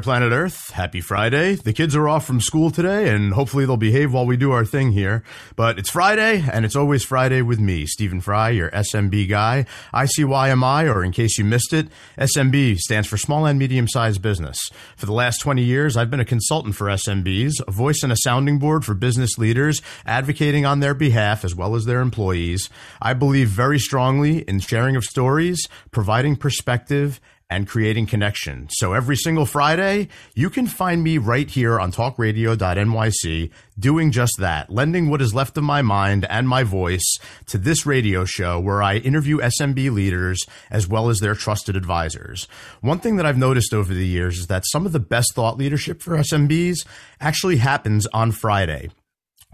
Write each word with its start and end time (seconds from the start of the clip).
Planet 0.00 0.32
Earth. 0.32 0.70
Happy 0.70 1.00
Friday. 1.00 1.54
The 1.54 1.72
kids 1.72 1.94
are 1.96 2.08
off 2.08 2.26
from 2.26 2.40
school 2.40 2.70
today, 2.70 3.14
and 3.14 3.32
hopefully 3.32 3.64
they'll 3.66 3.76
behave 3.76 4.12
while 4.12 4.26
we 4.26 4.36
do 4.36 4.52
our 4.52 4.64
thing 4.64 4.92
here. 4.92 5.22
But 5.56 5.78
it's 5.78 5.90
Friday, 5.90 6.44
and 6.52 6.64
it's 6.64 6.76
always 6.76 7.04
Friday 7.04 7.42
with 7.42 7.58
me, 7.58 7.86
Stephen 7.86 8.20
Fry, 8.20 8.50
your 8.50 8.70
SMB 8.70 9.28
guy. 9.28 9.66
ICYMI, 9.92 10.94
or 10.94 11.04
in 11.04 11.12
case 11.12 11.38
you 11.38 11.44
missed 11.44 11.72
it, 11.72 11.88
SMB 12.16 12.78
stands 12.78 13.08
for 13.08 13.16
Small 13.16 13.46
and 13.46 13.58
Medium 13.58 13.88
Sized 13.88 14.22
Business. 14.22 14.58
For 14.96 15.06
the 15.06 15.12
last 15.12 15.38
20 15.38 15.62
years, 15.62 15.96
I've 15.96 16.10
been 16.10 16.20
a 16.20 16.24
consultant 16.24 16.74
for 16.74 16.86
SMBs, 16.86 17.52
a 17.66 17.70
voice 17.70 18.02
and 18.02 18.12
a 18.12 18.16
sounding 18.16 18.58
board 18.58 18.84
for 18.84 18.94
business 18.94 19.38
leaders, 19.38 19.82
advocating 20.06 20.64
on 20.64 20.80
their 20.80 20.94
behalf 20.94 21.44
as 21.44 21.54
well 21.54 21.74
as 21.74 21.84
their 21.84 22.00
employees. 22.00 22.68
I 23.00 23.14
believe 23.14 23.48
very 23.48 23.78
strongly 23.78 24.40
in 24.42 24.60
sharing 24.60 24.96
of 24.96 25.04
stories, 25.04 25.68
providing 25.90 26.36
perspective, 26.36 27.20
and 27.50 27.66
creating 27.66 28.06
connection. 28.06 28.68
So 28.70 28.92
every 28.92 29.16
single 29.16 29.46
Friday, 29.46 30.08
you 30.34 30.50
can 30.50 30.66
find 30.66 31.02
me 31.02 31.18
right 31.18 31.48
here 31.48 31.80
on 31.80 31.92
talkradio.nyc 31.92 33.50
doing 33.78 34.10
just 34.10 34.34
that, 34.38 34.70
lending 34.70 35.08
what 35.08 35.22
is 35.22 35.34
left 35.34 35.56
of 35.56 35.64
my 35.64 35.80
mind 35.80 36.26
and 36.28 36.48
my 36.48 36.62
voice 36.62 37.16
to 37.46 37.58
this 37.58 37.86
radio 37.86 38.24
show 38.24 38.60
where 38.60 38.82
I 38.82 38.96
interview 38.96 39.38
SMB 39.38 39.92
leaders 39.92 40.44
as 40.70 40.86
well 40.86 41.08
as 41.08 41.20
their 41.20 41.34
trusted 41.34 41.76
advisors. 41.76 42.48
One 42.80 42.98
thing 42.98 43.16
that 43.16 43.26
I've 43.26 43.38
noticed 43.38 43.72
over 43.72 43.94
the 43.94 44.06
years 44.06 44.38
is 44.38 44.46
that 44.48 44.64
some 44.66 44.84
of 44.84 44.92
the 44.92 45.00
best 45.00 45.34
thought 45.34 45.56
leadership 45.56 46.02
for 46.02 46.16
SMBs 46.16 46.86
actually 47.20 47.56
happens 47.56 48.06
on 48.12 48.32
Friday 48.32 48.90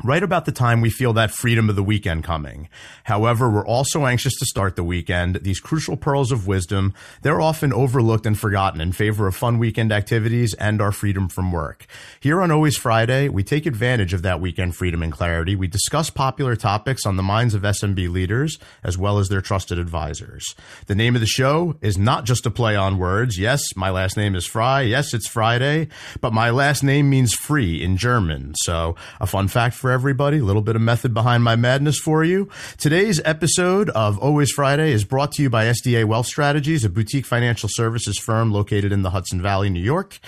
right 0.02 0.22
about 0.22 0.44
the 0.44 0.52
time 0.52 0.80
we 0.80 0.90
feel 0.90 1.12
that 1.12 1.30
freedom 1.30 1.70
of 1.70 1.76
the 1.76 1.82
weekend 1.82 2.24
coming. 2.24 2.68
However, 3.04 3.48
we're 3.48 3.66
also 3.66 4.06
anxious 4.06 4.34
to 4.38 4.46
start 4.46 4.74
the 4.74 4.82
weekend. 4.82 5.36
These 5.36 5.60
crucial 5.60 5.96
pearls 5.96 6.32
of 6.32 6.46
wisdom, 6.46 6.92
they're 7.22 7.40
often 7.40 7.72
overlooked 7.72 8.26
and 8.26 8.38
forgotten 8.38 8.80
in 8.80 8.92
favor 8.92 9.26
of 9.28 9.36
fun 9.36 9.58
weekend 9.58 9.92
activities 9.92 10.52
and 10.54 10.82
our 10.82 10.90
freedom 10.90 11.28
from 11.28 11.52
work. 11.52 11.86
Here 12.18 12.42
on 12.42 12.50
Always 12.50 12.76
Friday, 12.76 13.28
we 13.28 13.44
take 13.44 13.66
advantage 13.66 14.12
of 14.12 14.22
that 14.22 14.40
weekend 14.40 14.74
freedom 14.74 15.02
and 15.02 15.12
clarity. 15.12 15.54
We 15.54 15.68
discuss 15.68 16.10
popular 16.10 16.56
topics 16.56 17.06
on 17.06 17.16
the 17.16 17.22
minds 17.22 17.54
of 17.54 17.62
SMB 17.62 18.10
leaders 18.10 18.58
as 18.82 18.98
well 18.98 19.18
as 19.18 19.28
their 19.28 19.40
trusted 19.40 19.78
advisors. 19.78 20.44
The 20.86 20.96
name 20.96 21.14
of 21.14 21.20
the 21.20 21.26
show 21.26 21.76
is 21.80 21.96
not 21.96 22.24
just 22.24 22.46
a 22.46 22.50
play 22.50 22.74
on 22.74 22.98
words. 22.98 23.38
Yes, 23.38 23.62
my 23.76 23.90
last 23.90 24.16
name 24.16 24.34
is 24.34 24.44
Fry. 24.44 24.82
Yes, 24.82 25.14
it's 25.14 25.28
Friday, 25.28 25.88
but 26.20 26.32
my 26.32 26.50
last 26.50 26.82
name 26.82 27.08
means 27.08 27.32
free 27.32 27.82
in 27.82 27.96
German. 27.96 28.54
So 28.64 28.96
a 29.20 29.26
fun 29.26 29.46
fact 29.48 29.74
for 29.84 29.90
everybody. 29.90 30.38
A 30.38 30.42
little 30.42 30.62
bit 30.62 30.76
of 30.76 30.80
method 30.80 31.12
behind 31.12 31.44
my 31.44 31.56
madness 31.56 31.98
for 31.98 32.24
you. 32.24 32.48
Today's 32.78 33.20
episode 33.22 33.90
of 33.90 34.18
Always 34.18 34.50
Friday 34.50 34.92
is 34.92 35.04
brought 35.04 35.32
to 35.32 35.42
you 35.42 35.50
by 35.50 35.66
SDA 35.66 36.06
Wealth 36.06 36.24
Strategies, 36.24 36.84
a 36.84 36.88
boutique 36.88 37.26
financial 37.26 37.68
services 37.70 38.18
firm 38.18 38.50
located 38.50 38.92
in 38.92 39.02
the 39.02 39.10
Hudson 39.10 39.42
Valley, 39.42 39.68
New 39.68 39.82
York 39.82 40.20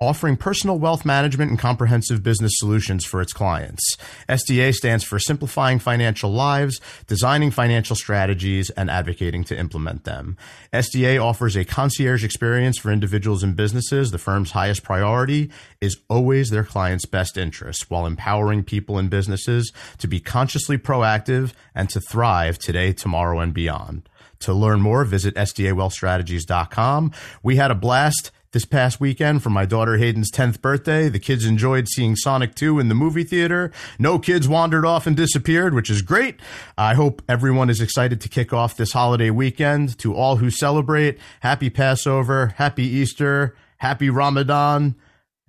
offering 0.00 0.36
personal 0.36 0.78
wealth 0.78 1.04
management 1.04 1.50
and 1.50 1.58
comprehensive 1.58 2.22
business 2.22 2.52
solutions 2.54 3.04
for 3.04 3.20
its 3.20 3.32
clients. 3.32 3.96
SDA 4.28 4.72
stands 4.72 5.02
for 5.02 5.18
Simplifying 5.18 5.80
Financial 5.80 6.30
Lives, 6.30 6.80
Designing 7.08 7.50
Financial 7.50 7.96
Strategies, 7.96 8.70
and 8.70 8.90
Advocating 8.90 9.42
to 9.42 9.58
Implement 9.58 10.04
Them. 10.04 10.36
SDA 10.72 11.20
offers 11.20 11.56
a 11.56 11.64
concierge 11.64 12.22
experience 12.22 12.78
for 12.78 12.92
individuals 12.92 13.42
and 13.42 13.56
businesses. 13.56 14.12
The 14.12 14.18
firm's 14.18 14.52
highest 14.52 14.84
priority 14.84 15.50
is 15.80 15.98
always 16.08 16.50
their 16.50 16.64
clients' 16.64 17.04
best 17.04 17.36
interests 17.36 17.90
while 17.90 18.06
empowering 18.06 18.62
people 18.62 18.98
and 18.98 19.10
businesses 19.10 19.72
to 19.98 20.06
be 20.06 20.20
consciously 20.20 20.78
proactive 20.78 21.54
and 21.74 21.90
to 21.90 22.00
thrive 22.00 22.58
today, 22.58 22.92
tomorrow, 22.92 23.40
and 23.40 23.52
beyond. 23.52 24.08
To 24.40 24.54
learn 24.54 24.80
more, 24.80 25.04
visit 25.04 25.34
SDAWealthStrategies.com. 25.34 27.12
We 27.42 27.56
had 27.56 27.72
a 27.72 27.74
blast 27.74 28.30
this 28.52 28.64
past 28.64 29.00
weekend 29.00 29.42
for 29.42 29.50
my 29.50 29.66
daughter 29.66 29.96
Hayden's 29.96 30.30
10th 30.30 30.60
birthday. 30.60 31.08
The 31.08 31.18
kids 31.18 31.44
enjoyed 31.44 31.88
seeing 31.88 32.16
Sonic 32.16 32.54
2 32.54 32.78
in 32.78 32.88
the 32.88 32.94
movie 32.94 33.24
theater. 33.24 33.70
No 33.98 34.18
kids 34.18 34.48
wandered 34.48 34.86
off 34.86 35.06
and 35.06 35.16
disappeared, 35.16 35.74
which 35.74 35.90
is 35.90 36.02
great. 36.02 36.40
I 36.76 36.94
hope 36.94 37.22
everyone 37.28 37.70
is 37.70 37.80
excited 37.80 38.20
to 38.22 38.28
kick 38.28 38.52
off 38.52 38.76
this 38.76 38.92
holiday 38.92 39.30
weekend. 39.30 39.98
To 39.98 40.14
all 40.14 40.36
who 40.36 40.50
celebrate, 40.50 41.18
happy 41.40 41.70
Passover, 41.70 42.54
happy 42.56 42.84
Easter, 42.84 43.54
happy 43.78 44.10
Ramadan. 44.10 44.94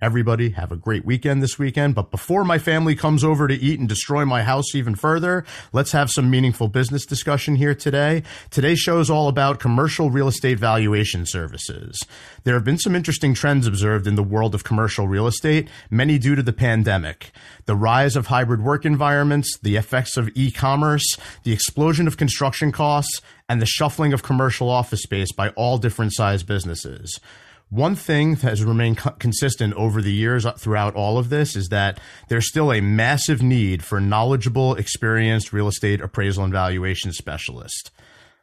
Everybody 0.02 0.50
have 0.50 0.72
a 0.72 0.76
great 0.76 1.04
weekend 1.04 1.42
this 1.42 1.58
weekend. 1.58 1.94
But 1.94 2.10
before 2.10 2.42
my 2.42 2.58
family 2.58 2.94
comes 2.94 3.22
over 3.22 3.46
to 3.46 3.54
eat 3.54 3.78
and 3.78 3.88
destroy 3.88 4.24
my 4.24 4.42
house 4.42 4.74
even 4.74 4.94
further, 4.94 5.44
let's 5.74 5.92
have 5.92 6.10
some 6.10 6.30
meaningful 6.30 6.68
business 6.68 7.04
discussion 7.04 7.56
here 7.56 7.74
today. 7.74 8.22
Today's 8.48 8.78
show 8.78 9.00
is 9.00 9.10
all 9.10 9.28
about 9.28 9.60
commercial 9.60 10.10
real 10.10 10.28
estate 10.28 10.58
valuation 10.58 11.26
services. 11.26 12.00
There 12.44 12.54
have 12.54 12.64
been 12.64 12.78
some 12.78 12.96
interesting 12.96 13.34
trends 13.34 13.66
observed 13.66 14.06
in 14.06 14.14
the 14.14 14.22
world 14.22 14.54
of 14.54 14.64
commercial 14.64 15.06
real 15.06 15.26
estate, 15.26 15.68
many 15.90 16.18
due 16.18 16.34
to 16.34 16.42
the 16.42 16.52
pandemic. 16.52 17.30
The 17.66 17.76
rise 17.76 18.16
of 18.16 18.28
hybrid 18.28 18.62
work 18.62 18.86
environments, 18.86 19.58
the 19.58 19.76
effects 19.76 20.16
of 20.16 20.30
e-commerce, 20.34 21.04
the 21.44 21.52
explosion 21.52 22.06
of 22.06 22.16
construction 22.16 22.72
costs, 22.72 23.20
and 23.50 23.60
the 23.60 23.66
shuffling 23.66 24.14
of 24.14 24.22
commercial 24.22 24.70
office 24.70 25.02
space 25.02 25.32
by 25.32 25.50
all 25.50 25.76
different 25.76 26.14
size 26.14 26.42
businesses. 26.42 27.20
One 27.70 27.94
thing 27.94 28.34
that 28.34 28.48
has 28.48 28.64
remained 28.64 28.98
co- 28.98 29.10
consistent 29.10 29.74
over 29.74 30.02
the 30.02 30.12
years 30.12 30.44
uh, 30.44 30.52
throughout 30.52 30.96
all 30.96 31.18
of 31.18 31.30
this 31.30 31.54
is 31.54 31.68
that 31.68 32.00
there's 32.28 32.48
still 32.48 32.72
a 32.72 32.80
massive 32.80 33.42
need 33.42 33.84
for 33.84 34.00
knowledgeable, 34.00 34.74
experienced 34.74 35.52
real 35.52 35.68
estate 35.68 36.00
appraisal 36.00 36.42
and 36.42 36.52
valuation 36.52 37.12
specialists. 37.12 37.92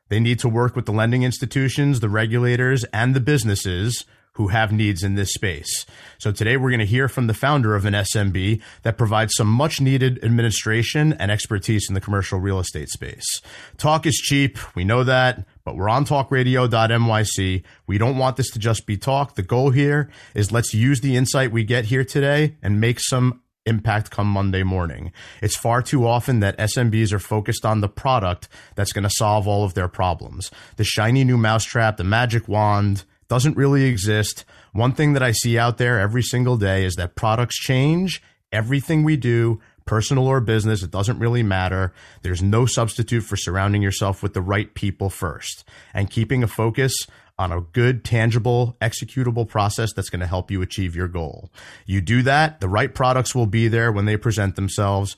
They 0.08 0.22
need 0.22 0.40
to 0.40 0.48
work 0.48 0.78
with 0.78 0.86
the 0.86 0.94
lending 0.94 1.24
institutions, 1.24 2.00
the 2.00 2.08
regulators, 2.08 2.86
and 2.94 3.14
the 3.14 3.20
businesses 3.20 4.06
who 4.38 4.50
have 4.50 4.72
needs 4.72 5.04
in 5.04 5.16
this 5.16 5.34
space. 5.34 5.86
So 6.20 6.32
today 6.32 6.58
we're 6.58 6.70
going 6.70 6.80
to 6.80 6.86
hear 6.86 7.10
from 7.10 7.26
the 7.26 7.34
founder 7.34 7.76
of 7.76 7.86
an 7.86 7.96
SMB 7.96 8.62
that 8.84 8.98
provides 8.98 9.34
some 9.36 9.48
much 9.48 9.82
needed 9.82 10.24
administration 10.24 11.14
and 11.14 11.32
expertise 11.32 11.88
in 11.90 11.96
the 11.96 12.02
commercial 12.02 12.40
real 12.40 12.60
estate 12.60 12.90
space. 12.90 13.42
Talk 13.78 14.06
is 14.06 14.16
cheap. 14.16 14.58
We 14.76 14.86
know 14.86 15.04
that, 15.04 15.44
but 15.68 15.76
we're 15.76 15.90
on 15.90 16.06
talkradio.nyc. 16.06 17.64
We 17.88 17.98
don't 17.98 18.18
want 18.18 18.38
this 18.38 18.50
to 18.52 18.58
just 18.58 18.86
be 18.86 18.96
talk. 18.96 19.36
The 19.36 19.44
goal 19.44 19.72
here 19.72 20.10
is 20.34 20.50
let's 20.50 20.74
use 20.74 21.02
the 21.02 21.18
insight 21.18 21.52
we 21.52 21.66
get 21.66 21.84
here 21.84 22.06
today 22.06 22.56
and 22.62 22.80
make 22.80 23.02
some 23.02 23.42
impact 23.66 24.10
come 24.10 24.28
Monday 24.28 24.64
morning. 24.64 25.12
It's 25.42 25.58
far 25.58 25.82
too 25.82 26.08
often 26.08 26.40
that 26.40 26.58
SMBs 26.58 27.12
are 27.12 27.20
focused 27.20 27.66
on 27.66 27.82
the 27.82 27.90
product 27.90 28.48
that's 28.76 28.94
going 28.94 29.04
to 29.04 29.10
solve 29.10 29.46
all 29.46 29.66
of 29.66 29.74
their 29.74 29.90
problems. 29.90 30.52
The 30.78 30.86
shiny 30.86 31.26
new 31.26 31.36
mousetrap, 31.36 31.98
the 31.98 32.06
magic 32.06 32.48
wand 32.48 33.04
doesn't 33.28 33.58
really 33.58 33.84
exist. 33.84 34.46
One 34.72 34.94
thing 34.94 35.12
that 35.12 35.24
I 35.24 35.34
see 35.34 35.60
out 35.60 35.78
there 35.78 36.00
every 36.00 36.24
single 36.24 36.56
day 36.56 36.86
is 36.86 36.96
that 36.96 37.16
products 37.16 37.58
change. 37.58 38.24
Everything 38.54 39.04
we 39.04 39.18
do 39.18 39.60
personal 39.88 40.28
or 40.28 40.40
business, 40.40 40.84
it 40.84 40.92
doesn't 40.92 41.20
really 41.20 41.44
matter. 41.44 41.94
There's 42.22 42.44
no 42.44 42.66
substitute 42.66 43.22
for 43.22 43.36
surrounding 43.36 43.82
yourself 43.82 44.22
with 44.22 44.34
the 44.34 44.42
right 44.42 44.74
people 44.74 45.10
first 45.10 45.64
and 45.94 46.10
keeping 46.10 46.44
a 46.44 46.48
focus 46.48 46.94
on 47.40 47.52
a 47.52 47.62
good, 47.62 48.04
tangible, 48.04 48.78
executable 48.82 49.48
process 49.48 49.94
that's 49.94 50.10
going 50.10 50.20
to 50.20 50.28
help 50.28 50.50
you 50.52 50.62
achieve 50.62 50.96
your 50.96 51.08
goal. 51.08 51.52
You 51.86 52.02
do 52.02 52.22
that, 52.24 52.60
the 52.60 52.70
right 52.70 52.94
products 52.94 53.34
will 53.34 53.46
be 53.46 53.68
there 53.68 53.92
when 53.92 54.06
they 54.06 54.18
present 54.18 54.56
themselves. 54.56 55.16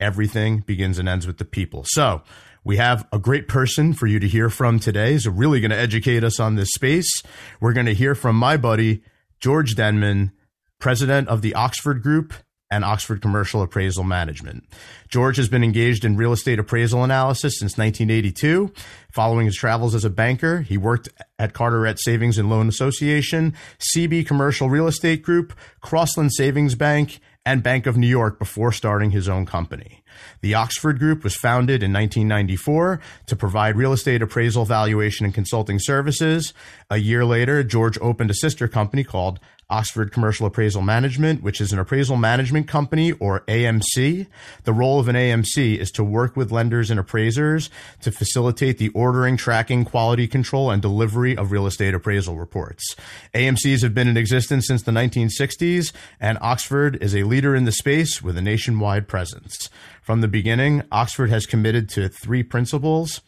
Everything 0.00 0.60
begins 0.60 0.98
and 0.98 1.08
ends 1.08 1.26
with 1.26 1.38
the 1.38 1.44
people. 1.44 1.84
So, 1.86 2.22
we 2.62 2.76
have 2.76 3.06
a 3.10 3.18
great 3.18 3.48
person 3.48 3.94
for 3.94 4.06
you 4.06 4.20
to 4.20 4.28
hear 4.28 4.50
from 4.50 4.78
today. 4.78 5.14
Is 5.14 5.26
really 5.26 5.60
going 5.60 5.70
to 5.70 5.78
educate 5.78 6.22
us 6.22 6.38
on 6.38 6.56
this 6.56 6.70
space. 6.72 7.10
We're 7.58 7.72
going 7.72 7.86
to 7.86 7.94
hear 7.94 8.14
from 8.14 8.36
my 8.36 8.58
buddy, 8.58 9.02
George 9.40 9.74
Denman, 9.74 10.32
president 10.78 11.28
of 11.28 11.40
the 11.40 11.54
Oxford 11.54 12.02
Group 12.02 12.34
and 12.70 12.84
Oxford 12.84 13.20
Commercial 13.20 13.62
Appraisal 13.62 14.04
Management. 14.04 14.64
George 15.08 15.36
has 15.36 15.48
been 15.48 15.64
engaged 15.64 16.04
in 16.04 16.16
real 16.16 16.32
estate 16.32 16.58
appraisal 16.58 17.02
analysis 17.02 17.58
since 17.58 17.76
1982. 17.76 18.72
Following 19.10 19.46
his 19.46 19.56
travels 19.56 19.94
as 19.94 20.04
a 20.04 20.10
banker, 20.10 20.60
he 20.60 20.78
worked 20.78 21.08
at 21.38 21.52
Carteret 21.52 21.98
Savings 21.98 22.38
and 22.38 22.48
Loan 22.48 22.68
Association, 22.68 23.54
CB 23.94 24.26
Commercial 24.26 24.70
Real 24.70 24.86
Estate 24.86 25.22
Group, 25.22 25.52
Crossland 25.80 26.32
Savings 26.32 26.76
Bank, 26.76 27.20
and 27.44 27.62
Bank 27.62 27.86
of 27.86 27.96
New 27.96 28.06
York 28.06 28.38
before 28.38 28.70
starting 28.70 29.10
his 29.10 29.28
own 29.28 29.46
company. 29.46 30.04
The 30.42 30.54
Oxford 30.54 30.98
Group 30.98 31.24
was 31.24 31.34
founded 31.34 31.82
in 31.82 31.92
1994 31.92 33.00
to 33.26 33.36
provide 33.36 33.76
real 33.76 33.92
estate 33.92 34.22
appraisal, 34.22 34.64
valuation, 34.64 35.24
and 35.24 35.34
consulting 35.34 35.78
services. 35.80 36.52
A 36.90 36.98
year 36.98 37.24
later, 37.24 37.62
George 37.62 37.98
opened 38.00 38.30
a 38.30 38.34
sister 38.34 38.68
company 38.68 39.04
called 39.04 39.40
Oxford 39.70 40.12
Commercial 40.12 40.46
Appraisal 40.46 40.82
Management, 40.82 41.42
which 41.42 41.60
is 41.60 41.72
an 41.72 41.78
appraisal 41.78 42.16
management 42.16 42.68
company 42.68 43.12
or 43.12 43.40
AMC. 43.40 44.26
The 44.64 44.72
role 44.72 45.00
of 45.00 45.08
an 45.08 45.16
AMC 45.16 45.78
is 45.78 45.90
to 45.92 46.04
work 46.04 46.36
with 46.36 46.50
lenders 46.50 46.90
and 46.90 47.00
appraisers 47.00 47.70
to 48.02 48.10
facilitate 48.10 48.78
the 48.78 48.88
ordering, 48.90 49.36
tracking, 49.36 49.84
quality 49.84 50.26
control, 50.26 50.70
and 50.70 50.82
delivery 50.82 51.36
of 51.36 51.52
real 51.52 51.66
estate 51.66 51.94
appraisal 51.94 52.36
reports. 52.36 52.96
AMCs 53.34 53.82
have 53.82 53.94
been 53.94 54.08
in 54.08 54.16
existence 54.16 54.66
since 54.66 54.82
the 54.82 54.92
1960s, 54.92 55.92
and 56.20 56.36
Oxford 56.40 57.00
is 57.00 57.14
a 57.14 57.22
leader 57.22 57.54
in 57.54 57.64
the 57.64 57.72
space 57.72 58.20
with 58.20 58.36
a 58.36 58.42
nationwide 58.42 59.08
presence. 59.08 59.70
From 60.02 60.20
the 60.20 60.28
beginning, 60.28 60.82
Oxford 60.90 61.30
has 61.30 61.46
committed 61.46 61.88
to 61.90 62.08
three 62.08 62.42
principles 62.42 63.20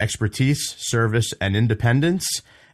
expertise, 0.00 0.74
service, 0.78 1.32
and 1.40 1.56
independence. 1.56 2.26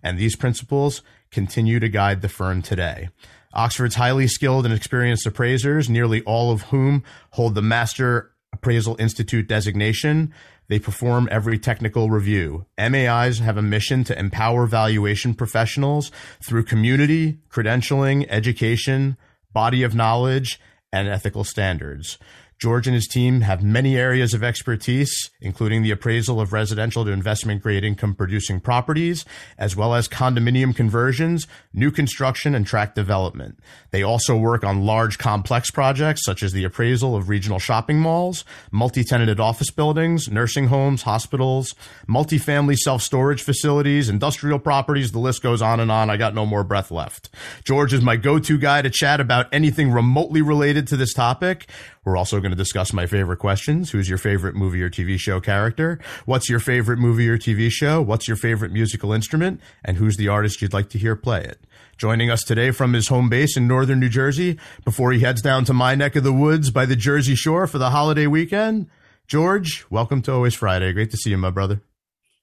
And 0.02 0.18
these 0.18 0.36
principles 0.36 1.02
continue 1.34 1.80
to 1.80 1.88
guide 1.88 2.22
the 2.22 2.28
firm 2.28 2.62
today. 2.62 3.08
Oxford's 3.52 3.96
highly 3.96 4.26
skilled 4.26 4.64
and 4.64 4.74
experienced 4.74 5.26
appraisers, 5.26 5.90
nearly 5.90 6.22
all 6.22 6.50
of 6.50 6.62
whom 6.62 7.02
hold 7.32 7.54
the 7.54 7.62
Master 7.62 8.30
Appraisal 8.52 8.96
Institute 8.98 9.48
designation, 9.48 10.32
they 10.68 10.78
perform 10.78 11.28
every 11.30 11.58
technical 11.58 12.08
review. 12.08 12.66
MAIs 12.78 13.40
have 13.40 13.56
a 13.56 13.62
mission 13.62 14.04
to 14.04 14.18
empower 14.18 14.66
valuation 14.66 15.34
professionals 15.34 16.10
through 16.42 16.64
community, 16.64 17.38
credentialing, 17.50 18.26
education, 18.30 19.16
body 19.52 19.82
of 19.82 19.94
knowledge, 19.94 20.58
and 20.92 21.08
ethical 21.08 21.44
standards. 21.44 22.18
George 22.58 22.86
and 22.86 22.94
his 22.94 23.06
team 23.06 23.42
have 23.42 23.62
many 23.62 23.96
areas 23.96 24.34
of 24.34 24.42
expertise, 24.42 25.30
including 25.40 25.82
the 25.82 25.90
appraisal 25.90 26.40
of 26.40 26.52
residential 26.52 27.04
to 27.04 27.10
investment 27.10 27.62
grade 27.62 27.84
income 27.84 28.14
producing 28.14 28.60
properties, 28.60 29.24
as 29.58 29.76
well 29.76 29.94
as 29.94 30.08
condominium 30.08 30.74
conversions, 30.74 31.46
new 31.72 31.90
construction, 31.90 32.54
and 32.54 32.66
tract 32.66 32.94
development. 32.94 33.58
They 33.90 34.02
also 34.02 34.36
work 34.36 34.64
on 34.64 34.86
large 34.86 35.18
complex 35.18 35.70
projects 35.70 36.24
such 36.24 36.42
as 36.42 36.52
the 36.52 36.64
appraisal 36.64 37.16
of 37.16 37.28
regional 37.28 37.58
shopping 37.58 38.00
malls, 38.00 38.44
multi 38.70 39.04
tenanted 39.04 39.40
office 39.40 39.70
buildings, 39.70 40.28
nursing 40.28 40.68
homes, 40.68 41.02
hospitals, 41.02 41.74
multifamily 42.08 42.76
self 42.76 43.02
storage 43.02 43.42
facilities, 43.42 44.08
industrial 44.08 44.58
properties. 44.58 45.12
The 45.12 45.18
list 45.18 45.42
goes 45.42 45.62
on 45.62 45.80
and 45.80 45.90
on. 45.90 46.10
I 46.10 46.16
got 46.16 46.34
no 46.34 46.46
more 46.46 46.64
breath 46.64 46.90
left. 46.90 47.30
George 47.64 47.92
is 47.92 48.02
my 48.02 48.16
go 48.16 48.38
to 48.38 48.58
guy 48.58 48.82
to 48.82 48.90
chat 48.90 49.20
about 49.20 49.46
anything 49.52 49.90
remotely 49.90 50.42
related 50.42 50.86
to 50.88 50.96
this 50.96 51.12
topic. 51.12 51.68
We're 52.04 52.16
also 52.16 52.40
going 52.40 52.50
to 52.50 52.56
discuss 52.56 52.92
my 52.92 53.06
favorite 53.06 53.38
questions. 53.38 53.90
Who's 53.90 54.08
your 54.08 54.18
favorite 54.18 54.54
movie 54.54 54.82
or 54.82 54.90
TV 54.90 55.18
show 55.18 55.40
character? 55.40 55.98
What's 56.26 56.50
your 56.50 56.60
favorite 56.60 56.98
movie 56.98 57.28
or 57.28 57.38
TV 57.38 57.70
show? 57.70 58.02
What's 58.02 58.28
your 58.28 58.36
favorite 58.36 58.72
musical 58.72 59.12
instrument? 59.12 59.60
And 59.84 59.96
who's 59.96 60.16
the 60.16 60.28
artist 60.28 60.60
you'd 60.60 60.74
like 60.74 60.90
to 60.90 60.98
hear 60.98 61.16
play 61.16 61.44
it? 61.44 61.58
Joining 61.96 62.30
us 62.30 62.42
today 62.42 62.72
from 62.72 62.92
his 62.92 63.08
home 63.08 63.28
base 63.28 63.56
in 63.56 63.66
northern 63.66 64.00
New 64.00 64.08
Jersey 64.08 64.58
before 64.84 65.12
he 65.12 65.20
heads 65.20 65.40
down 65.40 65.64
to 65.64 65.72
my 65.72 65.94
neck 65.94 66.16
of 66.16 66.24
the 66.24 66.32
woods 66.32 66.70
by 66.70 66.84
the 66.86 66.96
Jersey 66.96 67.34
Shore 67.34 67.66
for 67.66 67.78
the 67.78 67.90
holiday 67.90 68.26
weekend. 68.26 68.88
George, 69.26 69.86
welcome 69.88 70.20
to 70.22 70.32
Always 70.32 70.54
Friday. 70.54 70.92
Great 70.92 71.10
to 71.12 71.16
see 71.16 71.30
you, 71.30 71.38
my 71.38 71.50
brother. 71.50 71.80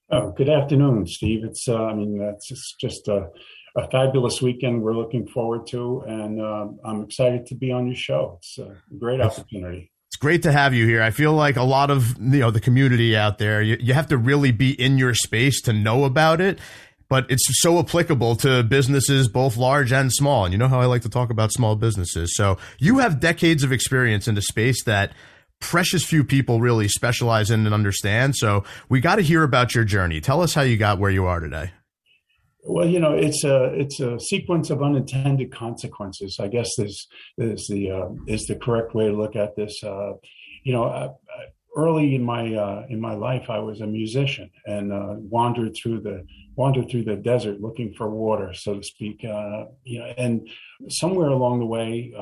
Oh, 0.10 0.32
good 0.32 0.50
afternoon, 0.50 1.06
Steve. 1.06 1.44
It's 1.44 1.68
uh, 1.70 1.86
I 1.86 1.94
mean 1.94 2.18
that's 2.18 2.48
just, 2.48 2.80
just 2.80 3.08
a 3.08 3.30
a 3.76 3.90
fabulous 3.90 4.42
weekend 4.42 4.82
we're 4.82 4.96
looking 4.96 5.28
forward 5.28 5.68
to, 5.68 6.04
and 6.08 6.42
uh, 6.42 6.68
I'm 6.84 7.04
excited 7.04 7.46
to 7.48 7.56
be 7.56 7.72
on 7.72 7.88
your 7.88 7.96
show. 7.96 8.40
It's 8.40 8.58
a 8.58 8.76
great 8.98 9.22
opportunity. 9.22 9.92
It's 10.08 10.18
great 10.18 10.44
to 10.44 10.52
have 10.52 10.74
you 10.74 10.86
here. 10.86 11.02
I 11.02 11.12
feel 11.12 11.34
like 11.34 11.56
a 11.56 11.64
lot 11.64 11.90
of 11.90 12.18
you 12.20 12.40
know 12.40 12.52
the 12.52 12.60
community 12.60 13.16
out 13.16 13.38
there, 13.38 13.62
you, 13.62 13.78
you 13.80 13.94
have 13.94 14.08
to 14.08 14.18
really 14.18 14.52
be 14.52 14.72
in 14.72 14.98
your 14.98 15.14
space 15.14 15.62
to 15.62 15.74
know 15.74 16.04
about 16.04 16.42
it. 16.42 16.60
But 17.08 17.30
it's 17.30 17.44
so 17.62 17.78
applicable 17.78 18.38
to 18.38 18.64
businesses, 18.64 19.28
both 19.28 19.58
large 19.58 19.92
and 19.92 20.10
small. 20.14 20.46
And 20.46 20.54
you 20.54 20.58
know 20.58 20.70
how 20.70 20.80
I 20.80 20.86
like 20.86 21.02
to 21.02 21.10
talk 21.10 21.30
about 21.30 21.52
small 21.52 21.76
businesses. 21.76 22.38
So 22.38 22.58
you 22.80 23.00
have 23.00 23.20
decades 23.20 23.66
of 23.66 23.74
experience 23.74 24.30
in 24.30 24.36
the 24.36 24.42
space 24.42 24.86
that 24.86 25.12
precious 25.60 26.06
few 26.06 26.24
people 26.24 26.62
really 26.62 26.88
specialize 26.88 27.52
in 27.52 27.66
and 27.66 27.74
understand. 27.74 28.38
So 28.38 28.64
we 28.88 29.02
got 29.02 29.18
to 29.18 29.22
hear 29.22 29.44
about 29.44 29.76
your 29.76 29.84
journey. 29.84 30.22
Tell 30.22 30.42
us 30.42 30.54
how 30.54 30.62
you 30.62 30.78
got 30.78 31.00
where 31.00 31.12
you 31.12 31.26
are 31.26 31.42
today. 31.42 31.72
Well, 32.64 32.88
you 32.88 33.00
know, 33.00 33.14
it's 33.14 33.44
a 33.44 33.66
it's 33.74 34.00
a 34.00 34.20
sequence 34.20 34.70
of 34.70 34.84
unintended 34.84 35.52
consequences. 35.52 36.38
I 36.40 36.48
guess 36.48 36.78
is 36.78 37.08
is 37.38 37.68
the 37.68 37.92
uh, 37.92 38.10
is 38.28 38.46
the 38.46 38.56
correct 38.56 38.94
way 38.94 39.08
to 39.08 39.18
look 39.18 39.36
at 39.36 39.56
this. 39.56 39.84
Uh, 39.84 40.14
you 40.64 40.74
know, 40.74 40.84
uh, 40.84 41.14
early 41.76 42.14
in 42.14 42.24
my 42.24 42.54
uh, 42.54 42.86
in 42.90 43.02
my 43.02 43.16
life, 43.16 43.50
I 43.50 43.58
was 43.60 43.82
a 43.82 43.88
musician 43.88 44.52
and 44.68 44.94
uh, 44.94 45.16
wandered 45.18 45.76
through 45.76 46.02
the 46.02 46.24
wandered 46.56 46.92
through 46.92 47.06
the 47.06 47.16
desert 47.16 47.62
looking 47.62 47.94
for 47.94 48.10
water, 48.12 48.54
so 48.54 48.76
to 48.76 48.84
speak. 48.84 49.26
Uh, 49.26 49.66
you 49.84 50.00
know, 50.00 50.14
and 50.18 50.48
somewhere 50.88 51.30
along 51.30 51.60
the 51.60 51.66
way, 51.66 52.14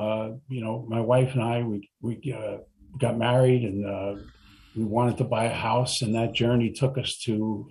you 0.48 0.64
know, 0.64 0.86
my 0.88 1.00
wife 1.00 1.34
and 1.34 1.42
I 1.42 1.62
we 1.62 1.90
we 2.00 2.34
got 2.98 3.18
married 3.18 3.64
and 3.64 4.24
we 4.74 4.84
wanted 4.84 5.18
to 5.18 5.24
buy 5.24 5.44
a 5.44 5.54
house, 5.54 6.00
and 6.00 6.14
that 6.14 6.32
journey 6.32 6.70
took 6.70 6.96
us 6.96 7.18
to 7.26 7.68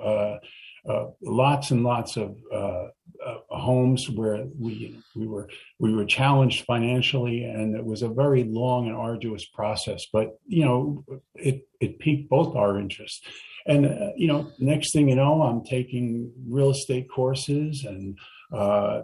uh, 0.87 1.07
lots 1.21 1.71
and 1.71 1.83
lots 1.83 2.17
of 2.17 2.37
uh, 2.53 2.87
uh, 3.25 3.37
homes 3.49 4.09
where 4.09 4.45
we 4.57 4.97
we 5.15 5.27
were 5.27 5.49
we 5.79 5.93
were 5.93 6.05
challenged 6.05 6.65
financially, 6.65 7.43
and 7.43 7.75
it 7.75 7.85
was 7.85 8.01
a 8.01 8.09
very 8.09 8.43
long 8.43 8.87
and 8.87 8.95
arduous 8.95 9.45
process. 9.45 10.05
But 10.11 10.39
you 10.47 10.65
know, 10.65 11.05
it 11.35 11.67
it 11.79 11.99
piqued 11.99 12.29
both 12.29 12.55
our 12.55 12.79
interests. 12.79 13.21
And 13.65 13.85
uh, 13.85 14.11
you 14.15 14.27
know, 14.27 14.51
next 14.59 14.93
thing 14.93 15.09
you 15.09 15.15
know, 15.15 15.43
I'm 15.43 15.63
taking 15.63 16.31
real 16.47 16.71
estate 16.71 17.07
courses, 17.09 17.83
and 17.83 18.17
uh, 18.53 19.01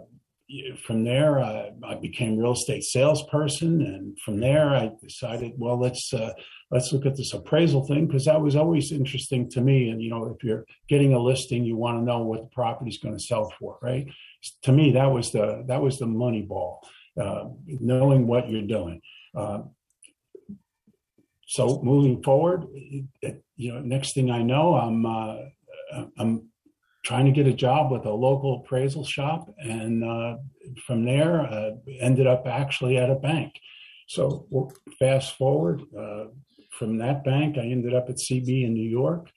from 0.84 1.04
there, 1.04 1.40
I, 1.40 1.72
I, 1.82 1.94
became 1.96 2.38
real 2.38 2.52
estate 2.52 2.84
salesperson, 2.84 3.82
and 3.82 4.16
from 4.20 4.38
there, 4.38 4.70
I 4.70 4.92
decided, 5.02 5.52
well, 5.56 5.78
let's 5.78 6.12
uh, 6.14 6.32
let's 6.70 6.92
look 6.92 7.04
at 7.04 7.16
this 7.16 7.34
appraisal 7.34 7.84
thing 7.86 8.06
because 8.06 8.26
that 8.26 8.40
was 8.40 8.54
always 8.54 8.92
interesting 8.92 9.50
to 9.50 9.60
me. 9.60 9.90
And 9.90 10.00
you 10.00 10.10
know, 10.10 10.26
if 10.26 10.44
you're 10.44 10.64
getting 10.88 11.14
a 11.14 11.18
listing, 11.18 11.64
you 11.64 11.76
want 11.76 11.98
to 11.98 12.04
know 12.04 12.22
what 12.22 12.42
the 12.42 12.54
property 12.54 12.90
is 12.90 12.98
going 12.98 13.16
to 13.16 13.22
sell 13.22 13.52
for, 13.58 13.78
right? 13.82 14.06
To 14.62 14.72
me, 14.72 14.92
that 14.92 15.06
was 15.06 15.32
the 15.32 15.64
that 15.66 15.82
was 15.82 15.98
the 15.98 16.06
money 16.06 16.42
ball, 16.42 16.86
uh, 17.20 17.46
knowing 17.66 18.28
what 18.28 18.48
you're 18.48 18.62
doing. 18.62 19.00
Uh, 19.36 19.62
so 21.48 21.80
moving 21.82 22.22
forward, 22.22 22.66
you 23.56 23.72
know, 23.72 23.80
next 23.80 24.14
thing 24.14 24.30
I 24.30 24.42
know, 24.42 24.74
I'm 24.76 25.06
uh, 25.06 25.36
I'm 26.18 26.50
trying 27.06 27.24
to 27.24 27.30
get 27.30 27.46
a 27.46 27.52
job 27.52 27.92
with 27.92 28.04
a 28.04 28.12
local 28.12 28.60
appraisal 28.60 29.04
shop, 29.04 29.48
and 29.58 30.02
uh, 30.02 30.36
from 30.88 31.04
there, 31.04 31.42
uh, 31.42 31.70
ended 32.00 32.26
up 32.26 32.48
actually 32.48 32.98
at 32.98 33.08
a 33.08 33.14
bank. 33.14 33.52
So 34.08 34.48
fast 34.98 35.36
forward 35.36 35.82
uh, 35.96 36.24
from 36.76 36.98
that 36.98 37.22
bank, 37.22 37.58
I 37.58 37.66
ended 37.66 37.94
up 37.94 38.10
at 38.10 38.16
CB 38.16 38.64
in 38.64 38.74
New 38.74 38.90
York, 38.90 39.30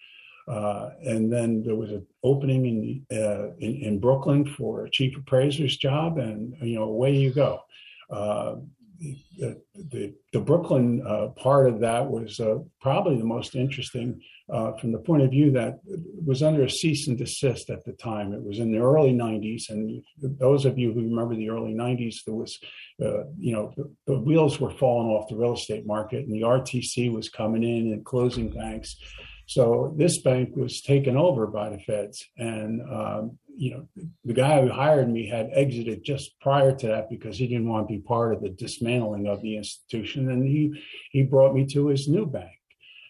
uh, 0.48 0.90
and 1.06 1.32
then 1.32 1.62
there 1.62 1.76
was 1.76 1.92
an 1.92 2.08
opening 2.24 3.06
in, 3.12 3.16
uh, 3.16 3.52
in, 3.60 3.76
in 3.84 4.00
Brooklyn 4.00 4.48
for 4.48 4.86
a 4.86 4.90
chief 4.90 5.16
appraiser's 5.16 5.78
job, 5.78 6.18
and 6.18 6.56
you 6.64 6.80
know 6.80 6.86
away 6.86 7.16
you 7.16 7.32
go. 7.32 7.62
The, 9.38 9.62
the, 9.76 10.14
the 10.34 10.40
Brooklyn 10.40 11.02
uh, 11.08 11.28
part 11.30 11.70
of 11.70 11.80
that 11.80 12.10
was 12.10 12.40
uh, 12.40 12.58
probably 12.82 13.18
the 13.18 13.24
most 13.24 13.56
interesting 13.56 14.22
uh, 14.52 14.74
from 14.74 14.92
the 14.92 14.98
point 14.98 15.22
of 15.22 15.30
view 15.30 15.52
that 15.52 15.80
was 16.26 16.42
under 16.42 16.64
a 16.64 16.70
cease 16.70 17.08
and 17.08 17.18
desist 17.18 17.70
at 17.70 17.86
the 17.86 17.94
time. 17.94 18.34
It 18.34 18.44
was 18.44 18.60
in 18.60 18.72
the 18.72 18.80
early 18.80 19.14
90s, 19.14 19.70
and 19.70 20.04
those 20.18 20.66
of 20.66 20.78
you 20.78 20.92
who 20.92 21.02
remember 21.02 21.36
the 21.36 21.50
early 21.50 21.74
90s, 21.74 22.24
there 22.26 22.36
was, 22.36 22.60
uh, 23.02 23.26
you 23.38 23.54
know, 23.54 23.74
the, 23.78 23.92
the, 24.08 24.20
wheels 24.20 24.60
were 24.60 24.72
falling 24.72 25.10
off 25.10 25.30
the 25.30 25.36
real 25.36 25.54
estate 25.54 25.86
market, 25.86 26.26
and 26.26 26.34
the 26.34 26.42
RTC 26.42 27.12
was 27.14 27.30
coming 27.30 27.64
in 27.64 27.94
and 27.94 28.04
closing 28.04 28.50
banks. 28.50 28.98
So 29.46 29.94
this 29.98 30.22
bank 30.22 30.56
was 30.56 30.82
taken 30.82 31.16
over 31.16 31.48
by 31.48 31.70
the 31.70 31.80
feds, 31.80 32.26
and 32.38 32.82
um, 32.82 33.40
you 33.60 33.72
know 33.72 34.06
the 34.24 34.34
guy 34.34 34.62
who 34.62 34.70
hired 34.70 35.10
me 35.10 35.28
had 35.28 35.50
exited 35.54 36.02
just 36.02 36.40
prior 36.40 36.74
to 36.74 36.88
that 36.88 37.10
because 37.10 37.38
he 37.38 37.46
didn't 37.46 37.68
want 37.68 37.88
to 37.88 37.94
be 37.94 38.00
part 38.00 38.34
of 38.34 38.42
the 38.42 38.50
dismantling 38.50 39.28
of 39.28 39.42
the 39.42 39.58
institution, 39.58 40.32
and 40.32 40.48
he 40.48 40.82
he 41.12 41.24
brought 41.24 41.54
me 41.54 41.66
to 41.66 41.88
his 41.88 42.08
new 42.08 42.26
bank, 42.26 42.58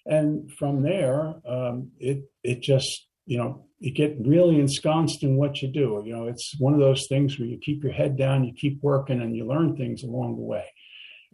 and 0.07 0.51
from 0.53 0.81
there 0.81 1.35
um, 1.47 1.91
it 1.99 2.23
it 2.43 2.61
just 2.61 3.07
you 3.27 3.37
know 3.37 3.67
you 3.77 3.91
get 3.91 4.17
really 4.25 4.59
ensconced 4.59 5.21
in 5.21 5.37
what 5.37 5.61
you 5.61 5.67
do. 5.67 6.01
You 6.03 6.15
know 6.15 6.25
it's 6.25 6.55
one 6.57 6.73
of 6.73 6.79
those 6.79 7.05
things 7.05 7.37
where 7.37 7.47
you 7.47 7.59
keep 7.59 7.83
your 7.83 7.93
head 7.93 8.17
down, 8.17 8.43
you 8.43 8.53
keep 8.53 8.81
working, 8.81 9.21
and 9.21 9.35
you 9.35 9.45
learn 9.45 9.77
things 9.77 10.01
along 10.01 10.35
the 10.35 10.41
way. 10.41 10.65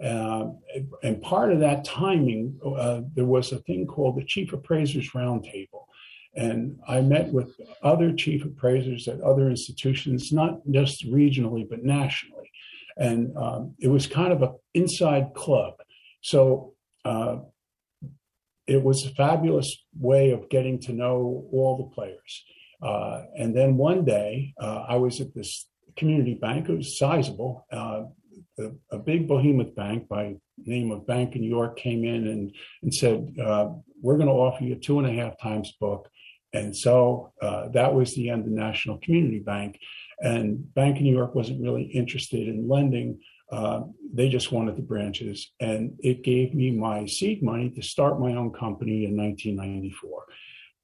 Uh, 0.04 0.48
and 1.04 1.22
part 1.22 1.54
of 1.54 1.62
that 1.62 1.86
timing, 1.86 2.60
uh, 2.66 3.00
there 3.14 3.24
was 3.24 3.54
a 3.54 3.60
thing 3.60 3.88
called 3.88 4.18
the 4.18 4.26
Chief 4.26 4.52
Appraisers 4.52 5.12
Roundtable. 5.12 5.86
And 6.36 6.80
I 6.88 7.02
met 7.02 7.32
with 7.32 7.56
other 7.82 8.12
chief 8.14 8.44
appraisers 8.44 9.08
at 9.08 9.22
other 9.22 9.50
institutions, 9.50 10.32
not 10.32 10.60
just 10.70 11.06
regionally, 11.10 11.68
but 11.68 11.84
nationally. 11.84 12.52
And 12.98 13.36
um, 13.38 13.76
it 13.80 13.88
was 13.88 14.08
kind 14.08 14.34
of 14.34 14.42
an 14.42 14.56
inside 14.74 15.34
club. 15.34 15.76
So 16.22 16.74
uh, 17.04 17.38
it 18.68 18.82
was 18.82 19.06
a 19.06 19.10
fabulous 19.12 19.78
way 19.98 20.32
of 20.32 20.50
getting 20.50 20.80
to 20.82 20.94
know 20.94 21.48
all 21.52 21.78
the 21.78 21.96
players. 21.96 22.44
Uh, 22.82 23.24
and 23.38 23.56
then 23.56 23.78
one 23.78 24.04
day, 24.04 24.54
uh, 24.60 24.86
I 24.88 24.96
was 24.98 25.22
at 25.22 25.34
this 25.34 25.68
community 25.96 26.34
bank. 26.34 26.68
It 26.68 26.76
was 26.76 26.98
sizable. 26.98 27.66
Uh, 27.72 28.04
a, 28.60 28.72
a, 28.92 29.00
big 29.00 29.28
behemoth 29.28 29.76
bank 29.76 30.08
by 30.08 30.36
name 30.58 30.92
of 30.92 31.08
Bank 31.08 31.36
of 31.36 31.42
New 31.42 31.50
York 31.50 31.78
came 31.78 32.04
in 32.04 32.28
and, 32.28 32.56
and 32.82 32.94
said, 32.94 33.36
uh, 33.42 33.70
we're 34.02 34.18
going 34.18 34.28
to 34.28 34.34
offer 34.34 34.64
you 34.64 34.76
two 34.76 35.00
and 35.00 35.08
a 35.08 35.22
half 35.22 35.40
times 35.40 35.74
book. 35.80 36.10
And 36.56 36.76
so 36.76 37.34
uh, 37.42 37.68
that 37.70 37.94
was 37.94 38.16
the 38.16 38.30
end 38.30 38.46
of 38.46 38.52
National 38.52 38.98
Community 39.00 39.40
Bank. 39.40 39.80
And 40.20 40.74
Bank 40.74 40.98
of 40.98 41.04
New 41.04 41.14
York 41.14 41.36
wasn't 41.36 41.62
really 41.62 41.84
interested 41.84 42.48
in 42.48 42.70
lending. 42.70 43.20
Uh, 43.52 43.82
they 44.14 44.30
just 44.30 44.52
wanted 44.52 44.78
the 44.78 44.82
branches. 44.82 45.52
And 45.60 45.98
it 46.00 46.24
gave 46.24 46.56
me 46.56 46.72
my 46.72 47.06
seed 47.06 47.44
money 47.44 47.70
to 47.72 47.82
start 47.82 48.20
my 48.20 48.36
own 48.36 48.52
company 48.52 49.06
in 49.06 49.18
1994. 49.18 50.26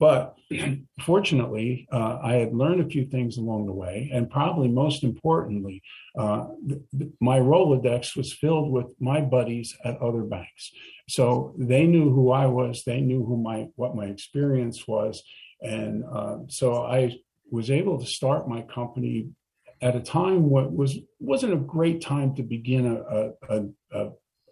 But 0.01 0.35
fortunately, 0.99 1.87
uh, 1.91 2.17
I 2.23 2.33
had 2.33 2.55
learned 2.55 2.81
a 2.81 2.89
few 2.89 3.05
things 3.05 3.37
along 3.37 3.67
the 3.67 3.71
way, 3.71 4.09
and 4.11 4.29
probably 4.29 4.67
most 4.67 5.03
importantly, 5.03 5.83
uh, 6.17 6.47
th- 6.67 6.81
th- 6.97 7.11
my 7.21 7.39
Rolodex 7.39 8.17
was 8.17 8.33
filled 8.33 8.71
with 8.71 8.87
my 8.99 9.21
buddies 9.21 9.77
at 9.85 10.01
other 10.01 10.23
banks. 10.23 10.71
So 11.07 11.53
they 11.57 11.85
knew 11.85 12.09
who 12.09 12.31
I 12.31 12.47
was, 12.47 12.83
they 12.83 12.99
knew 12.99 13.23
who 13.23 13.37
my 13.37 13.67
what 13.75 13.95
my 13.95 14.05
experience 14.05 14.87
was, 14.87 15.23
and 15.61 16.03
uh, 16.05 16.37
so 16.47 16.83
I 16.83 17.17
was 17.51 17.69
able 17.69 17.99
to 17.99 18.05
start 18.05 18.47
my 18.47 18.61
company 18.61 19.29
at 19.81 19.95
a 19.95 19.99
time 19.99 20.49
what 20.49 20.71
was 20.71 20.97
wasn't 21.19 21.53
a 21.53 21.57
great 21.57 22.01
time 22.01 22.35
to 22.35 22.43
begin 22.43 22.85
a 22.85 23.31
a, 23.49 23.65
a, 23.91 24.09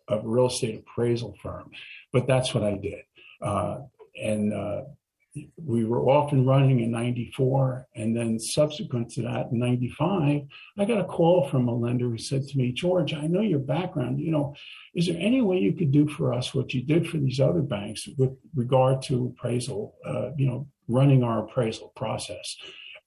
a 0.10 0.22
real 0.24 0.48
estate 0.48 0.80
appraisal 0.80 1.36
firm, 1.42 1.72
but 2.12 2.28
that's 2.28 2.54
what 2.54 2.64
I 2.64 2.76
did, 2.76 3.04
uh, 3.42 3.80
and 4.22 4.54
uh, 4.54 4.82
we 5.64 5.86
were 5.86 6.02
off 6.10 6.32
and 6.32 6.48
running 6.48 6.80
in 6.80 6.92
94 6.92 7.88
and 7.96 8.16
then 8.16 8.40
subsequent 8.40 9.12
to 9.12 9.22
that 9.22 9.48
in 9.52 9.60
95 9.60 10.42
i 10.78 10.86
got 10.86 11.00
a 11.00 11.06
call 11.06 11.48
from 11.48 11.68
a 11.68 11.74
lender 11.74 12.10
who 12.10 12.18
said 12.18 12.48
to 12.48 12.58
me 12.58 12.72
george 12.72 13.14
i 13.14 13.28
know 13.28 13.42
your 13.42 13.60
background. 13.60 14.20
You 14.20 14.32
know 14.32 14.56
is 14.96 15.08
there 15.08 15.18
any 15.20 15.42
way 15.42 15.60
you 15.60 15.74
could 15.74 15.92
do 15.92 16.08
for 16.08 16.34
us 16.34 16.54
what 16.54 16.74
you 16.74 16.82
did 16.82 17.08
for 17.08 17.18
these 17.18 17.40
other 17.40 17.62
banks 17.62 18.08
with 18.18 18.36
regard 18.56 19.02
to 19.04 19.28
appraisal 19.28 19.96
uh, 20.06 20.32
you 20.36 20.48
know 20.48 20.68
running 20.90 21.24
our 21.24 21.46
appraisal 21.46 21.94
process 21.96 22.58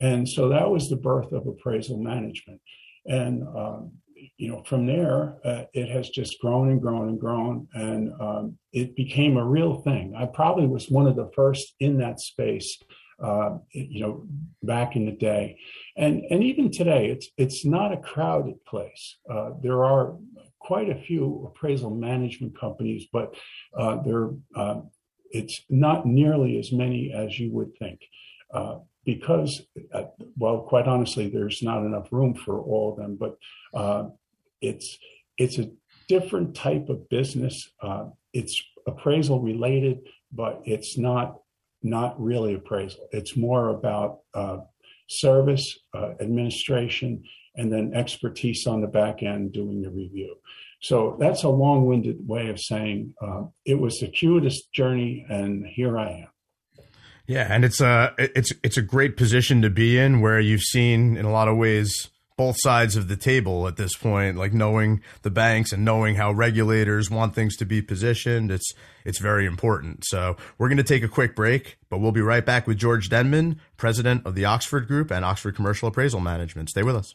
and 0.01 0.29
so 0.29 0.49
that 0.49 0.71
was 0.71 0.89
the 0.89 0.97
birth 0.97 1.33
of 1.33 1.47
appraisal 1.47 1.99
management 1.99 2.61
and 3.07 3.43
um, 3.57 3.93
you 4.37 4.49
know, 4.49 4.63
from 4.65 4.87
there, 4.87 5.37
uh, 5.45 5.65
it 5.73 5.89
has 5.89 6.09
just 6.11 6.41
grown 6.41 6.71
and 6.71 6.81
grown 6.81 7.09
and 7.09 7.21
grown, 7.21 7.67
and 7.75 8.13
um, 8.21 8.59
it 8.73 8.95
became 8.95 9.37
a 9.37 9.45
real 9.45 9.83
thing. 9.83 10.15
I 10.17 10.27
probably 10.27 10.67
was 10.67 10.89
one 10.89 11.07
of 11.07 11.17
the 11.17 11.31
first 11.35 11.75
in 11.81 11.99
that 11.99 12.21
space, 12.21 12.79
uh, 13.23 13.59
you 13.73 14.01
know, 14.01 14.27
back 14.63 14.97
in 14.97 15.07
the 15.07 15.13
day, 15.13 15.59
and 15.97 16.23
and 16.31 16.43
even 16.43 16.71
today, 16.71 17.09
it's 17.11 17.29
it's 17.37 17.65
not 17.65 17.93
a 17.93 17.97
crowded 17.97 18.65
place. 18.65 19.17
Uh, 19.29 19.51
there 19.63 19.85
are 19.85 20.17
quite 20.59 20.91
a 20.91 21.01
few 21.01 21.51
appraisal 21.51 21.91
management 21.91 22.59
companies, 22.59 23.07
but 23.13 23.35
uh, 23.77 23.97
there 24.03 24.31
um, 24.55 24.91
it's 25.33 25.63
not 25.69 26.07
nearly 26.07 26.59
as 26.59 26.73
many 26.73 27.13
as 27.13 27.39
you 27.39 27.51
would 27.53 27.77
think. 27.79 28.01
Uh, 28.53 28.79
because, 29.05 29.63
uh, 29.93 30.05
well, 30.37 30.61
quite 30.61 30.87
honestly, 30.87 31.29
there's 31.29 31.63
not 31.63 31.85
enough 31.85 32.13
room 32.13 32.35
for 32.35 32.61
all 32.61 32.93
of 32.93 32.99
them. 32.99 33.17
But 33.17 33.37
uh, 33.75 34.11
it's 34.61 34.99
it's 35.39 35.59
a 35.59 35.71
different 36.09 36.55
type 36.55 36.89
of 36.89 37.09
business. 37.09 37.69
Uh, 37.83 38.11
it's 38.33 38.63
appraisal 38.87 39.41
related, 39.41 40.01
but 40.31 40.61
it's 40.65 40.97
not 40.97 41.39
not 41.83 42.21
really 42.23 42.55
appraisal. 42.55 43.09
It's 43.11 43.37
more 43.37 43.71
about 43.71 44.21
uh, 44.35 44.59
service, 45.09 45.79
uh, 45.95 46.13
administration, 46.21 47.25
and 47.57 47.73
then 47.73 47.95
expertise 47.95 48.67
on 48.67 48.81
the 48.81 48.87
back 48.87 49.23
end 49.23 49.53
doing 49.53 49.83
the 49.83 49.91
review. 49.91 50.37
So 50.83 51.17
that's 51.21 51.45
a 51.45 51.49
long-winded 51.49 52.27
way 52.27 52.49
of 52.49 52.61
saying 52.61 53.15
uh, 53.23 53.45
it 53.65 53.79
was 53.79 53.95
a 54.03 54.07
circuitous 54.07 54.63
journey, 54.67 55.25
and 55.29 55.65
here 55.65 55.97
I 55.97 56.11
am. 56.11 56.29
Yeah, 57.27 57.47
and 57.49 57.65
it's 57.65 57.81
a 57.81 58.13
it's 58.19 58.53
it's 58.65 58.77
a 58.77 58.83
great 58.83 59.17
position 59.17 59.63
to 59.63 59.71
be 59.71 59.97
in 59.97 60.21
where 60.21 60.41
you've 60.41 60.63
seen 60.63 61.17
in 61.17 61.25
a 61.25 61.31
lot 61.31 61.47
of 61.47 61.57
ways 61.57 62.11
both 62.37 62.57
sides 62.59 62.97
of 62.97 63.07
the 63.07 63.17
table 63.17 63.69
at 63.69 63.77
this 63.77 63.95
point, 63.95 64.37
like 64.37 64.53
knowing 64.53 65.01
the 65.23 65.31
banks 65.31 65.71
and 65.71 65.85
knowing 65.85 66.17
how 66.17 66.33
regulators 66.33 67.11
want 67.11 67.35
things 67.35 67.57
to 67.57 67.65
be 67.65 67.81
positioned. 67.81 68.51
It's 68.51 68.75
it's 69.05 69.21
very 69.21 69.47
important. 69.47 70.05
So 70.05 70.37
we're 70.59 70.69
going 70.69 70.79
to 70.79 70.83
take 70.83 71.05
a 71.05 71.09
quick 71.09 71.37
break, 71.37 71.79
but 71.91 71.99
we'll 71.99 72.11
be 72.11 72.21
right 72.21 72.45
back 72.45 72.67
with 72.67 72.79
George 72.79 73.09
Denman, 73.09 73.61
president 73.77 74.27
of 74.27 74.35
the 74.35 74.45
Oxford 74.45 74.89
Group 74.89 75.13
and 75.13 75.25
Oxford 75.25 75.55
Commercial 75.55 75.89
Appraisal 75.89 76.21
Management. 76.21 76.71
Stay 76.71 76.83
with 76.83 76.97
us. 76.97 77.15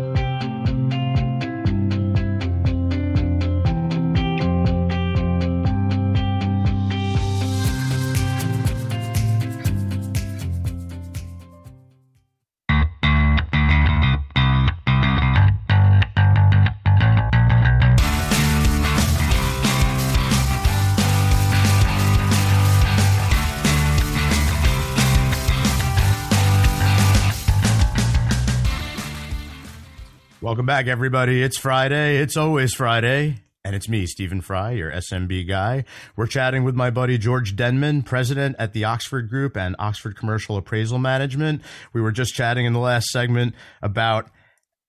Welcome 30.61 30.67
back, 30.77 30.85
everybody. 30.85 31.41
It's 31.41 31.57
Friday. 31.57 32.17
It's 32.17 32.37
always 32.37 32.71
Friday. 32.75 33.37
And 33.65 33.75
it's 33.75 33.89
me, 33.89 34.05
Stephen 34.05 34.41
Fry, 34.41 34.73
your 34.73 34.91
SMB 34.91 35.47
guy. 35.47 35.85
We're 36.15 36.27
chatting 36.27 36.63
with 36.63 36.75
my 36.75 36.91
buddy 36.91 37.17
George 37.17 37.55
Denman, 37.55 38.03
president 38.03 38.57
at 38.59 38.73
the 38.73 38.85
Oxford 38.85 39.27
Group 39.27 39.57
and 39.57 39.75
Oxford 39.79 40.15
Commercial 40.15 40.57
Appraisal 40.57 40.99
Management. 40.99 41.63
We 41.93 42.01
were 42.01 42.11
just 42.11 42.35
chatting 42.35 42.67
in 42.67 42.73
the 42.73 42.79
last 42.79 43.07
segment 43.07 43.55
about 43.81 44.29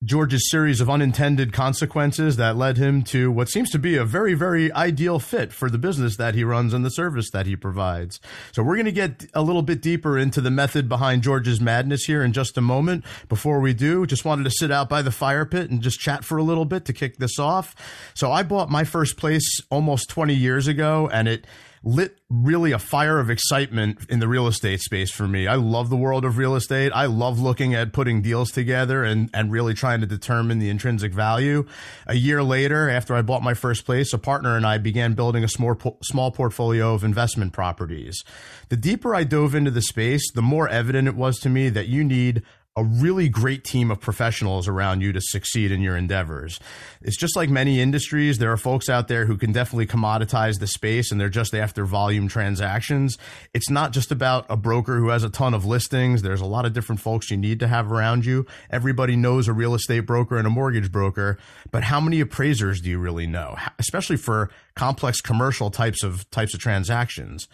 George's 0.04 0.50
series 0.50 0.80
of 0.80 0.90
unintended 0.90 1.52
consequences 1.52 2.36
that 2.36 2.56
led 2.56 2.76
him 2.76 3.02
to 3.04 3.30
what 3.30 3.48
seems 3.48 3.70
to 3.70 3.78
be 3.78 3.96
a 3.96 4.04
very, 4.04 4.34
very 4.34 4.72
ideal 4.72 5.20
fit 5.20 5.52
for 5.52 5.70
the 5.70 5.78
business 5.78 6.16
that 6.16 6.34
he 6.34 6.42
runs 6.42 6.74
and 6.74 6.84
the 6.84 6.90
service 6.90 7.30
that 7.30 7.46
he 7.46 7.54
provides. 7.54 8.18
So 8.50 8.64
we're 8.64 8.74
going 8.74 8.86
to 8.86 8.92
get 8.92 9.26
a 9.32 9.42
little 9.42 9.62
bit 9.62 9.80
deeper 9.80 10.18
into 10.18 10.40
the 10.40 10.50
method 10.50 10.88
behind 10.88 11.22
George's 11.22 11.60
madness 11.60 12.04
here 12.04 12.24
in 12.24 12.32
just 12.32 12.58
a 12.58 12.60
moment. 12.60 13.04
Before 13.28 13.60
we 13.60 13.74
do, 13.74 14.04
just 14.04 14.24
wanted 14.24 14.42
to 14.42 14.50
sit 14.50 14.72
out 14.72 14.88
by 14.88 15.02
the 15.02 15.12
fire 15.12 15.44
pit 15.44 15.70
and 15.70 15.80
just 15.80 16.00
chat 16.00 16.24
for 16.24 16.36
a 16.36 16.42
little 16.42 16.64
bit 16.64 16.84
to 16.86 16.92
kick 16.92 17.18
this 17.18 17.38
off. 17.38 17.76
So 18.14 18.32
I 18.32 18.42
bought 18.42 18.70
my 18.70 18.82
first 18.82 19.16
place 19.16 19.60
almost 19.70 20.10
20 20.10 20.34
years 20.34 20.66
ago 20.66 21.08
and 21.12 21.28
it 21.28 21.46
lit 21.84 22.18
really 22.30 22.72
a 22.72 22.78
fire 22.78 23.18
of 23.18 23.28
excitement 23.28 23.98
in 24.08 24.20
the 24.20 24.28
real 24.28 24.46
estate 24.46 24.80
space 24.80 25.10
for 25.10 25.26
me. 25.26 25.46
I 25.46 25.56
love 25.56 25.90
the 25.90 25.96
world 25.96 26.24
of 26.24 26.38
real 26.38 26.54
estate. 26.54 26.92
I 26.94 27.06
love 27.06 27.40
looking 27.40 27.74
at 27.74 27.92
putting 27.92 28.22
deals 28.22 28.50
together 28.52 29.02
and, 29.02 29.28
and 29.34 29.50
really 29.50 29.74
trying 29.74 30.00
to 30.00 30.06
determine 30.06 30.58
the 30.58 30.70
intrinsic 30.70 31.12
value. 31.12 31.66
A 32.06 32.14
year 32.14 32.42
later, 32.42 32.88
after 32.88 33.14
I 33.14 33.22
bought 33.22 33.42
my 33.42 33.54
first 33.54 33.84
place, 33.84 34.12
a 34.12 34.18
partner 34.18 34.56
and 34.56 34.64
I 34.64 34.78
began 34.78 35.14
building 35.14 35.42
a 35.42 35.48
small, 35.48 35.98
small 36.02 36.30
portfolio 36.30 36.94
of 36.94 37.02
investment 37.02 37.52
properties. 37.52 38.22
The 38.68 38.76
deeper 38.76 39.14
I 39.14 39.24
dove 39.24 39.54
into 39.54 39.70
the 39.70 39.82
space, 39.82 40.30
the 40.32 40.42
more 40.42 40.68
evident 40.68 41.08
it 41.08 41.16
was 41.16 41.38
to 41.40 41.48
me 41.48 41.68
that 41.70 41.88
you 41.88 42.04
need 42.04 42.42
a 42.74 42.82
really 42.82 43.28
great 43.28 43.64
team 43.64 43.90
of 43.90 44.00
professionals 44.00 44.66
around 44.66 45.02
you 45.02 45.12
to 45.12 45.20
succeed 45.20 45.70
in 45.70 45.82
your 45.82 45.94
endeavors. 45.94 46.58
It's 47.02 47.18
just 47.18 47.36
like 47.36 47.50
many 47.50 47.80
industries, 47.80 48.38
there 48.38 48.50
are 48.50 48.56
folks 48.56 48.88
out 48.88 49.08
there 49.08 49.26
who 49.26 49.36
can 49.36 49.52
definitely 49.52 49.86
commoditize 49.86 50.58
the 50.58 50.66
space 50.66 51.12
and 51.12 51.20
they're 51.20 51.28
just 51.28 51.54
after 51.54 51.84
volume 51.84 52.28
transactions. 52.28 53.18
It's 53.52 53.68
not 53.68 53.92
just 53.92 54.10
about 54.10 54.46
a 54.48 54.56
broker 54.56 54.96
who 54.96 55.08
has 55.08 55.22
a 55.22 55.28
ton 55.28 55.52
of 55.52 55.66
listings. 55.66 56.22
There's 56.22 56.40
a 56.40 56.46
lot 56.46 56.64
of 56.64 56.72
different 56.72 57.02
folks 57.02 57.30
you 57.30 57.36
need 57.36 57.60
to 57.60 57.68
have 57.68 57.92
around 57.92 58.24
you. 58.24 58.46
Everybody 58.70 59.16
knows 59.16 59.48
a 59.48 59.52
real 59.52 59.74
estate 59.74 60.00
broker 60.00 60.38
and 60.38 60.46
a 60.46 60.50
mortgage 60.50 60.90
broker, 60.90 61.36
but 61.70 61.84
how 61.84 62.00
many 62.00 62.20
appraisers 62.20 62.80
do 62.80 62.88
you 62.88 62.98
really 62.98 63.26
know? 63.26 63.54
Especially 63.78 64.16
for 64.16 64.48
complex 64.76 65.20
commercial 65.20 65.70
types 65.70 66.02
of 66.02 66.28
types 66.30 66.54
of 66.54 66.60
transactions 66.60 67.48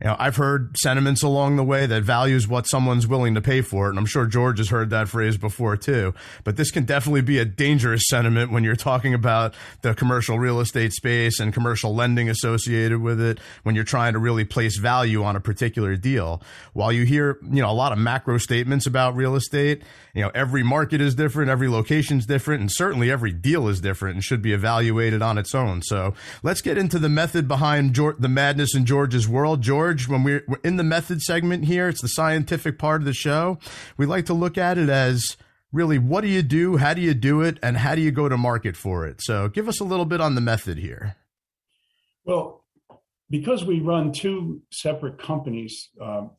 you 0.00 0.08
know, 0.08 0.16
I've 0.18 0.36
heard 0.36 0.76
sentiments 0.76 1.22
along 1.22 1.56
the 1.56 1.64
way 1.64 1.86
that 1.86 2.02
values 2.02 2.48
what 2.48 2.66
someone's 2.66 3.06
willing 3.06 3.34
to 3.34 3.40
pay 3.40 3.60
for 3.60 3.86
it. 3.86 3.90
And 3.90 3.98
I'm 3.98 4.06
sure 4.06 4.26
George 4.26 4.58
has 4.58 4.68
heard 4.68 4.90
that 4.90 5.08
phrase 5.08 5.36
before 5.36 5.76
too. 5.76 6.14
But 6.42 6.56
this 6.56 6.70
can 6.70 6.84
definitely 6.84 7.22
be 7.22 7.38
a 7.38 7.44
dangerous 7.44 8.02
sentiment 8.08 8.50
when 8.50 8.64
you're 8.64 8.76
talking 8.76 9.14
about 9.14 9.54
the 9.82 9.94
commercial 9.94 10.38
real 10.38 10.60
estate 10.60 10.92
space 10.92 11.38
and 11.38 11.52
commercial 11.52 11.94
lending 11.94 12.28
associated 12.28 13.00
with 13.00 13.20
it, 13.20 13.38
when 13.62 13.74
you're 13.74 13.84
trying 13.84 14.14
to 14.14 14.18
really 14.18 14.44
place 14.44 14.78
value 14.78 15.22
on 15.22 15.36
a 15.36 15.40
particular 15.40 15.96
deal. 15.96 16.42
While 16.72 16.92
you 16.92 17.04
hear, 17.04 17.38
you 17.42 17.62
know, 17.62 17.70
a 17.70 17.72
lot 17.72 17.92
of 17.92 17.98
macro 17.98 18.38
statements 18.38 18.86
about 18.86 19.14
real 19.14 19.36
estate, 19.36 19.82
you 20.12 20.22
know, 20.22 20.30
every 20.34 20.62
market 20.62 21.00
is 21.00 21.14
different, 21.14 21.50
every 21.50 21.68
location 21.68 22.18
is 22.18 22.26
different, 22.26 22.60
and 22.60 22.70
certainly 22.70 23.10
every 23.10 23.32
deal 23.32 23.68
is 23.68 23.80
different 23.80 24.14
and 24.14 24.24
should 24.24 24.42
be 24.42 24.52
evaluated 24.52 25.22
on 25.22 25.38
its 25.38 25.54
own. 25.54 25.82
So 25.82 26.14
let's 26.42 26.60
get 26.60 26.78
into 26.78 26.98
the 26.98 27.08
method 27.08 27.48
behind 27.48 27.94
George, 27.94 28.16
the 28.18 28.28
madness 28.28 28.74
in 28.74 28.86
George's 28.86 29.28
world. 29.28 29.62
George, 29.62 29.83
when 30.08 30.24
we're, 30.24 30.44
we're 30.48 30.60
in 30.64 30.76
the 30.76 30.84
method 30.84 31.20
segment 31.20 31.64
here, 31.66 31.88
it's 31.88 32.00
the 32.00 32.08
scientific 32.08 32.78
part 32.78 33.02
of 33.02 33.06
the 33.06 33.12
show. 33.12 33.58
We 33.96 34.06
like 34.06 34.26
to 34.26 34.34
look 34.34 34.56
at 34.56 34.78
it 34.78 34.88
as 34.88 35.36
really 35.72 35.98
what 35.98 36.22
do 36.22 36.28
you 36.28 36.42
do, 36.42 36.76
how 36.76 36.94
do 36.94 37.00
you 37.00 37.14
do 37.14 37.42
it, 37.42 37.58
and 37.62 37.76
how 37.76 37.94
do 37.94 38.00
you 38.00 38.10
go 38.10 38.28
to 38.28 38.36
market 38.36 38.76
for 38.76 39.06
it. 39.06 39.20
So 39.20 39.48
give 39.48 39.68
us 39.68 39.80
a 39.80 39.84
little 39.84 40.06
bit 40.06 40.20
on 40.20 40.34
the 40.34 40.40
method 40.40 40.78
here. 40.78 41.16
Well, 42.24 42.64
because 43.28 43.64
we 43.64 43.80
run 43.80 44.12
two 44.12 44.62
separate 44.70 45.18
companies 45.18 45.90
um, 46.00 46.30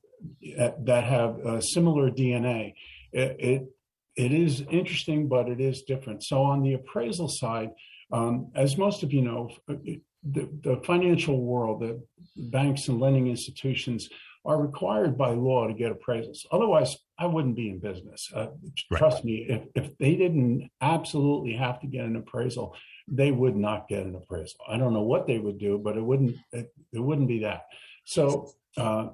that 0.79 1.03
have 1.03 1.39
uh, 1.45 1.61
similar 1.61 2.09
DNA, 2.09 2.73
it, 3.11 3.35
it, 3.39 3.69
it 4.15 4.31
is 4.31 4.61
interesting, 4.71 5.27
but 5.27 5.49
it 5.49 5.59
is 5.59 5.83
different. 5.83 6.23
So 6.23 6.41
on 6.41 6.63
the 6.63 6.73
appraisal 6.73 7.27
side, 7.29 7.71
um, 8.11 8.51
as 8.55 8.77
most 8.77 9.03
of 9.03 9.11
you 9.11 9.21
know, 9.21 9.49
the, 9.67 10.49
the 10.63 10.81
financial 10.83 11.41
world, 11.41 11.81
the 11.81 12.01
banks 12.35 12.87
and 12.87 12.99
lending 12.99 13.27
institutions 13.27 14.09
are 14.45 14.61
required 14.61 15.17
by 15.17 15.31
law 15.31 15.67
to 15.67 15.73
get 15.73 15.91
appraisals. 15.91 16.45
Otherwise, 16.51 16.97
I 17.17 17.25
wouldn't 17.25 17.55
be 17.55 17.69
in 17.69 17.79
business. 17.79 18.29
Uh, 18.33 18.47
right. 18.91 18.99
Trust 18.99 19.25
me, 19.25 19.45
if, 19.49 19.63
if 19.73 19.97
they 19.97 20.15
didn't 20.15 20.69
absolutely 20.81 21.53
have 21.53 21.79
to 21.79 21.87
get 21.87 22.05
an 22.05 22.15
appraisal, 22.15 22.75
they 23.07 23.31
would 23.31 23.55
not 23.55 23.87
get 23.87 24.05
an 24.05 24.15
appraisal. 24.15 24.59
I 24.67 24.77
don't 24.77 24.93
know 24.93 25.01
what 25.01 25.25
they 25.25 25.39
would 25.39 25.57
do, 25.57 25.79
but 25.79 25.97
it 25.97 26.03
wouldn't 26.03 26.37
it, 26.51 26.71
it 26.93 26.99
wouldn't 26.99 27.27
be 27.27 27.39
that. 27.39 27.63
So 28.03 28.51
uh, 28.77 29.07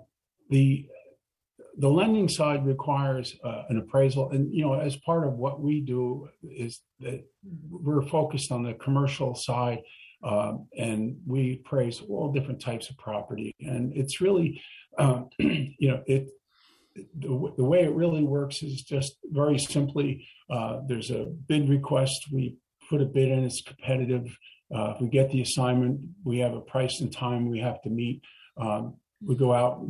the 0.49 0.87
the 1.77 1.89
lending 1.89 2.27
side 2.27 2.65
requires 2.65 3.35
uh, 3.43 3.63
an 3.69 3.77
appraisal, 3.77 4.31
and 4.31 4.53
you 4.53 4.63
know, 4.63 4.73
as 4.73 4.97
part 4.97 5.25
of 5.25 5.33
what 5.33 5.61
we 5.61 5.79
do 5.79 6.29
is 6.43 6.81
that 6.99 7.23
we're 7.69 8.01
focused 8.01 8.51
on 8.51 8.63
the 8.63 8.73
commercial 8.73 9.35
side, 9.35 9.79
uh, 10.23 10.53
and 10.77 11.17
we 11.25 11.61
appraise 11.63 12.01
all 12.09 12.31
different 12.31 12.61
types 12.61 12.89
of 12.89 12.97
property, 12.97 13.55
and 13.59 13.91
it's 13.95 14.21
really, 14.21 14.61
um, 14.97 15.29
you 15.39 15.89
know, 15.89 16.03
it. 16.05 16.29
The, 16.93 17.53
the, 17.55 17.63
way 17.63 17.85
it 17.85 17.93
really 17.93 18.21
works 18.21 18.63
is 18.63 18.81
just 18.81 19.15
very 19.23 19.57
simply 19.57 20.27
uh, 20.49 20.81
there's 20.85 21.09
a 21.09 21.23
bid 21.23 21.69
request. 21.69 22.27
We 22.33 22.57
put 22.89 23.01
a 23.01 23.05
bid 23.05 23.29
in, 23.29 23.45
it's 23.45 23.61
competitive. 23.61 24.37
Uh, 24.75 24.95
we 24.99 25.07
get 25.07 25.31
the 25.31 25.41
assignment, 25.41 26.01
we 26.25 26.39
have 26.39 26.53
a 26.53 26.59
price 26.59 26.99
and 26.99 27.09
time 27.09 27.49
we 27.49 27.59
have 27.59 27.81
to 27.83 27.89
meet. 27.89 28.21
Um, 28.57 28.95
we 29.25 29.35
go 29.35 29.53
out 29.53 29.85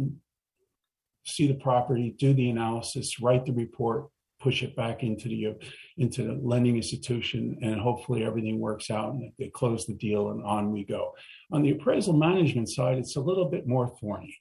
see 1.26 1.48
the 1.48 1.56
property, 1.56 2.16
do 2.18 2.34
the 2.34 2.50
analysis, 2.50 3.20
write 3.22 3.46
the 3.46 3.54
report, 3.54 4.08
push 4.40 4.64
it 4.64 4.76
back 4.76 5.04
into 5.04 5.28
the 5.28 5.56
into 6.02 6.24
the 6.24 6.40
lending 6.42 6.76
institution, 6.76 7.58
and 7.62 7.80
hopefully 7.80 8.24
everything 8.24 8.60
works 8.60 8.90
out 8.90 9.14
and 9.14 9.32
they 9.38 9.50
close 9.50 9.86
the 9.86 9.94
deal 9.94 10.32
and 10.32 10.44
on 10.44 10.72
we 10.72 10.84
go. 10.84 11.14
On 11.52 11.62
the 11.62 11.72
appraisal 11.72 12.14
management 12.14 12.70
side, 12.70 12.98
it's 12.98 13.16
a 13.16 13.22
little 13.22 13.46
bit 13.46 13.68
more 13.68 13.88
thorny. 14.00 14.36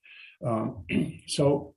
Um, 0.44 0.84
so 1.26 1.74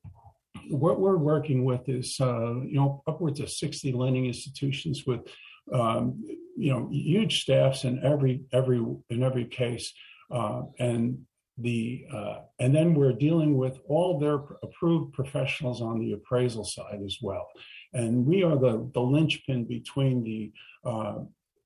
what 0.69 0.99
we're 0.99 1.17
working 1.17 1.65
with 1.65 1.87
is 1.89 2.17
uh, 2.19 2.55
you 2.61 2.75
know 2.75 3.03
upwards 3.07 3.39
of 3.39 3.49
60 3.49 3.91
lending 3.91 4.25
institutions 4.25 5.03
with 5.05 5.21
um, 5.73 6.23
you 6.55 6.71
know 6.71 6.87
huge 6.91 7.41
staffs 7.41 7.83
in 7.83 8.03
every 8.03 8.43
every 8.51 8.77
in 9.09 9.23
every 9.23 9.45
case 9.45 9.93
uh, 10.31 10.61
and 10.79 11.19
the 11.57 12.05
uh, 12.11 12.39
and 12.59 12.73
then 12.73 12.93
we're 12.93 13.13
dealing 13.13 13.57
with 13.57 13.79
all 13.87 14.19
their 14.19 14.39
approved 14.63 15.13
professionals 15.13 15.81
on 15.81 15.99
the 15.99 16.13
appraisal 16.13 16.63
side 16.63 16.99
as 17.05 17.17
well 17.21 17.47
and 17.93 18.25
we 18.25 18.43
are 18.43 18.57
the 18.57 18.89
the 18.93 19.01
linchpin 19.01 19.65
between 19.65 20.23
the 20.23 20.51
uh, 20.85 21.19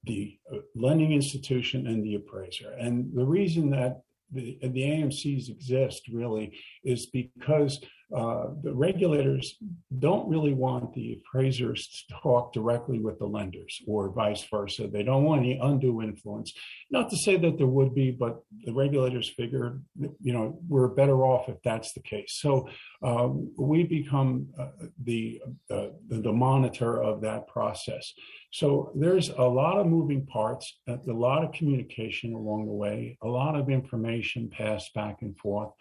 the 0.04 0.38
lending 0.76 1.12
institution 1.12 1.88
and 1.88 2.04
the 2.04 2.16
appraiser. 2.16 2.72
And 2.72 3.14
the 3.14 3.26
reason 3.26 3.70
that 3.72 4.02
the, 4.32 4.58
the 4.62 4.82
AMCs 4.82 5.50
exist 5.50 6.08
really 6.12 6.58
is 6.84 7.08
because 7.08 7.80
uh, 8.16 8.48
the 8.64 8.74
regulators 8.74 9.58
don't 10.00 10.30
really 10.30 10.54
want 10.54 10.94
the 10.94 11.20
appraisers 11.20 12.06
to 12.08 12.16
talk 12.22 12.54
directly 12.54 13.00
with 13.00 13.20
the 13.20 13.26
lenders 13.26 13.82
or 13.86 14.12
vice 14.12 14.46
versa. 14.50 14.88
They 14.88 15.04
don't 15.04 15.24
want 15.24 15.42
any 15.42 15.60
undue 15.62 16.02
influence. 16.02 16.54
Not 16.90 17.10
to 17.10 17.18
say 17.18 17.36
that 17.36 17.58
there 17.58 17.68
would 17.68 17.94
be, 17.94 18.12
but 18.12 18.40
the 18.64 18.74
regulators 18.74 19.28
figure, 19.30 19.82
you 20.22 20.34
know, 20.34 20.58
we're 20.70 20.88
better 20.88 21.24
off 21.24 21.50
if 21.50 21.58
that's 21.64 21.92
the 21.94 22.00
case. 22.00 22.38
So 22.40 22.70
um, 23.04 23.52
we 23.58 23.84
become 23.84 24.48
uh, 24.58 24.68
the, 25.04 25.42
uh, 25.70 25.88
the 26.08 26.32
monitor 26.32 27.04
of 27.04 27.22
that 27.22 27.48
process. 27.48 28.14
So 28.54 28.94
there's 28.96 29.30
a 29.30 29.44
lot 29.44 29.78
of 29.78 29.88
moving 29.88 30.26
parts, 30.26 30.80
a 30.88 30.98
lot 31.08 31.44
of 31.44 31.52
communication 31.52 32.34
along 32.34 32.68
the 32.68 32.72
way, 32.72 33.18
a 33.22 33.28
lot 33.28 33.56
of 33.56 33.70
information 33.70 34.50
passed 34.50 34.94
back 34.94 35.22
and 35.22 35.38
forth 35.38 35.72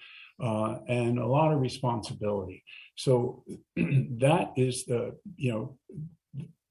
uh, 0.40 0.79
and 0.88 1.18
a 1.18 1.27
lot 1.27 1.53
of 1.53 1.61
responsibility. 1.61 2.62
So 2.96 3.44
that 3.77 4.53
is 4.57 4.85
the, 4.87 5.16
you 5.37 5.53
know, 5.53 5.79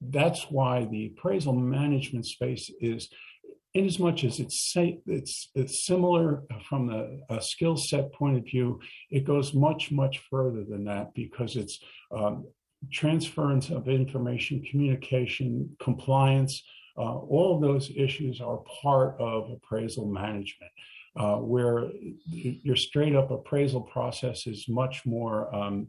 that's 0.01 0.43
why 0.51 0.85
the 0.85 1.07
appraisal 1.07 1.53
management 1.53 2.25
space 2.25 2.69
is 2.79 3.09
in 3.75 3.85
as 3.85 3.99
much 3.99 4.23
as 4.23 4.39
it's 4.39 4.73
it's 5.05 5.49
it's 5.53 5.85
similar 5.85 6.43
from 6.67 6.87
the, 6.87 7.21
a 7.29 7.41
skill 7.41 7.75
set 7.75 8.11
point 8.13 8.37
of 8.37 8.45
view, 8.45 8.79
it 9.11 9.25
goes 9.25 9.53
much 9.53 9.91
much 9.91 10.19
further 10.29 10.63
than 10.63 10.85
that 10.85 11.13
because 11.13 11.57
it's 11.57 11.79
um, 12.11 12.45
transference 12.91 13.69
of 13.69 13.89
information, 13.89 14.63
communication, 14.71 15.75
compliance. 15.79 16.63
Uh, 16.97 17.17
all 17.17 17.59
those 17.59 17.91
issues 17.97 18.39
are 18.39 18.63
part 18.81 19.17
of 19.19 19.51
appraisal 19.51 20.05
management 20.07 20.71
uh, 21.17 21.37
where 21.37 21.89
your 22.29 22.75
straight 22.75 23.15
up 23.15 23.31
appraisal 23.31 23.81
process 23.81 24.47
is 24.47 24.67
much 24.67 25.05
more 25.05 25.53
um, 25.55 25.87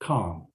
calm. 0.00 0.46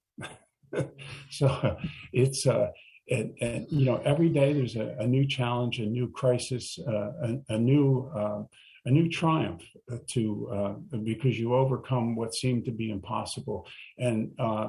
so 1.30 1.76
it's 2.12 2.46
uh, 2.46 2.68
and, 3.10 3.34
and, 3.40 3.66
you 3.70 3.86
know 3.86 4.00
every 4.04 4.28
day 4.28 4.52
there's 4.52 4.76
a, 4.76 4.96
a 4.98 5.06
new 5.06 5.26
challenge, 5.26 5.78
a 5.80 5.86
new 5.86 6.10
crisis, 6.10 6.78
uh, 6.86 7.12
a, 7.22 7.38
a, 7.50 7.58
new 7.58 8.10
uh, 8.14 8.42
a 8.84 8.90
new 8.90 9.08
triumph 9.08 9.62
to 10.08 10.48
uh, 10.52 10.96
because 10.98 11.38
you 11.38 11.54
overcome 11.54 12.14
what 12.16 12.34
seemed 12.34 12.64
to 12.66 12.70
be 12.70 12.90
impossible. 12.90 13.66
And 13.98 14.32
uh, 14.38 14.68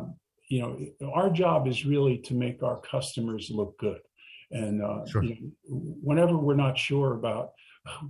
you 0.50 0.62
know 0.62 1.12
our 1.13 1.30
job 1.30 1.68
is 1.68 1.86
really 1.86 2.18
to 2.20 2.34
make 2.34 2.63
our 2.63 2.80
customers 2.80 3.52
look 3.52 3.78
good. 3.78 4.00
And 4.52 4.82
uh, 4.84 5.06
sure. 5.06 5.24
you 5.24 5.36
know, 5.36 5.52
whenever 6.02 6.38
we're 6.38 6.56
not 6.56 6.78
sure 6.78 7.13
about 7.13 7.52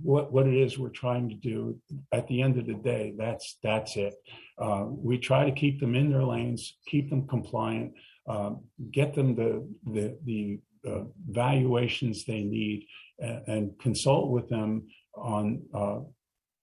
what 0.02 0.32
what 0.32 0.46
it 0.46 0.54
is 0.54 0.78
we're 0.78 0.88
trying 0.88 1.28
to 1.28 1.34
do. 1.34 1.78
At 2.12 2.26
the 2.28 2.42
end 2.42 2.58
of 2.58 2.66
the 2.66 2.74
day, 2.74 3.14
that's 3.16 3.58
that's 3.62 3.96
it. 3.96 4.14
Uh, 4.58 4.84
we 4.88 5.18
try 5.18 5.44
to 5.44 5.52
keep 5.52 5.80
them 5.80 5.94
in 5.94 6.10
their 6.10 6.24
lanes, 6.24 6.76
keep 6.86 7.10
them 7.10 7.26
compliant, 7.26 7.92
um, 8.28 8.64
get 8.92 9.14
them 9.14 9.34
the 9.34 9.66
the, 9.92 10.16
the 10.24 10.60
uh, 10.88 11.04
valuations 11.28 12.24
they 12.24 12.42
need, 12.42 12.86
and, 13.18 13.48
and, 13.48 13.78
consult 13.78 14.30
with 14.30 14.48
them 14.48 14.86
on 15.14 15.62
uh, 15.74 15.98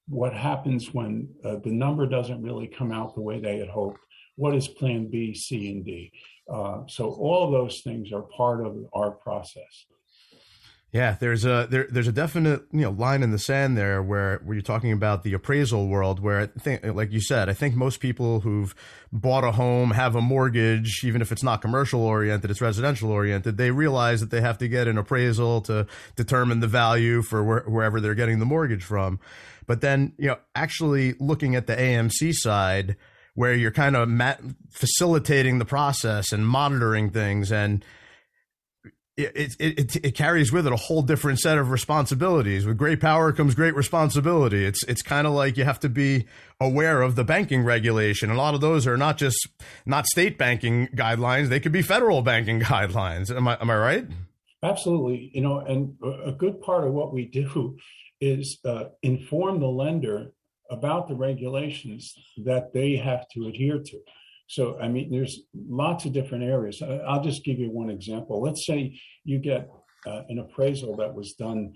what 0.08 0.34
happens 0.34 0.94
when 0.94 1.30
uh, 1.46 1.58
the 1.64 1.72
number 1.72 2.08
doesn't 2.08 2.42
really 2.42 2.68
come 2.68 2.92
out 2.92 3.14
the 3.14 3.22
way 3.22 3.40
they 3.40 3.60
had 3.60 3.68
hoped? 3.68 4.00
What 4.36 4.56
is 4.56 4.68
plan 4.68 5.10
B, 5.10 5.34
C, 5.34 5.70
and 5.72 5.86
D? 5.86 6.12
Uh, 6.52 6.82
so 6.88 7.10
all 7.12 7.52
those 7.52 7.82
things 7.82 8.12
are 8.12 8.24
part 8.24 8.66
of 8.66 8.78
our 8.94 9.12
process. 9.12 9.86
Yeah, 10.94 11.18
there's 11.20 11.44
a 11.44 11.68
there, 11.70 11.86
there's 11.92 12.08
a 12.08 12.14
definite 12.14 12.64
you 12.72 12.82
know 12.82 12.92
line 12.92 13.22
in 13.22 13.32
the 13.32 13.40
sand 13.40 13.78
there 13.78 14.02
where 14.02 14.40
where 14.46 14.56
you're 14.56 14.62
talking 14.62 14.94
about 14.94 15.24
the 15.24 15.34
appraisal 15.34 15.88
world 15.88 16.22
where 16.22 16.40
I 16.40 16.46
think 16.48 16.86
like 16.86 17.12
you 17.12 17.20
said 17.20 17.50
I 17.50 17.54
think 17.54 17.76
most 17.76 18.00
people 18.00 18.40
who've 18.40 18.74
bought 19.12 19.44
a 19.44 19.52
home 19.52 19.92
have 19.92 20.16
a 20.16 20.22
mortgage 20.22 21.02
even 21.04 21.22
if 21.22 21.34
it's 21.34 21.44
not 21.44 21.62
commercial 21.62 22.02
oriented 22.02 22.50
it's 22.50 22.62
residential 22.62 23.12
oriented 23.12 23.58
they 23.58 23.70
realize 23.70 24.22
that 24.22 24.32
they 24.32 24.40
have 24.40 24.58
to 24.60 24.70
get 24.70 24.88
an 24.88 24.98
appraisal 24.98 25.60
to 25.62 25.88
determine 26.16 26.62
the 26.62 26.68
value 26.68 27.22
for 27.22 27.44
where, 27.44 27.64
wherever 27.64 28.00
they're 28.00 28.16
getting 28.16 28.40
the 28.40 28.46
mortgage 28.46 28.84
from, 28.84 29.20
but 29.66 29.82
then 29.82 30.14
you 30.18 30.28
know 30.28 30.38
actually 30.56 31.16
looking 31.20 31.54
at 31.54 31.68
the 31.68 31.76
AMC 31.76 32.34
side 32.34 32.96
where 33.36 33.54
you're 33.54 33.72
kind 33.72 33.96
of 33.96 34.10
facilitating 34.72 35.60
the 35.60 35.66
process 35.66 36.32
and 36.32 36.48
monitoring 36.48 37.10
things 37.10 37.52
and 37.52 37.84
it, 39.18 39.56
it, 39.60 39.80
it, 39.80 39.96
it, 40.06 40.12
carries 40.16 40.52
with 40.52 40.68
it 40.68 40.74
a 40.74 40.78
whole 40.78 41.02
different 41.02 41.40
set 41.40 41.58
of 41.58 41.72
responsibilities. 41.72 42.68
With 42.68 42.78
great 42.78 43.02
power 43.02 43.34
comes 43.34 43.56
great 43.56 43.76
responsibility. 43.76 44.64
It's 44.64 44.84
it's 44.84 45.02
kind 45.02 45.26
of 45.26 45.34
like 45.34 45.58
you 45.58 45.64
have 45.64 45.80
to 45.82 45.90
be 45.90 46.26
aware 46.62 47.02
of 47.02 47.16
the 47.16 47.24
banking 47.24 47.64
regulation. 47.64 48.30
A 48.30 48.36
lot 48.36 48.54
of 48.54 48.62
those 48.62 48.86
are 48.86 48.96
not 48.96 49.18
just 49.18 49.48
not 49.88 50.06
state 50.06 50.38
banking 50.38 50.88
guidelines; 50.90 51.50
they 51.50 51.60
could 51.60 51.72
be 51.72 51.82
federal 51.82 52.22
banking 52.22 52.60
guidelines. 52.62 53.36
Am 53.36 53.48
I 53.48 53.58
am 53.60 53.72
I 53.72 53.78
right? 53.78 54.08
Absolutely. 54.62 55.32
You 55.34 55.42
know, 55.42 55.60
and 55.60 55.96
a 56.26 56.32
good 56.32 56.62
part 56.62 56.86
of 56.86 56.94
what 56.94 57.14
we 57.14 57.26
do 57.26 57.78
is 58.22 58.60
uh, 58.66 58.86
inform 59.02 59.60
the 59.60 59.68
lender 59.68 60.32
about 60.70 61.08
the 61.08 61.16
regulations 61.16 62.14
that 62.44 62.74
they 62.74 62.96
have 62.96 63.28
to 63.30 63.48
adhere 63.48 63.80
to. 63.80 64.00
So, 64.48 64.80
I 64.80 64.88
mean, 64.88 65.12
there's 65.12 65.42
lots 65.54 66.06
of 66.06 66.14
different 66.14 66.46
areas. 66.46 66.82
I'll 66.82 67.24
just 67.24 67.44
give 67.44 67.60
you 67.60 67.70
one 67.70 67.90
example. 67.90 68.42
Let's 68.42 68.66
say 68.66 69.00
you 69.26 69.40
get 69.40 69.70
uh, 70.06 70.24
an 70.30 70.40
appraisal 70.40 70.96
that 70.98 71.14
was 71.14 71.34
done, 71.34 71.74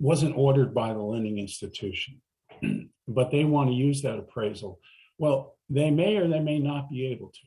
wasn't 0.00 0.36
ordered 0.36 0.74
by 0.74 0.92
the 0.92 0.98
lending 0.98 1.38
institution, 1.38 2.20
but 3.08 3.30
they 3.30 3.44
want 3.44 3.70
to 3.70 3.74
use 3.74 4.02
that 4.02 4.18
appraisal. 4.18 4.80
Well, 5.18 5.56
they 5.70 5.90
may 5.90 6.16
or 6.16 6.26
they 6.26 6.40
may 6.40 6.58
not 6.58 6.90
be 6.90 7.06
able 7.06 7.28
to. 7.28 7.40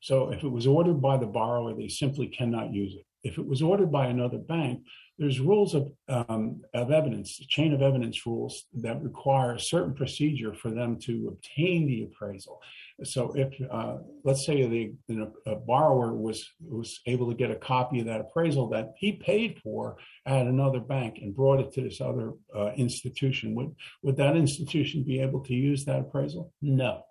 So, 0.00 0.30
if 0.30 0.44
it 0.44 0.48
was 0.48 0.68
ordered 0.68 1.02
by 1.02 1.16
the 1.16 1.26
borrower, 1.26 1.74
they 1.74 1.88
simply 1.88 2.28
cannot 2.28 2.72
use 2.72 2.94
it. 2.94 3.04
If 3.22 3.36
it 3.36 3.46
was 3.46 3.62
ordered 3.62 3.92
by 3.92 4.06
another 4.06 4.38
bank, 4.38 4.82
there's 5.18 5.40
rules 5.40 5.74
of, 5.74 5.92
um, 6.08 6.62
of 6.72 6.90
evidence, 6.90 7.36
chain 7.36 7.74
of 7.74 7.82
evidence 7.82 8.24
rules 8.24 8.64
that 8.72 9.02
require 9.02 9.54
a 9.54 9.60
certain 9.60 9.92
procedure 9.92 10.54
for 10.54 10.70
them 10.70 10.98
to 11.00 11.28
obtain 11.28 11.86
the 11.86 12.04
appraisal. 12.04 12.62
So 13.04 13.32
if, 13.34 13.54
uh, 13.70 13.98
let's 14.24 14.44
say 14.44 14.66
the 14.66 14.92
you 15.08 15.14
know, 15.14 15.32
a 15.46 15.56
borrower 15.56 16.14
was, 16.14 16.48
was 16.60 17.00
able 17.06 17.28
to 17.28 17.34
get 17.34 17.50
a 17.50 17.56
copy 17.56 18.00
of 18.00 18.06
that 18.06 18.20
appraisal 18.20 18.68
that 18.70 18.92
he 18.96 19.12
paid 19.12 19.58
for 19.62 19.96
at 20.26 20.46
another 20.46 20.80
bank 20.80 21.18
and 21.22 21.34
brought 21.34 21.60
it 21.60 21.72
to 21.74 21.82
this 21.82 22.00
other 22.00 22.32
uh, 22.54 22.72
institution, 22.76 23.54
would, 23.54 23.74
would 24.02 24.16
that 24.16 24.36
institution 24.36 25.02
be 25.02 25.20
able 25.20 25.40
to 25.44 25.54
use 25.54 25.84
that 25.84 26.00
appraisal? 26.00 26.52
No. 26.60 27.04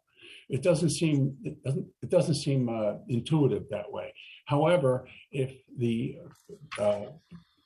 It 0.49 0.63
doesn't 0.63 0.89
seem 0.89 1.37
it 1.43 1.63
doesn't 1.63 1.85
it 2.01 2.09
doesn't 2.09 2.33
seem 2.35 2.69
uh, 2.69 2.93
intuitive 3.07 3.69
that 3.69 3.91
way. 3.91 4.15
However, 4.45 5.07
if 5.31 5.53
the 5.77 6.17
uh, 6.79 7.05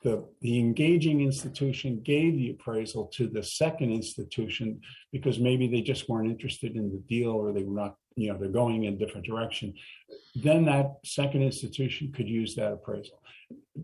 the, 0.04 0.24
the 0.42 0.60
engaging 0.60 1.22
institution 1.22 2.02
gave 2.04 2.36
the 2.36 2.52
appraisal 2.52 3.08
to 3.16 3.28
the 3.28 3.42
second 3.42 3.92
institution 3.92 4.82
because 5.12 5.40
maybe 5.40 5.68
they 5.68 5.82
just 5.82 6.10
weren't 6.10 6.30
interested 6.30 6.76
in 6.76 6.92
the 6.92 7.02
deal 7.08 7.32
or 7.32 7.54
they 7.54 7.64
were 7.64 7.80
not, 7.80 7.96
you 8.16 8.32
know, 8.32 8.38
they're 8.38 8.50
going 8.50 8.84
in 8.84 8.94
a 8.94 8.98
different 8.98 9.26
direction, 9.26 9.74
then 10.36 10.66
that 10.66 10.98
second 11.04 11.44
institution 11.44 12.12
could 12.12 12.28
use 12.28 12.56
that 12.56 12.72
appraisal. 12.72 13.22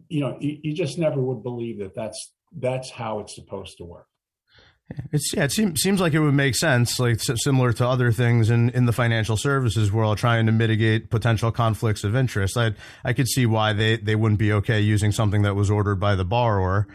You 0.07 0.21
know, 0.21 0.37
you, 0.39 0.59
you 0.63 0.73
just 0.73 0.97
never 0.97 1.19
would 1.21 1.43
believe 1.43 1.79
that 1.79 1.95
that's 1.95 2.33
that's 2.57 2.89
how 2.89 3.19
it's 3.19 3.35
supposed 3.35 3.77
to 3.77 3.83
work. 3.83 4.07
It's 5.11 5.31
yeah, 5.35 5.43
it 5.43 5.51
seems 5.51 5.81
seems 5.81 6.01
like 6.01 6.13
it 6.13 6.19
would 6.19 6.33
make 6.33 6.55
sense, 6.55 6.99
like 6.99 7.19
similar 7.19 7.73
to 7.73 7.87
other 7.87 8.11
things 8.11 8.49
in, 8.49 8.69
in 8.71 8.85
the 8.85 8.91
financial 8.91 9.37
services 9.37 9.91
world, 9.91 10.17
trying 10.17 10.47
to 10.47 10.51
mitigate 10.51 11.11
potential 11.11 11.51
conflicts 11.51 12.03
of 12.03 12.15
interest. 12.15 12.57
I 12.57 12.73
I 13.03 13.13
could 13.13 13.27
see 13.27 13.45
why 13.45 13.73
they, 13.73 13.97
they 13.97 14.15
wouldn't 14.15 14.39
be 14.39 14.51
okay 14.53 14.81
using 14.81 15.11
something 15.11 15.43
that 15.43 15.55
was 15.55 15.69
ordered 15.69 15.99
by 15.99 16.15
the 16.15 16.25
borrower, 16.25 16.87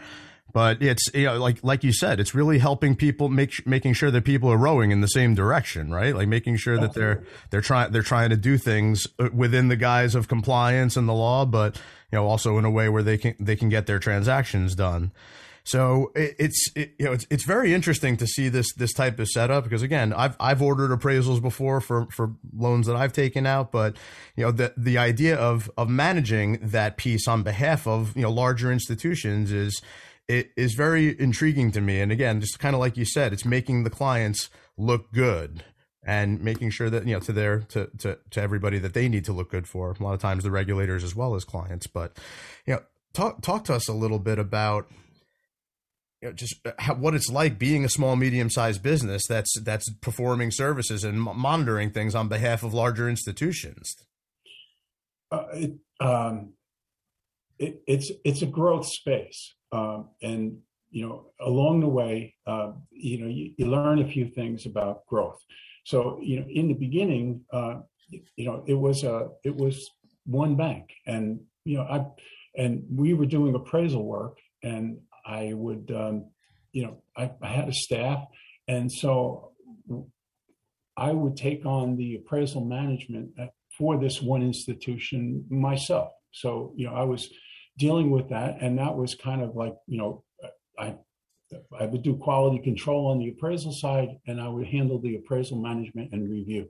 but 0.55 0.81
it's 0.81 1.13
you 1.13 1.25
know 1.25 1.37
like 1.37 1.61
like 1.65 1.83
you 1.83 1.91
said, 1.91 2.17
it's 2.17 2.33
really 2.33 2.59
helping 2.59 2.95
people 2.95 3.27
make 3.27 3.67
making 3.67 3.91
sure 3.91 4.09
that 4.09 4.23
people 4.23 4.49
are 4.49 4.57
rowing 4.57 4.91
in 4.91 5.01
the 5.01 5.07
same 5.07 5.35
direction, 5.35 5.91
right? 5.91 6.15
Like 6.15 6.29
making 6.29 6.55
sure 6.55 6.79
that 6.79 6.93
they're 6.93 7.25
they're 7.49 7.59
trying 7.59 7.91
they're 7.91 8.01
trying 8.01 8.29
to 8.29 8.37
do 8.37 8.57
things 8.57 9.05
uh, 9.19 9.27
within 9.33 9.67
the 9.67 9.75
guise 9.75 10.15
of 10.15 10.29
compliance 10.29 10.95
and 10.95 11.09
the 11.09 11.13
law, 11.13 11.43
but 11.43 11.75
you 12.09 12.17
know 12.17 12.25
also 12.25 12.57
in 12.57 12.63
a 12.63 12.71
way 12.71 12.87
where 12.87 13.03
they 13.03 13.17
can 13.17 13.35
they 13.37 13.57
can 13.57 13.67
get 13.67 13.85
their 13.85 13.99
transactions 13.99 14.75
done. 14.75 15.11
So 15.65 16.13
it, 16.15 16.35
it's 16.39 16.71
it, 16.73 16.93
you 16.99 17.05
know 17.05 17.11
it's 17.11 17.27
it's 17.29 17.43
very 17.43 17.73
interesting 17.73 18.15
to 18.15 18.25
see 18.25 18.47
this 18.47 18.71
this 18.75 18.93
type 18.93 19.19
of 19.19 19.27
setup 19.27 19.65
because 19.65 19.81
again 19.81 20.13
I've 20.13 20.37
I've 20.39 20.61
ordered 20.61 20.97
appraisals 20.97 21.41
before 21.41 21.81
for 21.81 22.07
for 22.11 22.33
loans 22.55 22.87
that 22.87 22.95
I've 22.95 23.11
taken 23.11 23.45
out, 23.45 23.73
but 23.73 23.97
you 24.37 24.45
know 24.45 24.51
the 24.51 24.73
the 24.77 24.99
idea 24.99 25.35
of 25.35 25.69
of 25.75 25.89
managing 25.89 26.59
that 26.61 26.95
piece 26.95 27.27
on 27.27 27.43
behalf 27.43 27.87
of 27.87 28.15
you 28.15 28.21
know 28.21 28.31
larger 28.31 28.71
institutions 28.71 29.51
is 29.51 29.81
it 30.27 30.51
is 30.57 30.73
very 30.73 31.19
intriguing 31.19 31.71
to 31.71 31.81
me. 31.81 32.01
And 32.01 32.11
again, 32.11 32.41
just 32.41 32.59
kind 32.59 32.75
of 32.75 32.79
like 32.79 32.97
you 32.97 33.05
said, 33.05 33.33
it's 33.33 33.45
making 33.45 33.83
the 33.83 33.89
clients 33.89 34.49
look 34.77 35.11
good 35.11 35.63
and 36.05 36.41
making 36.41 36.69
sure 36.69 36.89
that 36.89 37.07
you 37.07 37.13
know 37.13 37.19
to 37.19 37.31
their 37.31 37.59
to 37.61 37.89
to 37.99 38.17
to 38.31 38.41
everybody 38.41 38.79
that 38.79 38.93
they 38.93 39.09
need 39.09 39.25
to 39.25 39.33
look 39.33 39.49
good 39.49 39.67
for. 39.67 39.95
A 39.99 40.03
lot 40.03 40.13
of 40.13 40.19
times 40.19 40.43
the 40.43 40.51
regulators 40.51 41.03
as 41.03 41.15
well 41.15 41.35
as 41.35 41.43
clients, 41.43 41.87
but 41.87 42.17
you 42.65 42.73
know 42.73 42.81
talk 43.13 43.41
talk 43.41 43.63
to 43.65 43.73
us 43.73 43.87
a 43.87 43.93
little 43.93 44.19
bit 44.19 44.39
about 44.39 44.87
you 46.21 46.29
know, 46.29 46.33
just 46.33 46.55
uh, 46.65 46.71
how, 46.79 46.95
what 46.95 47.13
it's 47.13 47.29
like 47.29 47.59
being 47.59 47.83
a 47.83 47.89
small 47.89 48.15
medium 48.15 48.49
sized 48.49 48.81
business 48.81 49.23
that's 49.27 49.59
that's 49.61 49.91
performing 49.95 50.51
services 50.51 51.03
and 51.03 51.21
monitoring 51.21 51.91
things 51.91 52.15
on 52.15 52.27
behalf 52.27 52.63
of 52.63 52.73
larger 52.73 53.09
institutions 53.09 53.95
uh, 55.31 55.45
it, 55.53 55.73
um, 55.99 56.53
it, 57.59 57.81
it's 57.87 58.11
it's 58.23 58.41
a 58.41 58.47
growth 58.47 58.87
space 58.87 59.55
um, 59.75 60.09
and 60.21 60.57
you 60.91 61.03
know 61.05 61.15
along 61.39 61.81
the 61.81 61.93
way 61.99 62.33
uh, 62.47 62.71
you 62.91 63.17
know 63.19 63.27
you, 63.27 63.45
you, 63.57 63.65
learn 63.65 63.99
a 63.99 64.07
few 64.15 64.25
things 64.37 64.65
about 64.65 65.05
growth. 65.07 65.41
So 65.83 66.19
you 66.21 66.39
know 66.39 66.47
in 66.59 66.67
the 66.67 66.79
beginning 66.87 67.41
uh, 67.51 67.75
you 68.35 68.45
know 68.45 68.63
it 68.67 68.79
was 68.87 69.03
a 69.03 69.29
it 69.43 69.55
was 69.55 69.75
one 70.25 70.55
bank. 70.55 70.85
And 71.05 71.39
you 71.65 71.77
know 71.77 71.85
i 71.95 71.97
and 72.57 72.83
we 72.89 73.13
were 73.13 73.25
doing 73.25 73.53
appraisal 73.53 74.05
work 74.05 74.37
and 74.63 74.99
I 75.25 75.53
would, 75.53 75.91
um, 75.95 76.25
you 76.71 76.83
know, 76.83 77.01
I, 77.17 77.31
I, 77.41 77.47
had 77.47 77.67
a 77.67 77.73
staff, 77.73 78.23
and 78.67 78.91
so 78.91 79.51
I 80.95 81.11
would 81.11 81.35
take 81.35 81.65
on 81.65 81.97
the 81.97 82.15
appraisal 82.15 82.63
management 82.63 83.31
for 83.77 83.97
this 83.97 84.21
one 84.21 84.43
institution 84.43 85.45
myself. 85.49 86.11
So, 86.31 86.73
you 86.75 86.87
know, 86.87 86.93
I 86.93 87.03
was 87.03 87.29
dealing 87.77 88.09
with 88.09 88.29
that, 88.29 88.57
and 88.61 88.77
that 88.79 88.95
was 88.95 89.15
kind 89.15 89.41
of 89.41 89.55
like, 89.55 89.75
you 89.87 89.97
know, 89.97 90.23
I 90.77 90.95
I 91.79 91.85
would 91.85 92.01
do 92.01 92.15
quality 92.15 92.59
control 92.59 93.07
on 93.07 93.19
the 93.19 93.29
appraisal 93.29 93.71
side, 93.71 94.17
and 94.27 94.41
I 94.41 94.47
would 94.47 94.67
handle 94.67 94.99
the 94.99 95.15
appraisal 95.15 95.57
management 95.57 96.11
and 96.11 96.29
review. 96.29 96.69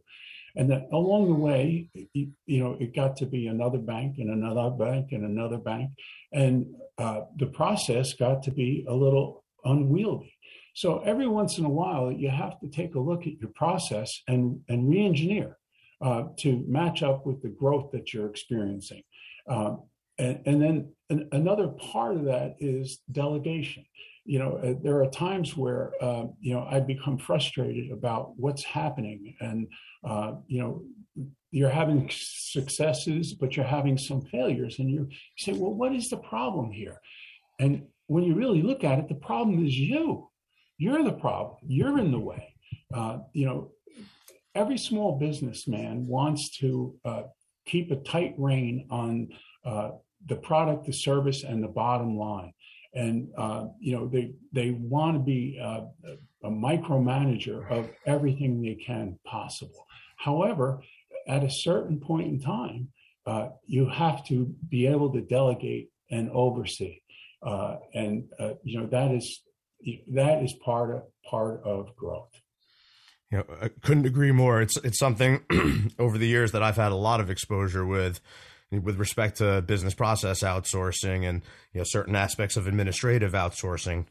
And 0.56 0.70
then 0.70 0.88
along 0.92 1.28
the 1.28 1.36
way, 1.36 1.90
you, 2.14 2.32
you 2.46 2.64
know, 2.64 2.78
it 2.80 2.96
got 2.96 3.18
to 3.18 3.26
be 3.26 3.48
another 3.48 3.78
bank 3.78 4.16
and 4.20 4.30
another 4.30 4.70
bank 4.70 5.12
and 5.12 5.26
another 5.26 5.58
bank. 5.58 5.92
And 6.32 6.68
uh, 6.98 7.22
the 7.38 7.48
process 7.48 8.14
got 8.14 8.44
to 8.44 8.52
be 8.52 8.86
a 8.88 8.94
little 8.94 9.44
unwieldy. 9.66 10.34
So 10.74 11.00
every 11.00 11.28
once 11.28 11.58
in 11.58 11.66
a 11.66 11.70
while, 11.70 12.12
you 12.12 12.30
have 12.30 12.60
to 12.60 12.70
take 12.70 12.96
a 12.96 13.00
look 13.00 13.28
at 13.28 13.40
your 13.40 13.50
process 13.56 14.22
and, 14.28 14.62
and 14.70 14.90
re 14.90 15.06
engineer 15.06 15.58
uh, 16.02 16.24
to 16.38 16.64
match 16.68 17.04
up 17.04 17.26
with 17.26 17.42
the 17.42 17.50
growth 17.50 17.92
that 17.92 18.14
you're 18.14 18.30
experiencing. 18.30 19.04
Um, 19.48 19.84
and, 20.18 20.42
and, 20.46 20.62
then 20.62 20.94
an, 21.10 21.30
another 21.32 21.68
part 21.68 22.16
of 22.16 22.26
that 22.26 22.56
is 22.60 23.00
delegation 23.12 23.86
you 24.26 24.40
know, 24.40 24.58
uh, 24.58 24.74
there 24.82 25.02
are 25.02 25.10
times 25.10 25.56
where, 25.56 25.92
uh, 26.02 26.26
you 26.42 26.54
know, 26.56 26.68
I 26.70 26.80
become 26.80 27.20
frustrated 27.20 27.92
about 27.92 28.38
what's 28.38 28.64
happening. 28.64 29.36
And, 29.40 29.68
uh, 30.04 30.34
you 30.48 30.60
know, 30.60 30.84
you're 31.52 31.70
having 31.70 32.10
successes, 32.12 33.34
but 33.34 33.56
you're 33.56 33.66
having 33.66 34.00
some 34.00 34.22
failures. 34.24 34.80
And 34.80 34.90
you 34.90 35.10
say, 35.38 35.54
well, 35.54 35.74
what 35.74 35.94
is 35.94 36.10
the 36.10 36.18
problem 36.18 36.72
here? 36.72 37.00
And 37.60 37.84
when 38.08 38.24
you 38.24 38.34
really 38.34 38.64
look 38.64 38.84
at 38.84 38.98
it, 38.98 39.08
the 39.08 39.16
problem 39.16 39.64
is 39.64 39.78
you. 39.78 40.28
You're 40.78 41.04
the 41.04 41.14
problem. 41.14 41.58
You're 41.68 42.00
in 42.00 42.12
the 42.12 42.20
way. 42.20 42.56
Uh, 42.94 43.20
you 43.32 43.46
know, 43.46 43.72
every 44.56 44.78
small 44.78 45.20
businessman 45.20 46.08
wants 46.08 46.58
to 46.58 46.96
uh, 47.06 47.24
keep 47.66 47.92
a 47.92 47.98
tight 47.98 48.34
rein 48.38 48.88
on 48.90 49.30
uh, 49.64 49.92
the 50.26 50.36
product, 50.36 50.86
the 50.86 50.94
service, 50.94 51.44
and 51.44 51.64
the 51.64 51.68
bottom 51.68 52.18
line 52.18 52.54
and 52.96 53.28
uh, 53.38 53.66
you 53.80 53.96
know 53.96 54.08
they 54.08 54.32
they 54.54 54.72
want 54.72 55.16
to 55.16 55.20
be 55.20 55.60
uh, 55.62 55.82
a 56.44 56.50
micromanager 56.50 57.70
of 57.70 57.90
everything 58.06 58.62
they 58.62 58.76
can 58.76 59.20
possible. 59.26 59.86
However, 60.18 60.82
at 61.28 61.44
a 61.44 61.50
certain 61.50 62.00
point 62.00 62.28
in 62.28 62.40
time, 62.40 62.90
uh, 63.26 63.50
you 63.66 63.88
have 63.90 64.26
to 64.28 64.56
be 64.70 64.88
able 64.88 65.12
to 65.12 65.22
delegate 65.22 65.90
and 66.10 66.30
oversee, 66.32 67.02
uh, 67.44 67.78
and 67.94 68.30
uh, 68.40 68.54
you 68.64 68.80
know 68.80 68.88
that 68.88 69.12
is 69.12 69.42
that 70.14 70.42
is 70.42 70.54
part 70.54 70.96
of 70.96 71.04
part 71.30 71.62
of 71.66 71.94
growth. 71.98 72.32
You 73.30 73.40
know, 73.40 73.46
I 73.62 73.68
couldn't 73.68 74.06
agree 74.06 74.32
more. 74.32 74.62
It's 74.62 74.78
it's 74.78 75.00
something 75.00 75.44
over 76.00 76.18
the 76.18 76.28
years 76.28 76.54
that 76.54 76.64
I've 76.64 76.78
had 76.78 76.94
a 76.94 76.96
lot 76.96 77.20
of 77.20 77.30
exposure 77.30 77.86
with 77.86 78.22
with 78.72 78.98
respect 78.98 79.38
to 79.38 79.62
business 79.62 79.94
process 79.94 80.42
outsourcing 80.42 81.28
and 81.28 81.44
you 81.74 81.80
know 81.80 81.86
certain 81.88 82.16
aspects 82.16 82.58
of 82.58 82.68
administrative 82.68 83.34
outsourcing 83.34 84.06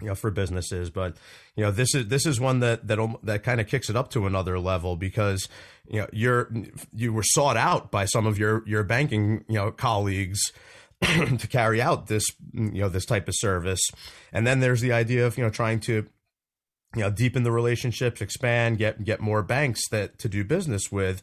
you 0.00 0.08
know 0.08 0.14
for 0.14 0.30
businesses. 0.30 0.90
But 0.90 1.16
you 1.54 1.64
know 1.64 1.70
this 1.70 1.94
is 1.94 2.08
this 2.08 2.26
is 2.26 2.40
one 2.40 2.60
that 2.60 2.86
that 2.88 2.98
um, 2.98 3.16
that 3.22 3.42
kind 3.42 3.60
of 3.60 3.66
kicks 3.66 3.88
it 3.90 3.96
up 3.96 4.10
to 4.10 4.26
another 4.26 4.58
level 4.58 4.96
because 4.96 5.48
you 5.88 6.00
know 6.00 6.08
you're 6.12 6.52
you 6.92 7.12
were 7.12 7.22
sought 7.22 7.56
out 7.56 7.90
by 7.90 8.04
some 8.04 8.26
of 8.26 8.38
your 8.38 8.62
your 8.66 8.82
banking 8.82 9.44
you 9.48 9.56
know 9.56 9.70
colleagues 9.70 10.52
to 11.02 11.48
carry 11.50 11.80
out 11.80 12.06
this 12.06 12.24
you 12.52 12.80
know 12.80 12.88
this 12.88 13.06
type 13.06 13.28
of 13.28 13.34
service. 13.36 13.80
And 14.32 14.46
then 14.46 14.60
there's 14.60 14.80
the 14.80 14.92
idea 14.92 15.26
of 15.26 15.38
you 15.38 15.44
know 15.44 15.50
trying 15.50 15.80
to 15.80 16.06
you 16.94 17.02
know 17.02 17.10
deepen 17.10 17.42
the 17.42 17.52
relationships 17.52 18.20
expand 18.20 18.78
get 18.78 19.04
get 19.04 19.20
more 19.20 19.42
banks 19.42 19.88
that 19.90 20.18
to 20.18 20.28
do 20.28 20.44
business 20.44 20.92
with 20.92 21.22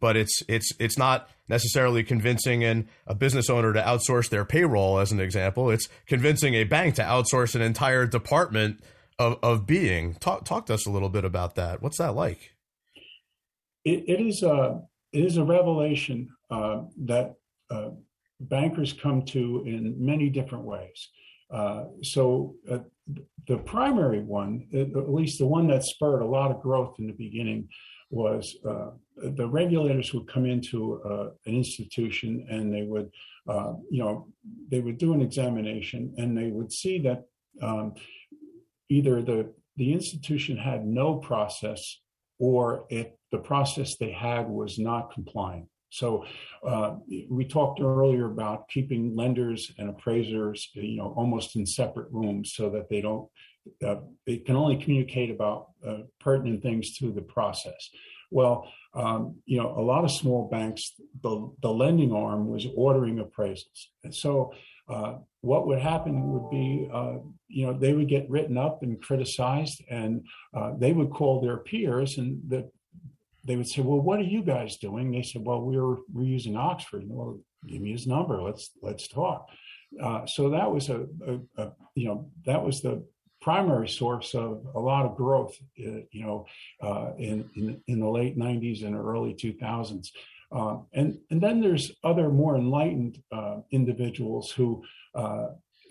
but 0.00 0.16
it's 0.16 0.42
it's 0.48 0.72
it's 0.78 0.98
not 0.98 1.28
necessarily 1.48 2.02
convincing 2.02 2.64
an, 2.64 2.88
a 3.06 3.14
business 3.14 3.50
owner 3.50 3.72
to 3.72 3.80
outsource 3.80 4.28
their 4.30 4.44
payroll 4.44 4.98
as 4.98 5.12
an 5.12 5.20
example. 5.20 5.70
It's 5.70 5.88
convincing 6.06 6.54
a 6.54 6.64
bank 6.64 6.94
to 6.96 7.02
outsource 7.02 7.54
an 7.54 7.62
entire 7.62 8.06
department 8.06 8.80
of, 9.18 9.38
of 9.42 9.66
being. 9.66 10.14
Talk 10.14 10.44
talk 10.44 10.66
to 10.66 10.74
us 10.74 10.86
a 10.86 10.90
little 10.90 11.08
bit 11.08 11.24
about 11.24 11.54
that. 11.56 11.82
What's 11.82 11.98
that 11.98 12.14
like? 12.14 12.54
It, 13.84 14.04
it 14.08 14.20
is 14.20 14.42
a 14.42 14.82
it 15.12 15.24
is 15.24 15.36
a 15.36 15.44
revelation 15.44 16.28
uh, 16.50 16.82
that 17.04 17.34
uh, 17.70 17.90
bankers 18.40 18.92
come 18.92 19.22
to 19.26 19.62
in 19.66 19.94
many 19.98 20.28
different 20.28 20.64
ways. 20.64 21.08
Uh, 21.50 21.84
so 22.02 22.56
uh, 22.70 22.78
the 23.46 23.58
primary 23.58 24.20
one, 24.20 24.66
at 24.74 25.10
least 25.10 25.38
the 25.38 25.46
one 25.46 25.68
that 25.68 25.84
spurred 25.84 26.22
a 26.22 26.26
lot 26.26 26.50
of 26.50 26.62
growth 26.62 26.96
in 26.98 27.06
the 27.06 27.12
beginning, 27.12 27.68
was 28.10 28.56
uh, 28.68 28.90
the 29.16 29.48
regulators 29.48 30.12
would 30.12 30.28
come 30.28 30.46
into 30.46 31.02
uh, 31.02 31.30
an 31.46 31.54
institution 31.54 32.46
and 32.50 32.72
they 32.72 32.82
would, 32.82 33.10
uh, 33.48 33.74
you 33.90 34.02
know, 34.02 34.28
they 34.70 34.80
would 34.80 34.98
do 34.98 35.12
an 35.12 35.22
examination 35.22 36.14
and 36.18 36.36
they 36.36 36.50
would 36.50 36.72
see 36.72 36.98
that 37.00 37.24
um, 37.62 37.94
either 38.88 39.22
the 39.22 39.52
the 39.76 39.92
institution 39.92 40.56
had 40.56 40.86
no 40.86 41.16
process 41.16 42.00
or 42.38 42.86
if 42.90 43.08
the 43.32 43.38
process 43.38 43.96
they 43.96 44.12
had 44.12 44.48
was 44.48 44.78
not 44.78 45.12
compliant. 45.12 45.66
So 45.90 46.24
uh, 46.66 46.96
we 47.28 47.44
talked 47.44 47.80
earlier 47.80 48.26
about 48.26 48.68
keeping 48.68 49.14
lenders 49.14 49.72
and 49.78 49.88
appraisers, 49.88 50.68
you 50.74 50.96
know, 50.96 51.14
almost 51.16 51.54
in 51.54 51.66
separate 51.66 52.08
rooms 52.10 52.52
so 52.54 52.68
that 52.70 52.88
they 52.88 53.00
don't 53.00 53.28
uh, 53.84 53.96
they 54.26 54.38
can 54.38 54.56
only 54.56 54.76
communicate 54.76 55.30
about 55.30 55.68
uh, 55.86 55.98
pertinent 56.20 56.62
things 56.62 56.96
to 56.98 57.12
the 57.12 57.22
process. 57.22 57.90
Well, 58.30 58.68
um, 58.94 59.36
you 59.44 59.58
know, 59.60 59.74
a 59.76 59.80
lot 59.80 60.04
of 60.04 60.10
small 60.10 60.48
banks, 60.48 60.94
the, 61.22 61.52
the 61.62 61.70
lending 61.70 62.12
arm 62.12 62.48
was 62.48 62.66
ordering 62.74 63.18
appraisals. 63.18 63.88
And 64.02 64.14
so 64.14 64.52
uh, 64.88 65.14
what 65.40 65.66
would 65.66 65.78
happen 65.78 66.32
would 66.32 66.50
be, 66.50 66.88
uh, 66.92 67.18
you 67.48 67.66
know, 67.66 67.72
they 67.72 67.92
would 67.92 68.08
get 68.08 68.28
written 68.28 68.58
up 68.58 68.82
and 68.82 69.00
criticized, 69.00 69.82
and 69.90 70.26
uh, 70.52 70.72
they 70.78 70.92
would 70.92 71.10
call 71.10 71.40
their 71.40 71.58
peers, 71.58 72.18
and 72.18 72.40
the, 72.48 72.70
they 73.44 73.56
would 73.56 73.68
say, 73.68 73.82
"Well, 73.82 74.00
what 74.00 74.20
are 74.20 74.24
you 74.24 74.42
guys 74.42 74.76
doing?" 74.76 75.10
They 75.10 75.22
said, 75.22 75.42
"Well, 75.44 75.60
we're 75.60 75.96
we're 76.12 76.24
using 76.24 76.56
Oxford." 76.56 77.04
Well, 77.06 77.40
give 77.66 77.80
me 77.80 77.92
his 77.92 78.06
number. 78.06 78.42
Let's 78.42 78.70
let's 78.82 79.08
talk. 79.08 79.48
Uh, 80.02 80.26
so 80.26 80.50
that 80.50 80.70
was 80.70 80.88
a, 80.88 81.06
a, 81.26 81.62
a, 81.62 81.72
you 81.94 82.08
know 82.08 82.30
that 82.46 82.62
was 82.62 82.82
the 82.82 83.04
primary 83.44 83.86
source 83.86 84.34
of 84.34 84.66
a 84.74 84.80
lot 84.80 85.04
of 85.04 85.14
growth, 85.16 85.54
uh, 85.86 86.00
you 86.10 86.24
know, 86.24 86.46
uh, 86.80 87.10
in, 87.18 87.48
in, 87.56 87.78
in 87.86 88.00
the 88.00 88.08
late 88.08 88.38
'90s 88.38 88.84
and 88.84 88.96
early 88.96 89.34
2000s. 89.34 90.08
Uh, 90.50 90.78
and 90.94 91.18
and 91.30 91.40
then 91.42 91.60
there's 91.60 91.92
other 92.02 92.30
more 92.30 92.56
enlightened 92.56 93.22
uh, 93.30 93.58
individuals 93.70 94.50
who 94.50 94.82
uh, 95.14 95.48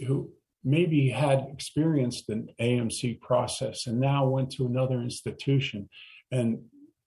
who 0.08 0.30
maybe 0.64 1.10
had 1.10 1.46
experienced 1.52 2.30
an 2.30 2.50
AMC 2.60 3.20
process 3.22 3.86
and 3.88 4.00
now 4.00 4.26
went 4.26 4.50
to 4.50 4.66
another 4.66 5.02
institution 5.02 5.88
and 6.32 6.60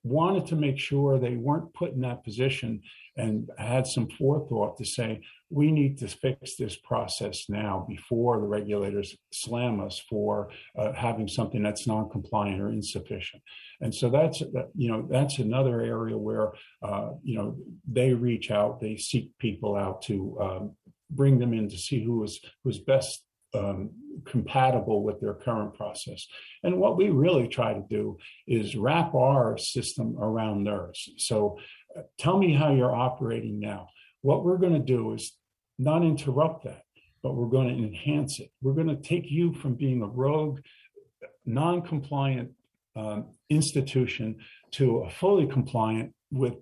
wanted 0.04 0.46
to 0.46 0.54
make 0.54 0.78
sure 0.78 1.18
they 1.18 1.36
weren't 1.36 1.72
put 1.74 1.92
in 1.92 2.02
that 2.02 2.22
position 2.22 2.80
and 3.16 3.50
had 3.58 3.86
some 3.86 4.08
forethought 4.08 4.76
to 4.78 4.84
say, 4.84 5.20
we 5.50 5.70
need 5.70 5.98
to 5.98 6.08
fix 6.08 6.56
this 6.56 6.76
process 6.76 7.48
now 7.48 7.84
before 7.88 8.40
the 8.40 8.46
regulators 8.46 9.16
slam 9.32 9.80
us 9.80 10.02
for 10.10 10.50
uh, 10.76 10.92
having 10.92 11.28
something 11.28 11.62
that's 11.62 11.86
non-compliant 11.86 12.60
or 12.60 12.68
insufficient. 12.68 13.42
And 13.80 13.94
so 13.94 14.10
that's 14.10 14.40
you 14.74 14.90
know 14.90 15.06
that's 15.10 15.38
another 15.38 15.80
area 15.80 16.16
where 16.16 16.52
uh, 16.82 17.10
you 17.22 17.36
know 17.36 17.56
they 17.90 18.12
reach 18.12 18.50
out, 18.50 18.80
they 18.80 18.96
seek 18.96 19.30
people 19.38 19.76
out 19.76 20.02
to 20.02 20.38
um, 20.40 20.76
bring 21.10 21.38
them 21.38 21.52
in 21.52 21.68
to 21.68 21.78
see 21.78 22.02
who 22.02 22.24
is 22.24 22.40
who's 22.64 22.78
best 22.78 23.25
um, 23.54 23.90
compatible 24.24 25.02
with 25.02 25.20
their 25.20 25.34
current 25.34 25.74
process. 25.74 26.26
And 26.62 26.78
what 26.78 26.96
we 26.96 27.10
really 27.10 27.48
try 27.48 27.74
to 27.74 27.84
do 27.88 28.18
is 28.46 28.76
wrap 28.76 29.14
our 29.14 29.58
system 29.58 30.16
around 30.18 30.64
theirs. 30.64 31.08
So 31.18 31.58
uh, 31.96 32.02
tell 32.18 32.38
me 32.38 32.54
how 32.54 32.72
you're 32.72 32.94
operating 32.94 33.60
now. 33.60 33.88
What 34.22 34.44
we're 34.44 34.58
going 34.58 34.74
to 34.74 34.78
do 34.78 35.14
is 35.14 35.36
not 35.78 36.02
interrupt 36.02 36.64
that, 36.64 36.82
but 37.22 37.34
we're 37.34 37.48
going 37.48 37.68
to 37.68 37.82
enhance 37.82 38.40
it. 38.40 38.50
We're 38.62 38.74
going 38.74 38.88
to 38.88 38.96
take 38.96 39.30
you 39.30 39.52
from 39.54 39.74
being 39.74 40.02
a 40.02 40.06
rogue, 40.06 40.60
non 41.44 41.82
compliant 41.82 42.50
um, 42.96 43.26
institution 43.50 44.36
to 44.72 44.98
a 44.98 45.10
fully 45.10 45.46
compliant 45.46 46.14
with 46.30 46.54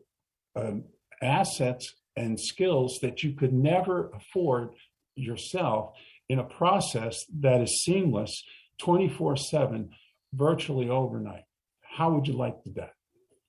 um, 0.57 0.85
assets 1.23 1.95
and 2.17 2.39
skills 2.39 2.99
that 3.03 3.23
you 3.23 3.33
could 3.33 3.53
never 3.53 4.11
afford 4.11 4.71
yourself 5.17 5.95
in 6.29 6.39
a 6.39 6.45
process 6.45 7.25
that 7.41 7.61
is 7.61 7.83
seamless 7.83 8.43
24 8.79 9.37
7 9.37 9.91
virtually 10.33 10.89
overnight. 10.89 11.45
How 11.83 12.13
would 12.13 12.27
you 12.27 12.35
like 12.35 12.63
to 12.65 12.71
that? 12.71 12.93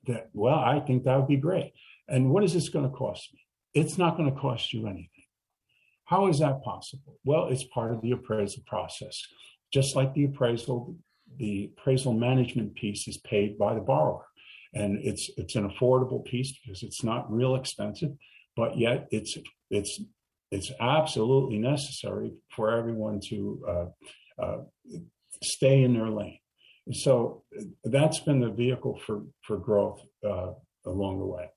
That 0.07 0.29
well, 0.33 0.59
I 0.59 0.79
think 0.79 1.03
that 1.03 1.17
would 1.17 1.27
be 1.27 1.37
great. 1.37 1.73
And 2.07 2.29
what 2.29 2.43
is 2.43 2.53
this 2.53 2.69
going 2.69 2.89
to 2.89 2.95
cost 2.95 3.29
me? 3.33 3.39
It's 3.73 3.97
not 3.97 4.17
going 4.17 4.31
to 4.31 4.39
cost 4.39 4.71
you 4.71 4.87
anything. 4.87 5.09
How 6.05 6.27
is 6.27 6.39
that 6.39 6.63
possible? 6.63 7.17
Well, 7.25 7.47
it's 7.47 7.63
part 7.63 7.91
of 7.91 8.01
the 8.01 8.11
appraisal 8.11 8.63
process. 8.67 9.19
Just 9.73 9.95
like 9.95 10.13
the 10.13 10.25
appraisal, 10.25 10.95
the 11.37 11.71
appraisal 11.75 12.13
management 12.13 12.75
piece 12.75 13.07
is 13.07 13.17
paid 13.17 13.57
by 13.57 13.73
the 13.73 13.81
borrower. 13.81 14.25
And 14.73 14.99
it's 15.03 15.31
it's 15.37 15.55
an 15.55 15.69
affordable 15.69 16.23
piece 16.23 16.57
because 16.59 16.83
it's 16.83 17.03
not 17.03 17.31
real 17.31 17.55
expensive, 17.55 18.11
but 18.55 18.77
yet 18.77 19.07
it's 19.09 19.37
it's 19.71 19.99
it's 20.55 20.71
absolutely 20.79 21.57
necessary 21.57 22.33
for 22.55 22.71
everyone 22.71 23.19
to 23.29 23.65
uh, 23.67 24.41
uh, 24.41 24.57
stay 25.43 25.83
in 25.83 25.93
their 25.93 26.09
lane. 26.09 26.39
So 26.91 27.43
that's 27.83 28.19
been 28.19 28.39
the 28.39 28.51
vehicle 28.51 28.99
for 29.05 29.23
for 29.41 29.57
growth 29.57 30.01
uh, 30.23 30.51
along 30.85 31.19
the 31.19 31.25
way. 31.25 31.49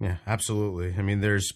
Yeah, 0.00 0.16
absolutely. 0.26 0.94
I 0.96 1.02
mean, 1.02 1.20
there's 1.20 1.52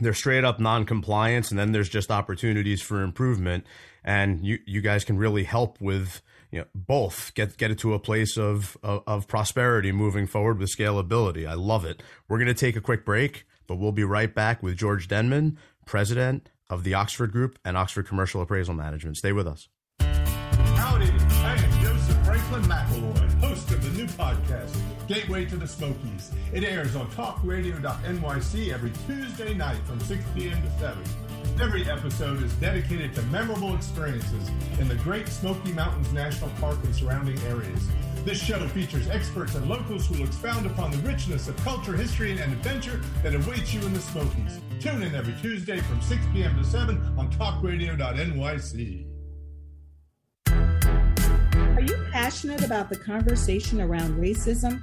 there's 0.00 0.18
straight 0.18 0.44
up 0.44 0.60
non-compliance, 0.60 1.50
and 1.50 1.58
then 1.58 1.72
there's 1.72 1.88
just 1.88 2.10
opportunities 2.10 2.82
for 2.82 3.02
improvement, 3.02 3.64
and 4.04 4.44
you 4.44 4.58
you 4.66 4.80
guys 4.82 5.04
can 5.04 5.16
really 5.16 5.44
help 5.44 5.80
with 5.80 6.20
you 6.50 6.60
know 6.60 6.66
both 6.74 7.32
get 7.34 7.56
get 7.56 7.70
it 7.70 7.78
to 7.78 7.94
a 7.94 7.98
place 7.98 8.36
of, 8.36 8.76
of, 8.82 9.02
of 9.06 9.26
prosperity 9.26 9.92
moving 9.92 10.26
forward 10.26 10.58
with 10.58 10.74
scalability. 10.74 11.48
I 11.48 11.54
love 11.54 11.84
it. 11.86 12.02
We're 12.28 12.38
gonna 12.38 12.54
take 12.54 12.76
a 12.76 12.80
quick 12.80 13.06
break, 13.06 13.46
but 13.66 13.76
we'll 13.76 13.92
be 13.92 14.04
right 14.04 14.34
back 14.34 14.62
with 14.62 14.76
George 14.76 15.08
Denman, 15.08 15.58
president 15.84 16.50
of 16.68 16.84
the 16.84 16.94
Oxford 16.94 17.32
Group 17.32 17.58
and 17.64 17.76
Oxford 17.76 18.06
Commercial 18.06 18.42
Appraisal 18.42 18.74
Management. 18.74 19.16
Stay 19.16 19.32
with 19.32 19.46
us. 19.46 19.68
Howdy, 20.00 21.06
I 21.06 21.56
am 21.56 21.82
Joseph 21.82 22.24
Franklin 22.24 22.62
McElroy, 22.62 23.40
host 23.40 23.70
of 23.70 23.82
the 23.82 23.90
new 23.98 24.06
podcast 24.06 24.76
Gateway 25.06 25.44
to 25.44 25.56
the 25.56 25.68
Smokies. 25.68 26.32
It 26.52 26.64
airs 26.64 26.96
on 26.96 27.06
talkradio.nyc 27.12 28.72
every 28.72 28.92
Tuesday 29.06 29.54
night 29.54 29.78
from 29.84 30.00
6 30.00 30.24
p.m. 30.34 30.60
to 30.60 30.70
7. 30.80 30.98
Every 31.60 31.88
episode 31.88 32.42
is 32.42 32.52
dedicated 32.54 33.14
to 33.14 33.22
memorable 33.22 33.74
experiences 33.74 34.50
in 34.80 34.88
the 34.88 34.96
Great 34.96 35.28
Smoky 35.28 35.72
Mountains 35.72 36.12
National 36.12 36.50
Park 36.60 36.78
and 36.82 36.94
surrounding 36.94 37.38
areas. 37.42 37.88
This 38.26 38.42
show 38.42 38.58
features 38.66 39.06
experts 39.06 39.54
and 39.54 39.68
locals 39.68 40.08
who 40.08 40.14
will 40.14 40.26
expound 40.26 40.66
upon 40.66 40.90
the 40.90 40.98
richness 40.98 41.46
of 41.46 41.56
culture, 41.58 41.96
history, 41.96 42.32
and 42.32 42.52
adventure 42.52 43.00
that 43.22 43.36
awaits 43.36 43.72
you 43.72 43.80
in 43.82 43.92
the 43.92 44.00
Smokies. 44.00 44.58
Tune 44.80 45.04
in 45.04 45.14
every 45.14 45.32
Tuesday 45.40 45.78
from 45.78 46.02
6 46.02 46.20
p.m. 46.32 46.58
to 46.58 46.64
7 46.64 46.96
on 47.16 47.30
talkradio.nyc. 47.30 49.06
Are 51.76 51.80
you 51.80 51.96
passionate 52.10 52.64
about 52.64 52.88
the 52.88 52.98
conversation 52.98 53.80
around 53.80 54.16
racism? 54.20 54.82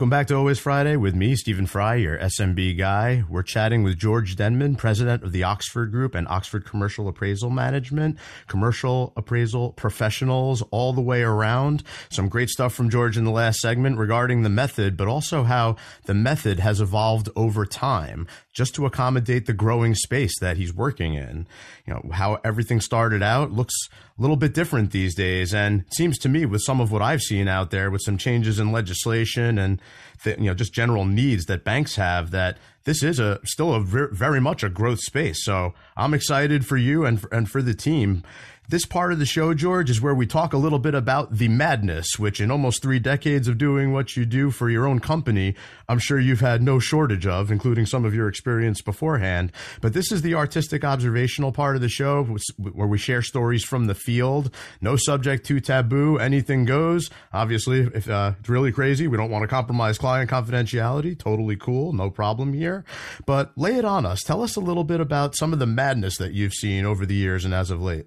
Welcome 0.00 0.08
back 0.08 0.28
to 0.28 0.34
Always 0.34 0.58
Friday 0.58 0.96
with 0.96 1.14
me, 1.14 1.36
Stephen 1.36 1.66
Fry, 1.66 1.96
your 1.96 2.16
SMB 2.16 2.78
guy. 2.78 3.22
We're 3.28 3.42
chatting 3.42 3.82
with 3.82 3.98
George 3.98 4.34
Denman, 4.34 4.76
president 4.76 5.22
of 5.22 5.32
the 5.32 5.44
Oxford 5.44 5.92
Group 5.92 6.14
and 6.14 6.26
Oxford 6.26 6.64
Commercial 6.64 7.06
Appraisal 7.06 7.50
Management, 7.50 8.16
commercial 8.46 9.12
appraisal 9.14 9.72
professionals 9.72 10.62
all 10.70 10.94
the 10.94 11.02
way 11.02 11.20
around. 11.20 11.82
Some 12.08 12.30
great 12.30 12.48
stuff 12.48 12.72
from 12.72 12.88
George 12.88 13.18
in 13.18 13.24
the 13.24 13.30
last 13.30 13.60
segment 13.60 13.98
regarding 13.98 14.40
the 14.40 14.48
method, 14.48 14.96
but 14.96 15.06
also 15.06 15.42
how 15.42 15.76
the 16.06 16.14
method 16.14 16.60
has 16.60 16.80
evolved 16.80 17.28
over 17.36 17.66
time 17.66 18.26
just 18.54 18.74
to 18.76 18.86
accommodate 18.86 19.44
the 19.44 19.52
growing 19.52 19.94
space 19.94 20.38
that 20.40 20.56
he's 20.56 20.72
working 20.72 21.12
in. 21.12 21.46
You 21.86 21.92
know, 21.92 22.10
how 22.12 22.40
everything 22.42 22.80
started 22.80 23.22
out 23.22 23.52
looks 23.52 23.74
a 24.18 24.22
little 24.22 24.36
bit 24.36 24.54
different 24.54 24.92
these 24.92 25.14
days. 25.14 25.52
And 25.52 25.84
seems 25.94 26.16
to 26.20 26.28
me 26.30 26.46
with 26.46 26.62
some 26.62 26.80
of 26.80 26.90
what 26.90 27.02
I've 27.02 27.20
seen 27.20 27.48
out 27.48 27.70
there 27.70 27.90
with 27.90 28.00
some 28.02 28.16
changes 28.16 28.58
in 28.58 28.72
legislation 28.72 29.58
and, 29.58 29.78
you 30.24 30.36
know, 30.36 30.54
just 30.54 30.72
general 30.72 31.04
needs 31.04 31.46
that 31.46 31.64
banks 31.64 31.96
have 31.96 32.30
that 32.30 32.58
this 32.84 33.02
is 33.02 33.18
a 33.18 33.40
still 33.44 33.74
a 33.74 33.80
very 33.80 34.40
much 34.40 34.62
a 34.62 34.68
growth 34.68 35.00
space. 35.00 35.44
So 35.44 35.74
I'm 35.96 36.14
excited 36.14 36.66
for 36.66 36.76
you 36.76 37.04
and, 37.04 37.24
and 37.30 37.50
for 37.50 37.62
the 37.62 37.74
team. 37.74 38.22
This 38.70 38.86
part 38.86 39.12
of 39.12 39.18
the 39.18 39.26
show, 39.26 39.52
George, 39.52 39.90
is 39.90 40.00
where 40.00 40.14
we 40.14 40.28
talk 40.28 40.52
a 40.52 40.56
little 40.56 40.78
bit 40.78 40.94
about 40.94 41.38
the 41.38 41.48
madness, 41.48 42.20
which 42.20 42.40
in 42.40 42.52
almost 42.52 42.80
three 42.80 43.00
decades 43.00 43.48
of 43.48 43.58
doing 43.58 43.92
what 43.92 44.16
you 44.16 44.24
do 44.24 44.52
for 44.52 44.70
your 44.70 44.86
own 44.86 45.00
company, 45.00 45.56
I'm 45.88 45.98
sure 45.98 46.20
you've 46.20 46.38
had 46.38 46.62
no 46.62 46.78
shortage 46.78 47.26
of, 47.26 47.50
including 47.50 47.84
some 47.84 48.04
of 48.04 48.14
your 48.14 48.28
experience 48.28 48.80
beforehand. 48.80 49.50
But 49.80 49.92
this 49.92 50.12
is 50.12 50.22
the 50.22 50.36
artistic 50.36 50.84
observational 50.84 51.50
part 51.50 51.74
of 51.74 51.82
the 51.82 51.88
show 51.88 52.22
where 52.58 52.86
we 52.86 52.96
share 52.96 53.22
stories 53.22 53.64
from 53.64 53.86
the 53.86 53.94
field. 53.96 54.54
No 54.80 54.94
subject 54.94 55.44
too 55.44 55.58
taboo. 55.58 56.18
Anything 56.18 56.64
goes. 56.64 57.10
Obviously, 57.32 57.80
if 57.92 58.08
uh, 58.08 58.34
it's 58.38 58.48
really 58.48 58.70
crazy, 58.70 59.08
we 59.08 59.16
don't 59.16 59.32
want 59.32 59.42
to 59.42 59.48
compromise 59.48 59.98
client 59.98 60.30
confidentiality. 60.30 61.18
Totally 61.18 61.56
cool. 61.56 61.92
No 61.92 62.08
problem 62.08 62.52
here. 62.52 62.84
But 63.26 63.50
lay 63.58 63.74
it 63.74 63.84
on 63.84 64.06
us. 64.06 64.22
Tell 64.22 64.44
us 64.44 64.54
a 64.54 64.60
little 64.60 64.84
bit 64.84 65.00
about 65.00 65.34
some 65.34 65.52
of 65.52 65.58
the 65.58 65.66
madness 65.66 66.18
that 66.18 66.34
you've 66.34 66.54
seen 66.54 66.84
over 66.84 67.04
the 67.04 67.16
years 67.16 67.44
and 67.44 67.52
as 67.52 67.72
of 67.72 67.82
late. 67.82 68.06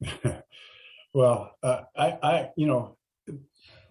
well, 1.14 1.56
uh, 1.62 1.82
I, 1.96 2.18
I, 2.22 2.50
you 2.56 2.66
know, 2.66 2.96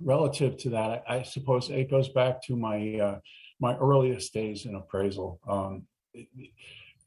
relative 0.02 0.58
to 0.58 0.70
that, 0.72 1.04
I, 1.08 1.18
I, 1.18 1.24
suppose 1.24 1.70
it 1.70 1.90
goes 1.90 2.10
back 2.10 2.42
to 2.44 2.56
my 2.56 3.00
uh, 3.00 3.20
my 3.60 3.76
earliest 3.78 4.34
days 4.34 4.66
in 4.66 4.76
appraisal. 4.76 5.40
Um, 5.48 5.84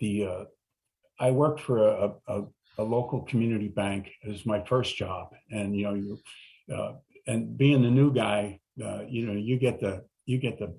the 0.01 0.25
uh, 0.25 0.45
I 1.21 1.31
worked 1.31 1.61
for 1.61 1.87
a, 1.89 2.13
a, 2.27 2.43
a, 2.79 2.83
local 2.83 3.23
community 3.23 3.69
bank 3.69 4.11
as 4.29 4.47
my 4.47 4.65
first 4.65 4.97
job, 4.97 5.29
and 5.51 5.77
you 5.77 5.85
know, 5.85 5.95
you 5.95 6.19
uh, 6.75 6.93
and 7.27 7.57
being 7.57 7.83
the 7.83 7.91
new 7.91 8.13
guy, 8.13 8.61
uh, 8.83 9.03
you 9.09 9.27
know, 9.27 9.33
you 9.33 9.59
get 9.59 9.81
the 9.81 10.05
you 10.27 10.39
get 10.39 10.59
the 10.59 10.75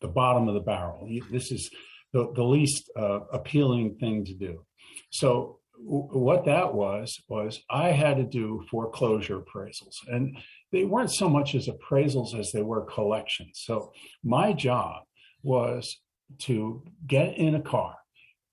the 0.00 0.08
bottom 0.08 0.48
of 0.48 0.54
the 0.54 0.60
barrel. 0.60 1.06
You, 1.08 1.24
this 1.30 1.50
is 1.50 1.70
the, 2.12 2.32
the 2.34 2.44
least 2.44 2.90
uh, 2.96 3.20
appealing 3.32 3.96
thing 3.96 4.24
to 4.24 4.34
do. 4.34 4.64
So 5.10 5.57
what 5.80 6.44
that 6.44 6.74
was 6.74 7.20
was 7.28 7.62
I 7.70 7.88
had 7.88 8.16
to 8.16 8.24
do 8.24 8.64
foreclosure 8.70 9.40
appraisals, 9.40 9.96
and 10.08 10.36
they 10.72 10.84
weren't 10.84 11.12
so 11.12 11.28
much 11.28 11.54
as 11.54 11.68
appraisals 11.68 12.38
as 12.38 12.52
they 12.52 12.62
were 12.62 12.84
collections. 12.84 13.62
So 13.64 13.92
my 14.22 14.52
job 14.52 15.02
was 15.42 16.00
to 16.40 16.82
get 17.06 17.36
in 17.36 17.54
a 17.54 17.62
car 17.62 17.96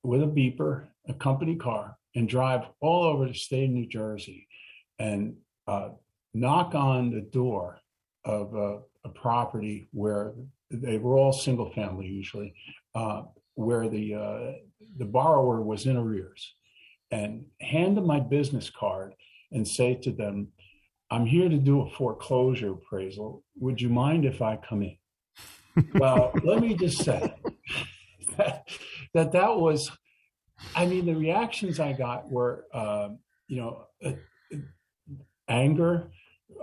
with 0.03 0.21
a 0.21 0.27
beeper, 0.27 0.87
a 1.07 1.13
company 1.13 1.55
car, 1.55 1.97
and 2.15 2.29
drive 2.29 2.61
all 2.79 3.03
over 3.03 3.27
the 3.27 3.33
state 3.33 3.65
of 3.65 3.71
New 3.71 3.87
Jersey, 3.87 4.47
and 4.99 5.35
uh, 5.67 5.89
knock 6.33 6.75
on 6.75 7.11
the 7.11 7.21
door 7.21 7.79
of 8.23 8.53
a, 8.53 8.79
a, 9.03 9.09
property 9.09 9.87
where 9.91 10.33
they 10.71 10.97
were 10.97 11.17
all 11.17 11.33
single 11.33 11.71
family 11.71 12.07
usually, 12.07 12.53
uh, 12.93 13.23
where 13.55 13.89
the 13.89 14.13
uh, 14.15 14.51
the 14.97 15.05
borrower 15.05 15.61
was 15.61 15.85
in 15.85 15.97
arrears 15.97 16.53
and 17.15 17.45
hand 17.61 17.95
them 17.95 18.05
my 18.05 18.19
business 18.19 18.69
card 18.69 19.15
and 19.51 19.65
say 19.65 19.95
to 19.95 20.11
them, 20.11 20.49
I'm 21.09 21.25
here 21.25 21.47
to 21.47 21.57
do 21.57 21.81
a 21.81 21.89
foreclosure 21.91 22.73
appraisal. 22.73 23.43
Would 23.59 23.79
you 23.79 23.89
mind 23.89 24.25
if 24.25 24.41
I 24.41 24.57
come 24.57 24.81
in? 24.81 24.97
well, 25.95 26.33
let 26.43 26.59
me 26.59 26.75
just 26.75 27.03
say 27.03 27.33
that, 28.37 28.67
that 29.13 29.31
that 29.31 29.55
was, 29.55 29.91
I 30.75 30.85
mean, 30.85 31.05
the 31.05 31.15
reactions 31.15 31.79
I 31.79 31.93
got 31.93 32.29
were, 32.29 32.65
uh, 32.73 33.09
you 33.47 33.61
know, 33.61 33.87
uh, 34.03 34.57
anger, 35.47 36.11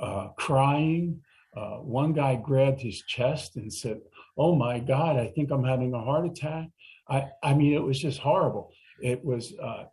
uh, 0.00 0.28
crying. 0.36 1.22
Uh, 1.56 1.76
one 1.76 2.12
guy 2.12 2.34
grabbed 2.34 2.80
his 2.80 3.02
chest 3.02 3.56
and 3.56 3.70
said, 3.72 4.00
"Oh 4.38 4.54
my 4.54 4.78
God, 4.78 5.16
I 5.16 5.26
think 5.26 5.50
I'm 5.50 5.64
having 5.64 5.92
a 5.92 6.00
heart 6.00 6.26
attack." 6.26 6.68
I, 7.08 7.28
I 7.42 7.52
mean, 7.52 7.74
it 7.74 7.82
was 7.82 8.00
just 8.00 8.18
horrible. 8.18 8.72
It 9.02 9.22
was 9.22 9.52
uh, 9.62 9.84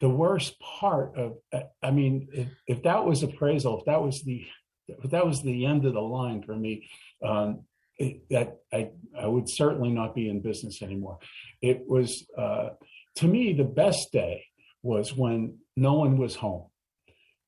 the 0.00 0.08
worst 0.08 0.58
part 0.60 1.16
of 1.16 1.36
i 1.82 1.90
mean 1.90 2.28
if, 2.32 2.48
if, 2.66 2.82
that 2.82 3.04
was 3.04 3.22
appraisal 3.22 3.78
if 3.78 3.84
that 3.84 4.02
was 4.02 4.22
the 4.22 4.46
if 4.88 5.10
that 5.10 5.26
was 5.26 5.42
the 5.42 5.66
end 5.66 5.84
of 5.84 5.94
the 5.94 6.00
line 6.00 6.42
for 6.42 6.56
me 6.56 6.88
um, 7.24 7.64
it, 7.98 8.22
that 8.30 8.56
I, 8.72 8.90
I 9.18 9.26
would 9.26 9.48
certainly 9.48 9.90
not 9.90 10.14
be 10.14 10.30
in 10.30 10.40
business 10.40 10.80
anymore. 10.80 11.18
It 11.60 11.84
was 11.86 12.26
uh, 12.36 12.70
to 13.16 13.28
me 13.28 13.52
the 13.52 13.64
best 13.64 14.10
day 14.10 14.46
was 14.82 15.14
when 15.14 15.58
no 15.76 15.94
one 15.94 16.16
was 16.16 16.34
home 16.34 16.64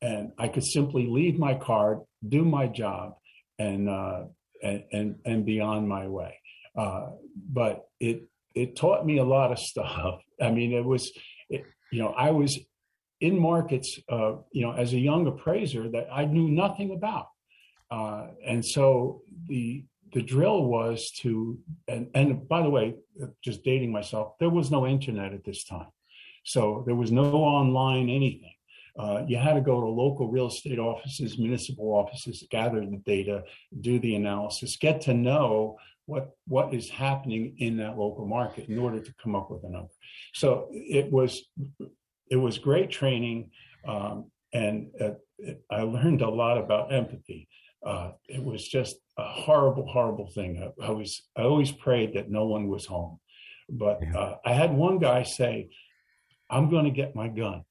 and 0.02 0.32
i 0.38 0.48
could 0.48 0.64
simply 0.64 1.06
leave 1.06 1.38
my 1.38 1.54
card 1.54 2.00
do 2.28 2.44
my 2.44 2.66
job 2.66 3.14
and 3.58 3.88
uh, 3.88 4.24
and, 4.62 4.84
and 4.92 5.16
and 5.24 5.46
be 5.46 5.60
on 5.60 5.88
my 5.88 6.06
way. 6.08 6.38
Uh, 6.76 7.10
but 7.34 7.84
it 8.00 8.28
it 8.54 8.76
taught 8.76 9.04
me 9.04 9.18
a 9.18 9.24
lot 9.24 9.52
of 9.52 9.58
stuff. 9.70 10.20
I 10.40 10.50
mean 10.50 10.72
it 10.72 10.84
was 10.84 11.12
it, 11.48 11.64
you 11.92 12.02
know, 12.02 12.08
I 12.08 12.30
was 12.30 12.58
in 13.20 13.38
markets, 13.38 14.00
uh, 14.08 14.32
you 14.50 14.62
know, 14.62 14.72
as 14.72 14.94
a 14.94 14.98
young 14.98 15.26
appraiser 15.26 15.88
that 15.90 16.08
I 16.12 16.24
knew 16.24 16.48
nothing 16.48 16.90
about, 16.92 17.28
uh, 17.90 18.28
and 18.44 18.64
so 18.64 19.22
the 19.46 19.84
the 20.12 20.22
drill 20.22 20.64
was 20.64 21.10
to, 21.20 21.58
and, 21.88 22.10
and 22.14 22.46
by 22.46 22.60
the 22.62 22.68
way, 22.68 22.96
just 23.42 23.64
dating 23.64 23.90
myself, 23.90 24.34
there 24.38 24.50
was 24.50 24.70
no 24.70 24.86
internet 24.86 25.32
at 25.32 25.44
this 25.44 25.64
time, 25.64 25.86
so 26.44 26.82
there 26.86 26.94
was 26.94 27.12
no 27.12 27.36
online 27.36 28.08
anything. 28.08 28.54
Uh, 28.98 29.22
you 29.26 29.38
had 29.38 29.54
to 29.54 29.62
go 29.62 29.80
to 29.80 29.86
local 29.86 30.30
real 30.30 30.48
estate 30.48 30.78
offices, 30.78 31.38
municipal 31.38 31.94
offices, 31.94 32.44
gather 32.50 32.80
the 32.80 33.00
data, 33.06 33.42
do 33.80 33.98
the 33.98 34.14
analysis, 34.14 34.76
get 34.76 35.00
to 35.00 35.14
know 35.14 35.78
what 36.06 36.30
what 36.46 36.74
is 36.74 36.90
happening 36.90 37.56
in 37.58 37.76
that 37.78 37.96
local 37.96 38.26
market 38.26 38.68
in 38.68 38.78
order 38.78 39.00
to 39.00 39.14
come 39.22 39.34
up 39.34 39.50
with 39.50 39.62
a 39.64 39.70
number. 39.70 39.92
So 40.34 40.68
it 40.70 41.10
was 41.10 41.42
it 42.30 42.36
was 42.36 42.58
great 42.58 42.90
training, 42.90 43.50
um, 43.86 44.30
and 44.52 44.90
uh, 45.00 45.10
it, 45.38 45.62
I 45.70 45.82
learned 45.82 46.22
a 46.22 46.30
lot 46.30 46.58
about 46.58 46.92
empathy. 46.92 47.48
Uh, 47.84 48.12
it 48.28 48.42
was 48.42 48.66
just 48.66 48.96
a 49.18 49.24
horrible, 49.24 49.86
horrible 49.86 50.28
thing. 50.28 50.72
I, 50.80 50.86
I, 50.86 50.90
was 50.90 51.20
I 51.36 51.42
always 51.42 51.72
prayed 51.72 52.14
that 52.14 52.30
no 52.30 52.46
one 52.46 52.68
was 52.68 52.86
home, 52.86 53.18
but 53.68 54.00
uh, 54.14 54.36
I 54.44 54.52
had 54.52 54.72
one 54.72 54.98
guy 54.98 55.24
say, 55.24 55.70
"I'm 56.48 56.70
going 56.70 56.84
to 56.84 56.90
get 56.90 57.14
my 57.14 57.28
gun." 57.28 57.64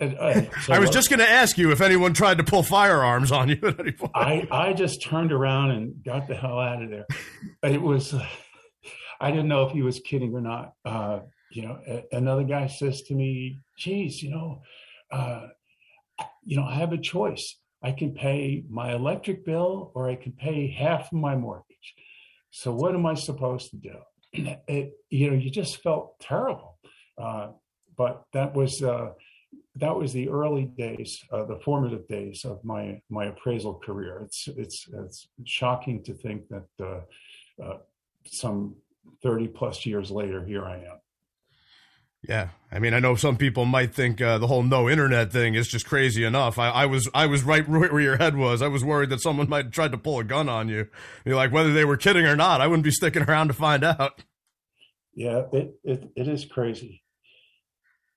And, 0.00 0.18
uh, 0.18 0.50
so 0.62 0.72
I 0.72 0.78
was 0.78 0.90
just 0.90 1.08
going 1.08 1.20
to 1.20 1.28
ask 1.28 1.56
you 1.56 1.70
if 1.70 1.80
anyone 1.80 2.12
tried 2.14 2.38
to 2.38 2.44
pull 2.44 2.62
firearms 2.62 3.32
on 3.32 3.48
you 3.48 3.58
at 3.62 3.78
any 3.78 3.92
point. 3.92 4.12
I, 4.14 4.46
I 4.50 4.72
just 4.72 5.02
turned 5.02 5.32
around 5.32 5.70
and 5.70 6.02
got 6.04 6.26
the 6.28 6.34
hell 6.34 6.58
out 6.58 6.82
of 6.82 6.90
there. 6.90 7.06
It 7.62 7.80
was, 7.80 8.14
uh, 8.14 8.26
I 9.20 9.30
didn't 9.30 9.48
know 9.48 9.64
if 9.66 9.72
he 9.72 9.82
was 9.82 10.00
kidding 10.00 10.34
or 10.34 10.40
not. 10.40 10.72
Uh, 10.84 11.20
you 11.50 11.62
know, 11.62 11.78
a, 11.86 12.04
another 12.12 12.44
guy 12.44 12.66
says 12.66 13.02
to 13.02 13.14
me, 13.14 13.60
geez, 13.78 14.22
you 14.22 14.30
know, 14.30 14.62
uh, 15.10 15.46
you 16.44 16.56
know, 16.56 16.64
I 16.64 16.74
have 16.74 16.92
a 16.92 16.98
choice. 16.98 17.56
I 17.82 17.92
can 17.92 18.12
pay 18.14 18.64
my 18.68 18.92
electric 18.94 19.44
bill 19.44 19.92
or 19.94 20.08
I 20.08 20.16
can 20.16 20.32
pay 20.32 20.70
half 20.70 21.12
of 21.12 21.18
my 21.18 21.36
mortgage. 21.36 21.94
So 22.50 22.72
what 22.72 22.94
am 22.94 23.06
I 23.06 23.14
supposed 23.14 23.70
to 23.70 23.76
do? 23.76 23.96
It, 24.66 24.94
you 25.10 25.30
know, 25.30 25.36
you 25.36 25.50
just 25.50 25.82
felt 25.82 26.18
terrible. 26.18 26.78
Uh, 27.16 27.48
but 27.96 28.24
that 28.32 28.54
was, 28.54 28.82
uh, 28.82 29.10
that 29.76 29.96
was 29.96 30.12
the 30.12 30.28
early 30.28 30.64
days, 30.64 31.22
uh, 31.32 31.44
the 31.44 31.60
formative 31.64 32.06
days 32.08 32.44
of 32.44 32.64
my 32.64 33.00
my 33.10 33.26
appraisal 33.26 33.74
career. 33.74 34.22
It's 34.24 34.48
it's 34.56 34.88
it's 34.92 35.28
shocking 35.44 36.02
to 36.04 36.14
think 36.14 36.48
that 36.48 36.66
uh, 37.62 37.78
some 38.26 38.76
thirty 39.22 39.48
plus 39.48 39.84
years 39.86 40.10
later, 40.10 40.44
here 40.44 40.64
I 40.64 40.76
am. 40.76 41.00
Yeah, 42.28 42.48
I 42.72 42.78
mean, 42.78 42.94
I 42.94 43.00
know 43.00 43.16
some 43.16 43.36
people 43.36 43.66
might 43.66 43.94
think 43.94 44.20
uh, 44.20 44.38
the 44.38 44.46
whole 44.46 44.62
no 44.62 44.88
internet 44.88 45.30
thing 45.30 45.54
is 45.54 45.68
just 45.68 45.86
crazy 45.86 46.24
enough. 46.24 46.58
I, 46.58 46.70
I, 46.70 46.86
was 46.86 47.08
I 47.12 47.26
was 47.26 47.42
right 47.42 47.68
where 47.68 48.00
your 48.00 48.16
head 48.16 48.36
was. 48.36 48.62
I 48.62 48.68
was 48.68 48.82
worried 48.82 49.10
that 49.10 49.20
someone 49.20 49.48
might 49.48 49.72
try 49.72 49.88
to 49.88 49.98
pull 49.98 50.18
a 50.20 50.24
gun 50.24 50.48
on 50.48 50.68
you. 50.68 50.88
You're 51.24 51.36
like, 51.36 51.52
whether 51.52 51.72
they 51.72 51.84
were 51.84 51.98
kidding 51.98 52.24
or 52.24 52.36
not, 52.36 52.60
I 52.60 52.66
wouldn't 52.66 52.84
be 52.84 52.90
sticking 52.90 53.22
around 53.22 53.48
to 53.48 53.54
find 53.54 53.84
out. 53.84 54.22
Yeah, 55.14 55.42
it 55.52 55.78
it, 55.84 56.10
it 56.16 56.28
is 56.28 56.44
crazy. 56.44 57.02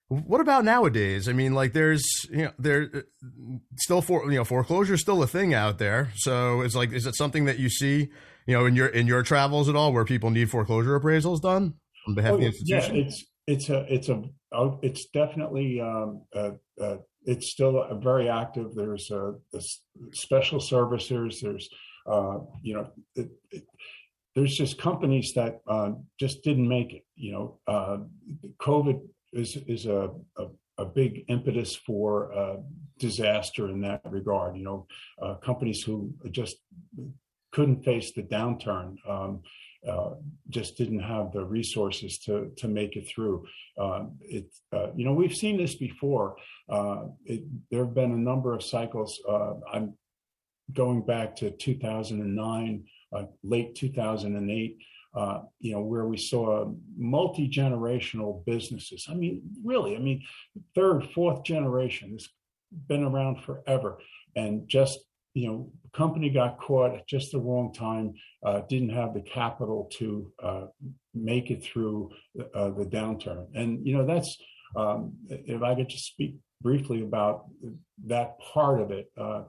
What 0.10 0.40
about 0.40 0.64
nowadays? 0.64 1.28
I 1.28 1.34
mean, 1.34 1.54
like 1.54 1.74
there's 1.74 2.06
you 2.32 2.46
know 2.46 2.52
there 2.58 2.90
uh, 2.94 3.02
still 3.76 4.02
for 4.02 4.32
you 4.32 4.38
know 4.38 4.46
foreclosure 4.46 4.94
is 4.94 5.02
still 5.02 5.22
a 5.22 5.28
thing 5.28 5.54
out 5.54 5.80
there. 5.80 6.12
So 6.16 6.62
it's 6.62 6.76
like 6.76 6.94
is 6.94 7.06
it 7.06 7.16
something 7.16 7.46
that 7.46 7.60
you 7.60 7.70
see 7.70 8.10
you 8.48 8.58
know 8.58 8.66
in 8.66 8.76
your 8.76 8.88
in 8.88 9.06
your 9.06 9.22
travels 9.22 9.70
at 9.70 9.76
all 9.76 9.94
where 9.94 10.06
people 10.06 10.32
need 10.32 10.50
foreclosure 10.50 11.00
appraisals 11.00 11.42
done 11.42 11.74
on 12.08 12.16
behalf 12.16 12.32
oh, 12.32 12.36
of 12.36 12.42
the 12.42 12.48
institution? 12.48 12.96
Yeah, 12.96 13.02
it's 13.04 13.26
it's 13.46 13.70
a 13.70 13.94
it's 13.94 14.10
a 14.10 14.24
oh, 14.54 14.80
it's 14.82 15.06
definitely 15.08 15.80
um, 15.80 16.24
uh, 16.36 16.52
uh, 16.82 16.98
it's 17.26 17.48
still 17.48 17.86
very 18.02 18.30
active. 18.30 18.74
There's 18.74 19.12
a, 19.12 19.36
a 19.54 19.62
special 20.14 20.60
servicers. 20.60 21.42
There's 21.42 21.70
uh, 22.08 22.40
you 22.62 22.76
know 22.76 22.90
it, 23.16 23.30
it, 23.52 23.64
there's 24.34 24.56
just 24.56 24.78
companies 24.78 25.34
that 25.34 25.60
uh, 25.68 25.92
just 26.20 26.44
didn't 26.44 26.68
make 26.68 26.94
it. 26.94 27.06
You 27.16 27.32
know, 27.34 27.60
uh, 27.68 27.98
COVID 28.62 29.02
is 29.34 29.58
is 29.68 29.86
a, 29.88 30.12
a, 30.38 30.46
a 30.78 30.86
big 30.86 31.26
impetus 31.28 31.76
for 31.76 32.32
uh, 32.34 32.58
disaster 32.98 33.70
in 33.70 33.82
that 33.82 34.02
regard. 34.06 34.56
You 34.56 34.64
know, 34.64 34.88
uh, 35.22 35.36
companies 35.36 35.84
who 35.84 36.14
just 36.32 36.58
couldn't 37.58 37.84
face 37.84 38.12
the 38.12 38.22
downturn. 38.22 38.98
Um, 39.10 39.42
uh, 39.88 40.12
just 40.50 40.78
didn't 40.78 41.00
have 41.00 41.32
the 41.32 41.44
resources 41.44 42.20
to 42.20 42.52
to 42.58 42.68
make 42.68 42.96
it 42.96 43.08
through. 43.08 43.48
Uh, 43.82 44.04
it, 44.22 44.46
uh, 44.72 44.90
you 44.96 45.04
know, 45.06 45.14
we've 45.14 45.36
seen 45.36 45.58
this 45.58 45.74
before. 45.74 46.36
Uh, 46.70 47.06
it, 47.26 47.42
there 47.72 47.84
have 47.84 47.96
been 47.96 48.12
a 48.12 48.26
number 48.30 48.54
of 48.54 48.64
cycles. 48.64 49.20
Uh, 49.28 49.54
I'm 49.74 49.96
going 50.72 51.02
back 51.04 51.36
to 51.38 51.50
2009, 51.50 52.84
uh, 53.16 53.24
late 53.44 53.74
2008 53.74 54.78
uh, 55.16 55.42
you 55.60 55.72
know, 55.72 55.82
where 55.82 56.06
we 56.06 56.18
saw 56.18 56.72
multi 56.96 57.50
generational 57.50 58.46
businesses. 58.46 59.08
I 59.10 59.16
mean, 59.16 59.42
really, 59.64 59.96
I 59.96 60.00
mean, 60.00 60.22
third, 60.76 61.10
fourth 61.16 61.44
generation 61.44 62.12
has 62.12 62.30
been 62.88 63.04
around 63.04 63.42
forever, 63.42 63.98
and 64.36 64.68
just 64.68 65.00
you 65.38 65.48
know, 65.48 65.72
company 65.94 66.32
got 66.32 66.60
caught 66.60 66.96
at 66.96 67.08
just 67.08 67.32
the 67.32 67.40
wrong 67.40 67.72
time, 67.72 68.16
uh, 68.44 68.62
didn't 68.68 68.90
have 68.90 69.14
the 69.14 69.22
capital 69.22 69.88
to 69.94 70.32
uh, 70.42 70.66
make 71.14 71.52
it 71.52 71.64
through 71.64 72.10
uh, 72.56 72.70
the 72.70 72.86
downturn. 72.86 73.46
And, 73.54 73.86
you 73.86 73.96
know, 73.96 74.06
that's, 74.06 74.36
um, 74.76 75.14
if 75.30 75.62
I 75.62 75.76
could 75.76 75.90
just 75.90 76.06
speak 76.06 76.38
briefly 76.64 77.04
about 77.04 77.46
that 78.08 78.40
part 78.40 78.82
of 78.82 78.90
it, 78.90 79.12
uh, 79.16 79.44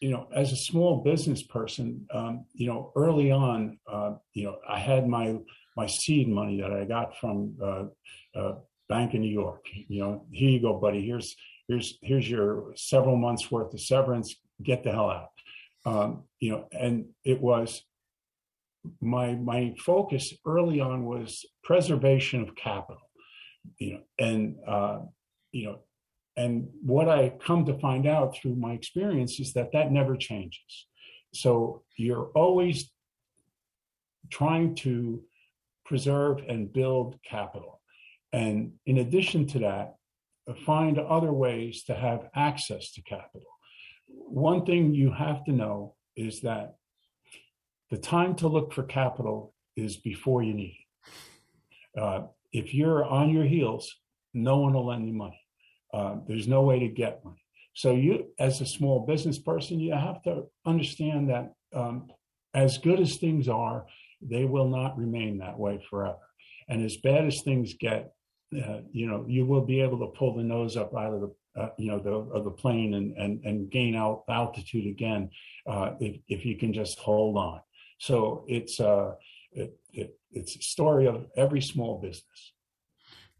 you 0.00 0.10
know, 0.10 0.26
as 0.34 0.50
a 0.50 0.56
small 0.56 1.02
business 1.04 1.44
person, 1.44 2.06
um, 2.12 2.44
you 2.52 2.66
know, 2.66 2.92
early 2.96 3.30
on, 3.30 3.78
uh, 3.90 4.14
you 4.32 4.44
know, 4.46 4.56
I 4.68 4.80
had 4.80 5.06
my 5.08 5.36
my 5.76 5.86
seed 5.86 6.28
money 6.28 6.60
that 6.60 6.72
I 6.72 6.84
got 6.84 7.16
from 7.18 7.54
uh, 7.62 7.84
uh, 8.38 8.54
Bank 8.88 9.14
of 9.14 9.20
New 9.20 9.32
York. 9.32 9.64
You 9.88 10.00
know, 10.02 10.26
here 10.30 10.50
you 10.50 10.60
go, 10.60 10.74
buddy. 10.74 11.06
Here's 11.06 11.34
here's 11.68 11.98
here's 12.02 12.28
your 12.28 12.74
several 12.76 13.16
months 13.16 13.50
worth 13.50 13.72
of 13.72 13.80
severance. 13.80 14.36
Get 14.62 14.84
the 14.84 14.92
hell 14.92 15.10
out. 15.10 15.30
Um, 15.86 16.24
you 16.40 16.52
know, 16.52 16.68
and 16.72 17.06
it 17.24 17.40
was 17.40 17.82
my 19.00 19.34
my 19.34 19.74
focus 19.78 20.34
early 20.46 20.80
on 20.80 21.04
was 21.04 21.44
preservation 21.62 22.42
of 22.42 22.54
capital. 22.54 23.10
You 23.78 23.94
know, 23.94 24.00
and 24.18 24.56
uh, 24.66 24.98
you 25.52 25.66
know, 25.66 25.78
and 26.36 26.68
what 26.82 27.08
I 27.08 27.30
come 27.44 27.64
to 27.66 27.78
find 27.78 28.06
out 28.06 28.36
through 28.36 28.56
my 28.56 28.72
experience 28.72 29.40
is 29.40 29.52
that 29.54 29.72
that 29.72 29.92
never 29.92 30.16
changes. 30.16 30.86
So 31.32 31.82
you're 31.96 32.30
always 32.34 32.90
trying 34.30 34.74
to 34.76 35.22
preserve 35.84 36.42
and 36.48 36.72
build 36.72 37.18
capital. 37.22 37.80
And 38.32 38.72
in 38.86 38.98
addition 38.98 39.46
to 39.48 39.58
that, 39.60 39.94
find 40.66 40.98
other 40.98 41.32
ways 41.32 41.84
to 41.84 41.94
have 41.94 42.28
access 42.34 42.92
to 42.92 43.02
capital. 43.02 43.53
One 44.06 44.64
thing 44.64 44.94
you 44.94 45.12
have 45.12 45.44
to 45.44 45.52
know 45.52 45.94
is 46.16 46.40
that 46.40 46.76
the 47.90 47.98
time 47.98 48.34
to 48.36 48.48
look 48.48 48.72
for 48.72 48.82
capital 48.82 49.54
is 49.76 49.96
before 49.96 50.42
you 50.42 50.54
need 50.54 50.76
it. 50.78 52.00
Uh, 52.00 52.22
if 52.52 52.74
you're 52.74 53.04
on 53.04 53.30
your 53.30 53.44
heels, 53.44 53.94
no 54.32 54.58
one 54.58 54.74
will 54.74 54.86
lend 54.86 55.06
you 55.06 55.14
money. 55.14 55.40
Uh, 55.92 56.16
there's 56.26 56.48
no 56.48 56.62
way 56.62 56.78
to 56.80 56.88
get 56.88 57.24
money. 57.24 57.42
So 57.74 57.92
you, 57.92 58.26
as 58.38 58.60
a 58.60 58.66
small 58.66 59.04
business 59.06 59.38
person, 59.38 59.80
you 59.80 59.92
have 59.92 60.22
to 60.22 60.44
understand 60.64 61.30
that 61.30 61.52
um, 61.72 62.08
as 62.54 62.78
good 62.78 63.00
as 63.00 63.16
things 63.16 63.48
are, 63.48 63.86
they 64.22 64.44
will 64.44 64.68
not 64.68 64.96
remain 64.96 65.38
that 65.38 65.58
way 65.58 65.84
forever. 65.90 66.18
And 66.68 66.84
as 66.84 66.96
bad 66.96 67.26
as 67.26 67.42
things 67.42 67.74
get, 67.74 68.12
uh, 68.56 68.78
you 68.92 69.06
know, 69.06 69.24
you 69.28 69.44
will 69.44 69.64
be 69.64 69.80
able 69.80 69.98
to 69.98 70.18
pull 70.18 70.36
the 70.36 70.42
nose 70.42 70.76
up 70.76 70.94
out 70.96 71.12
of 71.12 71.20
the, 71.20 71.34
uh, 71.56 71.68
you 71.78 71.90
know, 71.90 71.98
the, 71.98 72.10
of 72.10 72.44
the 72.44 72.50
plane 72.50 72.94
and, 72.94 73.16
and, 73.16 73.44
and 73.44 73.70
gain 73.70 73.94
out 73.94 74.24
altitude 74.28 74.86
again 74.86 75.30
uh, 75.66 75.92
if, 76.00 76.16
if 76.28 76.44
you 76.44 76.56
can 76.56 76.72
just 76.72 76.98
hold 76.98 77.36
on. 77.36 77.60
So 77.98 78.44
it's, 78.48 78.80
uh, 78.80 79.12
it, 79.52 79.78
it, 79.92 80.18
it's 80.32 80.56
a 80.56 80.62
story 80.62 81.06
of 81.06 81.26
every 81.36 81.60
small 81.60 82.00
business. 82.00 82.52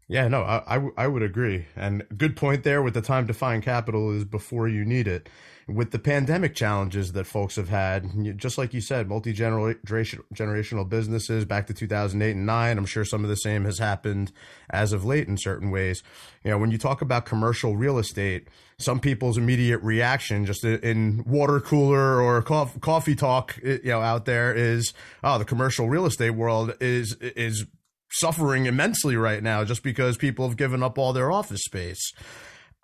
Yeah, 0.07 0.27
no, 0.27 0.43
I, 0.43 0.77
I, 0.77 0.87
I 0.97 1.07
would 1.07 1.23
agree. 1.23 1.65
And 1.75 2.05
good 2.15 2.35
point 2.35 2.63
there 2.63 2.81
with 2.81 2.93
the 2.93 3.01
time 3.01 3.27
to 3.27 3.33
find 3.33 3.63
capital 3.63 4.11
is 4.11 4.23
before 4.23 4.67
you 4.67 4.85
need 4.85 5.07
it. 5.07 5.29
With 5.67 5.89
the 5.89 5.97
pandemic 5.97 6.53
challenges 6.53 7.13
that 7.13 7.25
folks 7.25 7.55
have 7.55 7.69
had, 7.69 8.37
just 8.37 8.59
like 8.59 8.71
you 8.75 8.81
said, 8.81 9.09
multi 9.09 9.33
generational 9.33 10.89
businesses 10.89 11.43
back 11.43 11.65
to 11.65 11.73
2008 11.73 12.31
and 12.35 12.45
9, 12.45 12.77
I'm 12.77 12.85
sure 12.85 13.03
some 13.03 13.23
of 13.23 13.31
the 13.31 13.35
same 13.35 13.65
has 13.65 13.79
happened 13.79 14.31
as 14.69 14.93
of 14.93 15.05
late 15.05 15.27
in 15.27 15.37
certain 15.37 15.71
ways. 15.71 16.03
You 16.43 16.51
know, 16.51 16.59
when 16.59 16.69
you 16.69 16.77
talk 16.77 17.01
about 17.01 17.25
commercial 17.25 17.75
real 17.75 17.97
estate, 17.97 18.47
some 18.77 18.99
people's 18.99 19.39
immediate 19.39 19.79
reaction 19.79 20.45
just 20.45 20.63
in 20.63 21.23
water 21.25 21.59
cooler 21.59 22.21
or 22.21 22.43
coffee 22.43 23.15
talk, 23.15 23.57
you 23.63 23.79
know, 23.85 24.01
out 24.01 24.25
there 24.25 24.53
is, 24.53 24.93
oh, 25.23 25.39
the 25.39 25.45
commercial 25.45 25.89
real 25.89 26.05
estate 26.05 26.31
world 26.31 26.75
is, 26.79 27.15
is 27.15 27.65
suffering 28.11 28.65
immensely 28.65 29.15
right 29.15 29.41
now 29.41 29.63
just 29.63 29.81
because 29.83 30.15
people 30.15 30.47
have 30.47 30.57
given 30.57 30.83
up 30.83 30.97
all 30.97 31.11
their 31.11 31.31
office 31.31 31.63
space. 31.63 32.13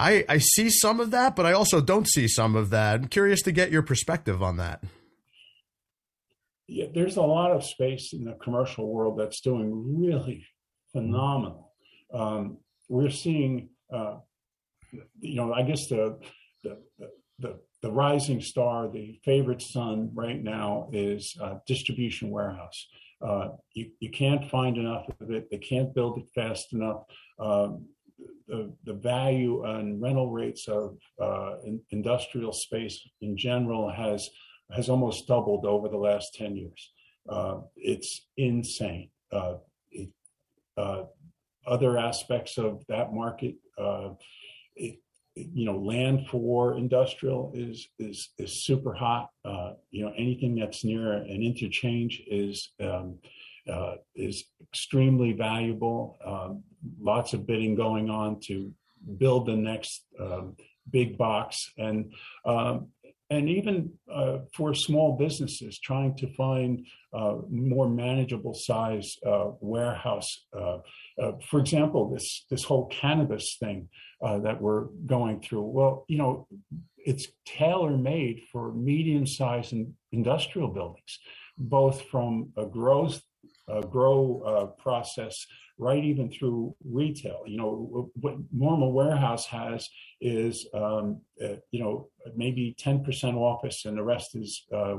I, 0.01 0.25
I 0.27 0.37
see 0.39 0.69
some 0.69 0.99
of 0.99 1.11
that, 1.11 1.35
but 1.35 1.45
I 1.45 1.53
also 1.53 1.79
don't 1.81 2.07
see 2.07 2.27
some 2.27 2.55
of 2.55 2.69
that. 2.71 2.95
I'm 3.01 3.07
curious 3.07 3.41
to 3.43 3.51
get 3.51 3.71
your 3.71 3.83
perspective 3.83 4.41
on 4.41 4.57
that. 4.57 4.83
Yeah, 6.67 6.87
there's 6.93 7.17
a 7.17 7.21
lot 7.21 7.51
of 7.51 7.63
space 7.63 8.13
in 8.13 8.23
the 8.23 8.33
commercial 8.33 8.91
world 8.91 9.19
that's 9.19 9.41
doing 9.41 9.99
really 10.01 10.45
phenomenal. 10.93 11.73
Um, 12.13 12.57
we're 12.89 13.09
seeing 13.11 13.69
uh, 13.91 14.17
you 15.19 15.35
know, 15.35 15.53
I 15.53 15.63
guess 15.63 15.87
the, 15.87 16.19
the, 16.63 16.77
the, 17.39 17.59
the, 17.81 17.91
rising 17.91 18.41
star, 18.41 18.89
the 18.89 19.19
favorite 19.23 19.61
son 19.61 20.11
right 20.13 20.41
now 20.41 20.89
is 20.91 21.35
uh, 21.41 21.55
distribution 21.67 22.29
warehouse. 22.29 22.87
Uh, 23.21 23.49
you, 23.73 23.91
you 23.99 24.09
can't 24.09 24.49
find 24.49 24.77
enough 24.77 25.05
of 25.19 25.31
it. 25.31 25.49
They 25.51 25.57
can't 25.57 25.93
build 25.93 26.19
it 26.19 26.29
fast 26.33 26.73
enough. 26.73 27.03
Um, 27.39 27.85
the, 28.47 28.73
the 28.83 28.93
value 28.93 29.63
and 29.63 30.01
rental 30.01 30.29
rates 30.29 30.67
of 30.67 30.97
uh, 31.21 31.55
in, 31.63 31.81
industrial 31.91 32.51
space 32.51 33.01
in 33.21 33.37
general 33.37 33.89
has 33.89 34.29
has 34.71 34.89
almost 34.89 35.27
doubled 35.27 35.65
over 35.65 35.89
the 35.89 35.97
last 35.97 36.33
10 36.35 36.55
years. 36.55 36.91
Uh, 37.27 37.59
it's 37.75 38.27
insane. 38.37 39.09
Uh, 39.31 39.55
it, 39.91 40.09
uh, 40.77 41.03
other 41.67 41.97
aspects 41.97 42.57
of 42.57 42.83
that 42.87 43.13
market, 43.13 43.55
uh, 43.77 44.09
it, 44.75 44.99
you 45.35 45.65
know, 45.65 45.77
land 45.77 46.27
for 46.27 46.77
industrial 46.77 47.51
is 47.55 47.87
is 47.99 48.29
is 48.37 48.63
super 48.63 48.93
hot. 48.93 49.29
Uh, 49.45 49.73
you 49.91 50.03
know, 50.03 50.13
anything 50.17 50.55
that's 50.55 50.83
near 50.83 51.13
an 51.13 51.41
interchange 51.43 52.21
is 52.27 52.71
um, 52.81 53.17
uh, 53.69 53.95
is 54.15 54.45
extremely 54.61 55.33
valuable. 55.33 56.17
Um, 56.25 56.63
lots 56.99 57.33
of 57.33 57.45
bidding 57.45 57.75
going 57.75 58.09
on 58.09 58.39
to 58.47 58.71
build 59.17 59.47
the 59.47 59.55
next 59.55 60.05
um, 60.19 60.55
big 60.89 61.17
box, 61.17 61.71
and 61.77 62.13
um, 62.45 62.87
and 63.29 63.47
even 63.47 63.93
uh, 64.13 64.39
for 64.53 64.73
small 64.73 65.17
businesses 65.17 65.79
trying 65.79 66.15
to 66.17 66.27
find 66.33 66.85
uh, 67.13 67.37
more 67.49 67.89
manageable 67.89 68.53
size 68.53 69.15
uh, 69.25 69.51
warehouse. 69.61 70.45
Uh, 70.53 70.79
uh, 71.21 71.31
for 71.49 71.59
example, 71.59 72.09
this 72.09 72.45
this 72.49 72.65
whole 72.65 72.87
cannabis 72.87 73.55
thing 73.59 73.87
that 74.21 74.61
we're 74.61 74.85
going 75.05 75.41
through. 75.41 75.63
Well, 75.63 76.05
you 76.07 76.17
know, 76.17 76.47
it's 76.97 77.27
tailor 77.45 77.97
made 77.97 78.43
for 78.51 78.71
medium 78.73 79.25
sized 79.25 79.73
industrial 80.11 80.67
buildings, 80.67 81.19
both 81.57 82.03
from 82.03 82.51
a 82.57 82.65
growth 82.65 83.21
uh, 83.71 83.81
grow 83.81 84.41
uh, 84.45 84.65
process 84.81 85.45
right 85.77 86.03
even 86.03 86.31
through 86.31 86.75
retail. 86.85 87.41
You 87.47 87.57
know, 87.57 88.11
what 88.13 88.35
normal 88.51 88.91
warehouse 88.93 89.47
has 89.47 89.89
is, 90.19 90.67
um, 90.73 91.21
uh, 91.43 91.55
you 91.71 91.81
know, 91.83 92.09
maybe 92.35 92.75
10% 92.79 93.35
office 93.35 93.85
and 93.85 93.97
the 93.97 94.03
rest 94.03 94.35
is 94.35 94.63
uh, 94.71 94.97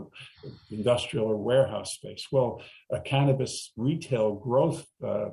industrial 0.70 1.26
or 1.26 1.36
warehouse 1.36 1.94
space. 1.94 2.26
Well, 2.32 2.60
a 2.90 3.00
cannabis 3.00 3.72
retail 3.76 4.34
growth 4.34 4.84
uh, 5.06 5.30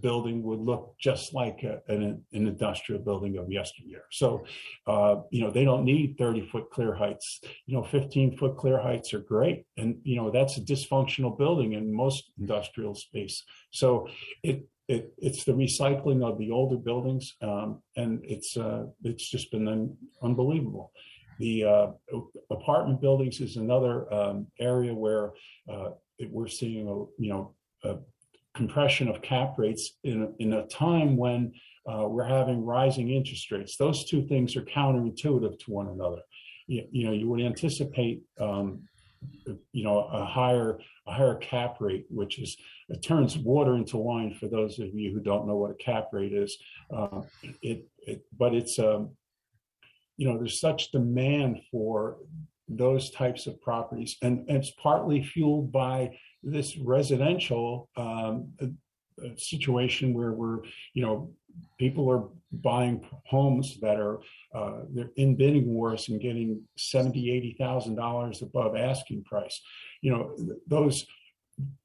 building 0.00 0.42
would 0.42 0.60
look 0.60 0.94
just 0.98 1.34
like 1.34 1.62
a, 1.62 1.80
an, 1.88 2.02
an, 2.02 2.24
industrial 2.32 3.02
building 3.02 3.36
of 3.38 3.50
yesteryear. 3.50 4.02
So, 4.10 4.44
uh, 4.86 5.16
you 5.30 5.42
know, 5.42 5.50
they 5.50 5.64
don't 5.64 5.84
need 5.84 6.16
30 6.18 6.48
foot 6.48 6.70
clear 6.70 6.94
heights. 6.94 7.40
You 7.66 7.76
know, 7.76 7.84
15 7.84 8.36
foot 8.36 8.56
clear 8.56 8.80
heights 8.80 9.12
are 9.14 9.20
great. 9.20 9.64
And, 9.76 9.98
you 10.04 10.16
know, 10.16 10.30
that's 10.30 10.56
a 10.56 10.60
dysfunctional 10.60 11.36
building 11.36 11.72
in 11.74 11.92
most 11.92 12.30
industrial 12.38 12.94
space. 12.94 13.44
So 13.70 14.08
it, 14.42 14.66
it, 14.88 15.12
it's 15.18 15.44
the 15.44 15.52
recycling 15.52 16.24
of 16.24 16.38
the 16.38 16.50
older 16.50 16.78
buildings, 16.78 17.36
um, 17.42 17.82
and 17.96 18.20
it's 18.24 18.56
uh, 18.56 18.86
it's 19.04 19.28
just 19.28 19.50
been 19.50 19.68
un- 19.68 19.94
unbelievable. 20.22 20.92
The 21.38 21.64
uh, 21.64 21.86
apartment 22.50 23.00
buildings 23.00 23.40
is 23.40 23.56
another 23.56 24.12
um, 24.12 24.46
area 24.58 24.94
where 24.94 25.32
uh, 25.70 25.90
it, 26.18 26.30
we're 26.30 26.48
seeing 26.48 26.88
a 26.88 27.22
you 27.22 27.28
know 27.28 27.54
a 27.84 27.96
compression 28.58 29.06
of 29.08 29.22
cap 29.22 29.54
rates 29.56 29.84
in, 30.02 30.34
in 30.40 30.52
a 30.52 30.66
time 30.66 31.16
when 31.16 31.52
uh, 31.90 32.06
we're 32.08 32.26
having 32.38 32.64
rising 32.64 33.08
interest 33.10 33.50
rates. 33.52 33.76
Those 33.76 34.04
two 34.04 34.26
things 34.26 34.56
are 34.56 34.62
counterintuitive 34.62 35.58
to 35.60 35.70
one 35.70 35.88
another. 35.88 36.22
You, 36.66 36.82
you 36.90 37.06
know, 37.06 37.12
you 37.12 37.28
would 37.28 37.40
anticipate, 37.40 38.24
um, 38.40 38.82
you 39.72 39.84
know, 39.84 40.00
a 40.00 40.24
higher 40.24 40.80
a 41.06 41.12
higher 41.12 41.36
cap 41.36 41.76
rate, 41.80 42.04
which 42.10 42.38
is 42.40 42.56
it 42.88 43.00
turns 43.02 43.38
water 43.38 43.76
into 43.76 43.96
wine 43.96 44.34
for 44.38 44.48
those 44.48 44.78
of 44.80 44.88
you 44.92 45.12
who 45.12 45.20
don't 45.20 45.46
know 45.46 45.56
what 45.56 45.70
a 45.70 45.84
cap 45.88 46.08
rate 46.12 46.34
is. 46.34 46.58
Uh, 46.94 47.22
it, 47.62 47.88
it, 48.10 48.24
but 48.36 48.54
it's 48.54 48.78
um, 48.78 49.10
you 50.16 50.26
know, 50.28 50.36
there's 50.36 50.60
such 50.60 50.90
demand 50.90 51.60
for 51.70 52.18
those 52.68 53.10
types 53.10 53.46
of 53.46 53.60
properties, 53.62 54.16
and, 54.20 54.44
and 54.48 54.58
it's 54.58 54.72
partly 54.72 55.22
fueled 55.22 55.72
by 55.72 56.10
this 56.42 56.76
residential 56.78 57.88
um, 57.96 58.52
situation 59.36 60.14
where 60.14 60.32
we're, 60.32 60.60
you 60.94 61.02
know, 61.02 61.30
people 61.78 62.10
are 62.10 62.24
buying 62.52 63.04
homes 63.26 63.78
that 63.80 63.98
are 63.98 64.20
uh, 64.54 64.80
they're 64.90 65.10
in 65.16 65.36
bidding 65.36 65.66
wars 65.66 66.08
and 66.08 66.20
getting 66.20 66.62
seventy, 66.76 67.30
eighty 67.30 67.56
thousand 67.58 67.96
dollars 67.96 68.42
above 68.42 68.76
asking 68.76 69.24
price. 69.24 69.60
You 70.00 70.12
know, 70.12 70.36
those 70.66 71.06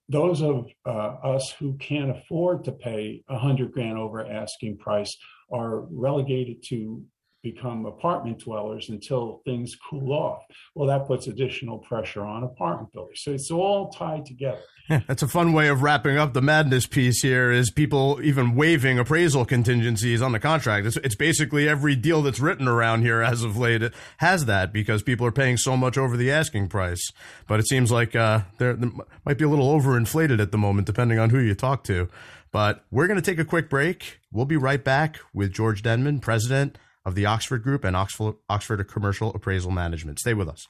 those 0.09 0.41
of 0.41 0.67
uh, 0.85 1.15
us 1.23 1.51
who 1.51 1.75
can't 1.77 2.11
afford 2.11 2.63
to 2.65 2.71
pay 2.71 3.23
a 3.29 3.37
hundred 3.37 3.71
grand 3.71 3.97
over 3.97 4.25
asking 4.25 4.77
price 4.77 5.17
are 5.51 5.81
relegated 5.91 6.63
to 6.63 7.03
become 7.43 7.85
apartment 7.85 8.39
dwellers 8.39 8.89
until 8.89 9.41
things 9.45 9.75
cool 9.89 10.13
off. 10.13 10.43
Well, 10.73 10.87
that 10.87 11.05
puts 11.05 11.27
additional 11.27 11.77
pressure 11.77 12.23
on 12.23 12.43
apartment 12.43 12.93
builders. 12.93 13.21
So 13.21 13.31
it's 13.31 13.51
all 13.51 13.91
tied 13.91 14.25
together. 14.25 14.61
Yeah, 14.89 15.01
that's 15.07 15.21
a 15.21 15.27
fun 15.27 15.51
way 15.51 15.67
of 15.67 15.83
wrapping 15.83 16.17
up 16.17 16.33
the 16.33 16.41
madness 16.41 16.87
piece 16.87 17.21
here 17.21 17.51
is 17.51 17.69
people 17.69 18.19
even 18.23 18.55
waiving 18.55 18.97
appraisal 18.97 19.45
contingencies 19.45 20.21
on 20.21 20.31
the 20.31 20.39
contract. 20.39 20.87
It's, 20.87 20.97
it's 20.97 21.15
basically 21.15 21.67
every 21.67 21.95
deal 21.95 22.21
that's 22.21 22.39
written 22.39 22.67
around 22.67 23.01
here 23.01 23.21
as 23.21 23.43
of 23.43 23.57
late 23.57 23.83
has 24.17 24.45
that 24.45 24.71
because 24.71 25.03
people 25.03 25.27
are 25.27 25.31
paying 25.31 25.57
so 25.57 25.75
much 25.75 25.97
over 25.97 26.15
the 26.15 26.31
asking 26.31 26.69
price. 26.69 27.11
But 27.47 27.59
it 27.59 27.67
seems 27.67 27.91
like 27.91 28.15
uh, 28.15 28.41
there 28.57 28.77
might 29.25 29.37
be 29.37 29.43
a 29.43 29.49
little 29.49 29.77
overinflated 29.77 30.39
at 30.39 30.51
the 30.51 30.57
moment, 30.57 30.87
depending 30.87 31.19
on 31.19 31.29
who 31.29 31.39
you 31.39 31.55
talk 31.55 31.83
to. 31.85 32.07
But 32.53 32.85
we're 32.89 33.07
going 33.07 33.19
to 33.19 33.25
take 33.25 33.39
a 33.39 33.45
quick 33.45 33.69
break. 33.69 34.19
We'll 34.31 34.45
be 34.45 34.57
right 34.57 34.83
back 34.83 35.19
with 35.33 35.51
George 35.51 35.81
Denman, 35.81 36.19
president 36.19 36.77
of 37.05 37.15
the 37.15 37.25
Oxford 37.25 37.63
Group 37.63 37.83
and 37.83 37.95
Oxford, 37.95 38.35
Oxford 38.49 38.87
Commercial 38.87 39.31
Appraisal 39.33 39.71
Management. 39.71 40.19
Stay 40.19 40.33
with 40.33 40.47
us. 40.47 40.67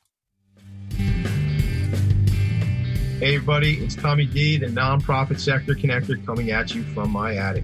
Hey, 3.20 3.36
everybody, 3.36 3.78
it's 3.78 3.96
Tommy 3.96 4.26
D, 4.26 4.58
the 4.58 4.66
nonprofit 4.66 5.40
sector 5.40 5.76
connector, 5.76 6.24
coming 6.26 6.52
at 6.52 6.76
you 6.76 6.84
from 6.84 7.12
my 7.12 7.36
attic. 7.36 7.64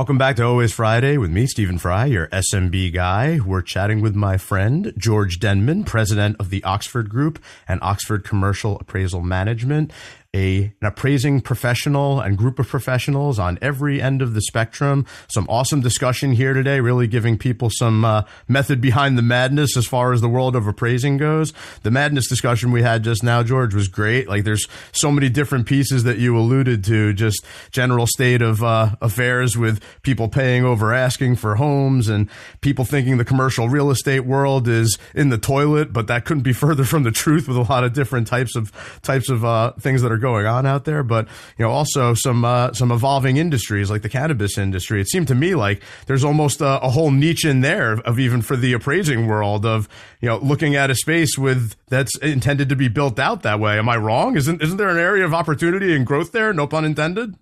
Welcome 0.00 0.16
back 0.16 0.36
to 0.36 0.44
Always 0.46 0.72
Friday 0.72 1.18
with 1.18 1.30
me, 1.30 1.46
Stephen 1.46 1.76
Fry, 1.76 2.06
your 2.06 2.26
SMB 2.28 2.94
guy. 2.94 3.38
We're 3.38 3.60
chatting 3.60 4.00
with 4.00 4.14
my 4.14 4.38
friend, 4.38 4.94
George 4.96 5.38
Denman, 5.38 5.84
president 5.84 6.36
of 6.40 6.48
the 6.48 6.64
Oxford 6.64 7.10
Group 7.10 7.38
and 7.68 7.78
Oxford 7.82 8.24
Commercial 8.24 8.78
Appraisal 8.78 9.20
Management 9.20 9.92
a, 10.32 10.72
an 10.80 10.86
appraising 10.86 11.40
professional 11.40 12.20
and 12.20 12.38
group 12.38 12.60
of 12.60 12.68
professionals 12.68 13.38
on 13.38 13.58
every 13.60 14.00
end 14.00 14.22
of 14.22 14.32
the 14.32 14.40
spectrum. 14.40 15.04
Some 15.28 15.46
awesome 15.48 15.80
discussion 15.80 16.32
here 16.32 16.54
today, 16.54 16.78
really 16.78 17.08
giving 17.08 17.36
people 17.36 17.68
some 17.68 18.04
uh, 18.04 18.22
method 18.46 18.80
behind 18.80 19.18
the 19.18 19.22
madness 19.22 19.76
as 19.76 19.86
far 19.86 20.12
as 20.12 20.20
the 20.20 20.28
world 20.28 20.54
of 20.54 20.68
appraising 20.68 21.16
goes. 21.16 21.52
The 21.82 21.90
madness 21.90 22.28
discussion 22.28 22.70
we 22.70 22.82
had 22.82 23.02
just 23.02 23.24
now, 23.24 23.42
George, 23.42 23.74
was 23.74 23.88
great. 23.88 24.28
Like 24.28 24.44
there's 24.44 24.68
so 24.92 25.10
many 25.10 25.28
different 25.28 25.66
pieces 25.66 26.04
that 26.04 26.18
you 26.18 26.38
alluded 26.38 26.84
to, 26.84 27.12
just 27.12 27.44
general 27.72 28.06
state 28.06 28.40
of 28.40 28.62
uh, 28.62 28.94
affairs 29.00 29.56
with 29.56 29.82
people 30.02 30.28
paying 30.28 30.64
over 30.64 30.94
asking 30.94 31.36
for 31.36 31.56
homes 31.56 32.08
and 32.08 32.30
people 32.60 32.84
thinking 32.84 33.18
the 33.18 33.24
commercial 33.24 33.68
real 33.68 33.90
estate 33.90 34.20
world 34.20 34.68
is 34.68 34.96
in 35.12 35.30
the 35.30 35.38
toilet, 35.38 35.92
but 35.92 36.06
that 36.06 36.24
couldn't 36.24 36.44
be 36.44 36.52
further 36.52 36.84
from 36.84 37.02
the 37.02 37.10
truth 37.10 37.48
with 37.48 37.56
a 37.56 37.62
lot 37.62 37.82
of 37.82 37.92
different 37.92 38.28
types 38.28 38.54
of 38.54 38.70
types 39.02 39.28
of 39.28 39.44
uh, 39.44 39.72
things 39.80 40.02
that 40.02 40.12
are 40.12 40.19
going 40.20 40.46
on 40.46 40.66
out 40.66 40.84
there, 40.84 41.02
but 41.02 41.26
you 41.58 41.64
know, 41.64 41.70
also 41.70 42.14
some 42.14 42.44
uh, 42.44 42.72
some 42.72 42.92
evolving 42.92 43.36
industries 43.36 43.90
like 43.90 44.02
the 44.02 44.08
cannabis 44.08 44.56
industry. 44.58 45.00
It 45.00 45.08
seemed 45.08 45.28
to 45.28 45.34
me 45.34 45.54
like 45.54 45.82
there's 46.06 46.24
almost 46.24 46.60
a, 46.60 46.80
a, 46.80 46.90
whole 46.90 47.10
niche 47.10 47.44
in 47.44 47.60
there 47.60 47.94
of 47.94 48.18
even 48.18 48.42
for 48.42 48.56
the 48.56 48.72
appraising 48.72 49.26
world 49.26 49.66
of 49.66 49.88
you 50.20 50.28
know 50.28 50.38
looking 50.38 50.76
at 50.76 50.90
a 50.90 50.94
space 50.94 51.36
with 51.36 51.74
that's 51.88 52.16
intended 52.18 52.68
to 52.68 52.76
be 52.76 52.88
built 52.88 53.18
out 53.18 53.42
that 53.42 53.58
way. 53.58 53.78
Am 53.78 53.88
I 53.88 53.96
wrong? 53.96 54.36
Isn't 54.36 54.62
isn't 54.62 54.76
there 54.76 54.90
an 54.90 54.98
area 54.98 55.24
of 55.24 55.34
opportunity 55.34 55.94
and 55.96 56.06
growth 56.06 56.32
there? 56.32 56.52
No 56.52 56.66
pun 56.66 56.84
intended. 56.84 57.34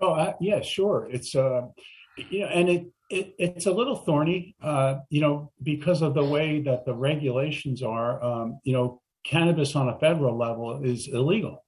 Oh 0.00 0.12
uh, 0.12 0.34
yeah, 0.40 0.60
sure. 0.60 1.08
It's 1.10 1.34
uh, 1.34 1.68
you 2.16 2.40
know, 2.40 2.46
and 2.46 2.68
it 2.68 2.86
it, 3.10 3.34
it's 3.38 3.66
a 3.66 3.72
little 3.72 3.96
thorny, 3.96 4.54
uh, 4.62 4.96
you 5.08 5.20
know, 5.20 5.50
because 5.62 6.02
of 6.02 6.14
the 6.14 6.24
way 6.24 6.60
that 6.62 6.84
the 6.84 6.94
regulations 6.94 7.82
are. 7.82 8.22
Um, 8.22 8.60
you 8.64 8.72
know, 8.72 9.00
cannabis 9.24 9.74
on 9.76 9.88
a 9.88 9.98
federal 9.98 10.36
level 10.36 10.82
is 10.84 11.08
illegal. 11.08 11.64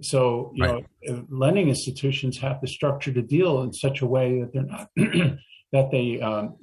So, 0.00 0.52
you 0.54 0.64
right. 0.64 0.86
know, 1.06 1.16
uh, 1.16 1.22
lending 1.28 1.68
institutions 1.68 2.38
have 2.38 2.60
to 2.60 2.66
structure 2.68 3.10
the 3.10 3.22
deal 3.22 3.62
in 3.62 3.72
such 3.72 4.00
a 4.00 4.06
way 4.06 4.40
that 4.40 4.52
they're 4.52 4.62
not 4.62 4.88
that 5.72 5.90
they 5.90 6.20
um, 6.20 6.56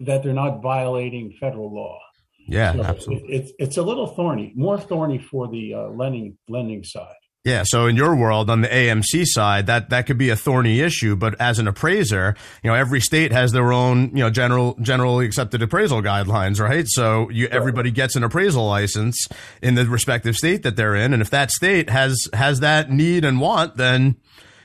that 0.00 0.22
they're 0.22 0.32
not 0.32 0.62
violating 0.62 1.32
federal 1.38 1.72
law. 1.72 2.00
Yeah, 2.46 2.72
so 2.72 2.82
absolutely. 2.82 3.34
It, 3.34 3.42
it's 3.42 3.52
it's 3.58 3.76
a 3.76 3.82
little 3.82 4.06
thorny, 4.06 4.52
more 4.56 4.78
thorny 4.78 5.18
for 5.18 5.48
the 5.48 5.74
uh, 5.74 5.88
lending 5.88 6.38
lending 6.48 6.82
side. 6.82 7.14
Yeah, 7.42 7.62
so 7.64 7.86
in 7.86 7.96
your 7.96 8.14
world 8.16 8.50
on 8.50 8.60
the 8.60 8.68
AMC 8.68 9.24
side, 9.24 9.66
that 9.66 9.88
that 9.88 10.04
could 10.04 10.18
be 10.18 10.28
a 10.28 10.36
thorny 10.36 10.80
issue, 10.80 11.16
but 11.16 11.40
as 11.40 11.58
an 11.58 11.66
appraiser, 11.66 12.36
you 12.62 12.68
know, 12.68 12.76
every 12.76 13.00
state 13.00 13.32
has 13.32 13.52
their 13.52 13.72
own, 13.72 14.10
you 14.10 14.22
know, 14.22 14.28
general 14.28 14.76
generally 14.82 15.24
accepted 15.24 15.62
appraisal 15.62 16.02
guidelines, 16.02 16.60
right? 16.60 16.84
So 16.86 17.30
you 17.30 17.46
everybody 17.46 17.90
gets 17.90 18.14
an 18.14 18.24
appraisal 18.24 18.66
license 18.66 19.26
in 19.62 19.74
the 19.74 19.86
respective 19.86 20.36
state 20.36 20.64
that 20.64 20.76
they're 20.76 20.94
in, 20.94 21.14
and 21.14 21.22
if 21.22 21.30
that 21.30 21.50
state 21.50 21.88
has 21.88 22.28
has 22.34 22.60
that 22.60 22.90
need 22.90 23.24
and 23.24 23.40
want, 23.40 23.78
then 23.78 24.16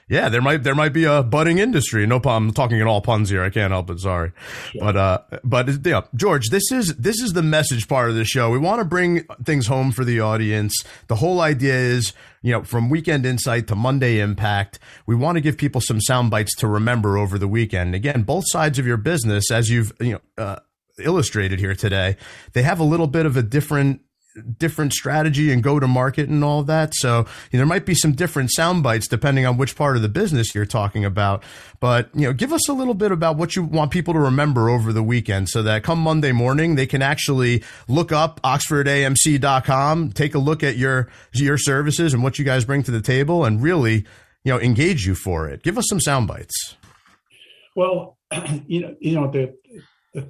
yeah, 0.07 0.29
there 0.29 0.41
might 0.41 0.61
there 0.61 0.75
might 0.75 0.93
be 0.93 1.05
a 1.05 1.23
budding 1.23 1.57
industry. 1.57 2.05
No 2.05 2.19
problem. 2.19 2.49
I'm 2.49 2.53
talking 2.53 2.79
in 2.79 2.85
all 2.85 3.01
puns 3.01 3.29
here. 3.29 3.43
I 3.43 3.49
can't 3.49 3.71
help 3.71 3.89
it. 3.89 3.99
Sorry, 3.99 4.31
sure. 4.71 4.81
but 4.81 4.95
uh, 4.95 5.19
but 5.43 5.85
yeah, 5.85 6.01
George, 6.13 6.49
this 6.49 6.71
is 6.71 6.95
this 6.95 7.19
is 7.21 7.33
the 7.33 7.41
message 7.41 7.87
part 7.87 8.09
of 8.09 8.15
the 8.15 8.23
show. 8.23 8.51
We 8.51 8.59
want 8.59 8.79
to 8.79 8.85
bring 8.85 9.23
things 9.43 9.65
home 9.65 9.91
for 9.91 10.05
the 10.05 10.19
audience. 10.19 10.75
The 11.07 11.15
whole 11.15 11.41
idea 11.41 11.73
is, 11.73 12.13
you 12.43 12.51
know, 12.51 12.63
from 12.63 12.91
weekend 12.91 13.25
insight 13.25 13.67
to 13.67 13.75
Monday 13.75 14.19
impact, 14.19 14.77
we 15.07 15.15
want 15.15 15.37
to 15.37 15.41
give 15.41 15.57
people 15.57 15.81
some 15.81 15.99
sound 15.99 16.29
bites 16.29 16.55
to 16.57 16.67
remember 16.67 17.17
over 17.17 17.39
the 17.39 17.47
weekend. 17.47 17.95
Again, 17.95 18.21
both 18.21 18.43
sides 18.47 18.77
of 18.77 18.85
your 18.85 18.97
business, 18.97 19.49
as 19.49 19.69
you've 19.69 19.93
you 19.99 20.13
know. 20.13 20.21
Uh, 20.37 20.59
illustrated 21.03 21.59
here 21.59 21.75
today, 21.75 22.15
they 22.53 22.61
have 22.63 22.79
a 22.79 22.83
little 22.83 23.07
bit 23.07 23.25
of 23.25 23.35
a 23.35 23.43
different 23.43 23.99
different 24.57 24.93
strategy 24.93 25.51
and 25.51 25.63
go 25.63 25.79
to 25.79 25.87
market 25.87 26.29
and 26.29 26.43
all 26.43 26.63
that. 26.63 26.93
So 26.95 27.19
you 27.51 27.57
know, 27.57 27.59
there 27.59 27.65
might 27.65 27.85
be 27.85 27.95
some 27.95 28.13
different 28.13 28.51
sound 28.51 28.83
bites 28.83 29.07
depending 29.07 29.45
on 29.45 29.57
which 29.57 29.75
part 29.75 29.95
of 29.95 30.01
the 30.01 30.09
business 30.09 30.53
you're 30.53 30.65
talking 30.65 31.05
about. 31.05 31.43
But 31.79 32.09
you 32.13 32.21
know, 32.21 32.33
give 32.33 32.51
us 32.53 32.67
a 32.67 32.73
little 32.73 32.93
bit 32.93 33.11
about 33.11 33.37
what 33.37 33.55
you 33.55 33.63
want 33.63 33.91
people 33.91 34.13
to 34.13 34.19
remember 34.19 34.69
over 34.69 34.91
the 34.91 35.03
weekend 35.03 35.49
so 35.49 35.63
that 35.63 35.83
come 35.83 35.99
Monday 35.99 36.31
morning 36.31 36.75
they 36.75 36.87
can 36.87 37.01
actually 37.01 37.63
look 37.87 38.11
up 38.11 38.41
oxfordamc.com, 38.43 40.11
take 40.11 40.35
a 40.35 40.39
look 40.39 40.63
at 40.63 40.77
your 40.77 41.09
your 41.33 41.57
services 41.57 42.13
and 42.13 42.23
what 42.23 42.39
you 42.39 42.45
guys 42.45 42.65
bring 42.65 42.83
to 42.83 42.91
the 42.91 43.01
table 43.01 43.45
and 43.45 43.61
really, 43.61 44.05
you 44.43 44.51
know, 44.51 44.59
engage 44.59 45.05
you 45.05 45.15
for 45.15 45.47
it. 45.47 45.63
Give 45.63 45.77
us 45.77 45.85
some 45.87 45.99
sound 45.99 46.27
bites. 46.27 46.75
Well, 47.75 48.17
you 48.67 48.81
know, 48.81 48.95
you 48.99 49.15
know 49.15 49.31
the, 49.31 49.55
the 50.13 50.29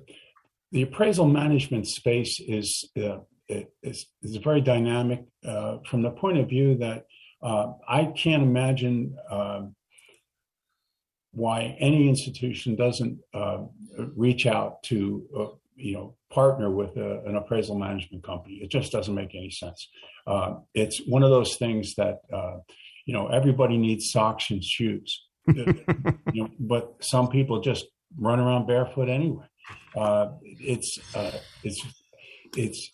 the 0.72 0.82
appraisal 0.82 1.28
management 1.28 1.88
space 1.88 2.40
is 2.40 2.90
uh, 2.98 3.20
is, 3.48 4.08
is 4.22 4.36
very 4.38 4.62
dynamic 4.62 5.24
uh, 5.46 5.78
from 5.90 6.02
the 6.02 6.12
point 6.12 6.38
of 6.38 6.50
view 6.50 6.78
that 6.78 7.06
uh, 7.42 7.74
I 7.88 8.06
can't 8.06 8.44
imagine 8.44 9.16
uh, 9.30 9.64
why 11.32 11.78
any 11.80 12.08
institution 12.08 12.76
doesn't 12.76 13.20
uh, 13.34 13.60
reach 14.16 14.46
out 14.46 14.82
to 14.84 15.28
uh, 15.38 15.48
you 15.76 15.94
know 15.94 16.16
partner 16.32 16.72
with 16.72 16.96
a, 16.98 17.22
an 17.26 17.36
appraisal 17.36 17.78
management 17.78 18.24
company. 18.24 18.56
It 18.56 18.72
just 18.72 18.92
doesn't 18.92 19.14
make 19.14 19.36
any 19.36 19.52
sense. 19.52 19.90
Uh, 20.26 20.56
it's 20.74 21.02
one 21.06 21.24
of 21.24 21.30
those 21.30 21.58
things 21.58 21.96
that 21.96 22.20
you 23.06 23.14
know 23.14 23.28
everybody 23.28 23.78
needs 23.78 24.12
socks 24.12 24.50
and 24.50 24.64
shoes, 24.64 25.26
you 25.48 25.76
know, 26.34 26.50
but 26.60 26.96
some 27.02 27.28
people 27.28 27.62
just 27.62 27.86
run 28.18 28.40
around 28.40 28.66
barefoot 28.66 29.10
anyway. 29.10 29.46
it's 30.44 30.98
it's 31.64 31.86
it's 32.56 32.92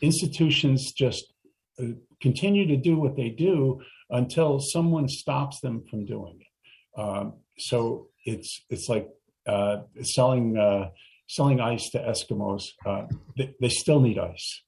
institutions 0.00 0.92
just 0.92 1.32
uh, 1.80 1.86
continue 2.20 2.66
to 2.66 2.76
do 2.76 2.98
what 2.98 3.16
they 3.16 3.30
do 3.30 3.80
until 4.10 4.60
someone 4.60 5.08
stops 5.08 5.60
them 5.60 5.84
from 5.90 6.04
doing 6.04 6.40
it. 6.40 7.00
Um, 7.00 7.34
so 7.58 8.08
it's 8.24 8.64
it's 8.70 8.88
like 8.88 9.08
uh, 9.46 9.78
selling 10.02 10.56
uh, 10.56 10.90
selling 11.28 11.60
ice 11.60 11.90
to 11.90 11.98
Eskimos. 11.98 12.64
Uh, 12.84 13.02
they, 13.36 13.54
they, 13.60 13.68
still 13.68 14.00
need 14.00 14.18
ice. 14.18 14.62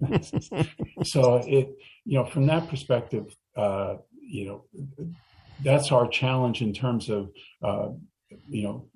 so 1.04 1.36
it 1.46 1.70
you 2.04 2.18
know 2.18 2.24
from 2.24 2.46
that 2.46 2.68
perspective, 2.68 3.34
uh, 3.56 3.96
you 4.20 4.46
know 4.46 4.64
that's 5.62 5.92
our 5.92 6.08
challenge 6.08 6.62
in 6.62 6.72
terms 6.72 7.08
of 7.08 7.30
you 8.48 8.62
know 8.62 8.88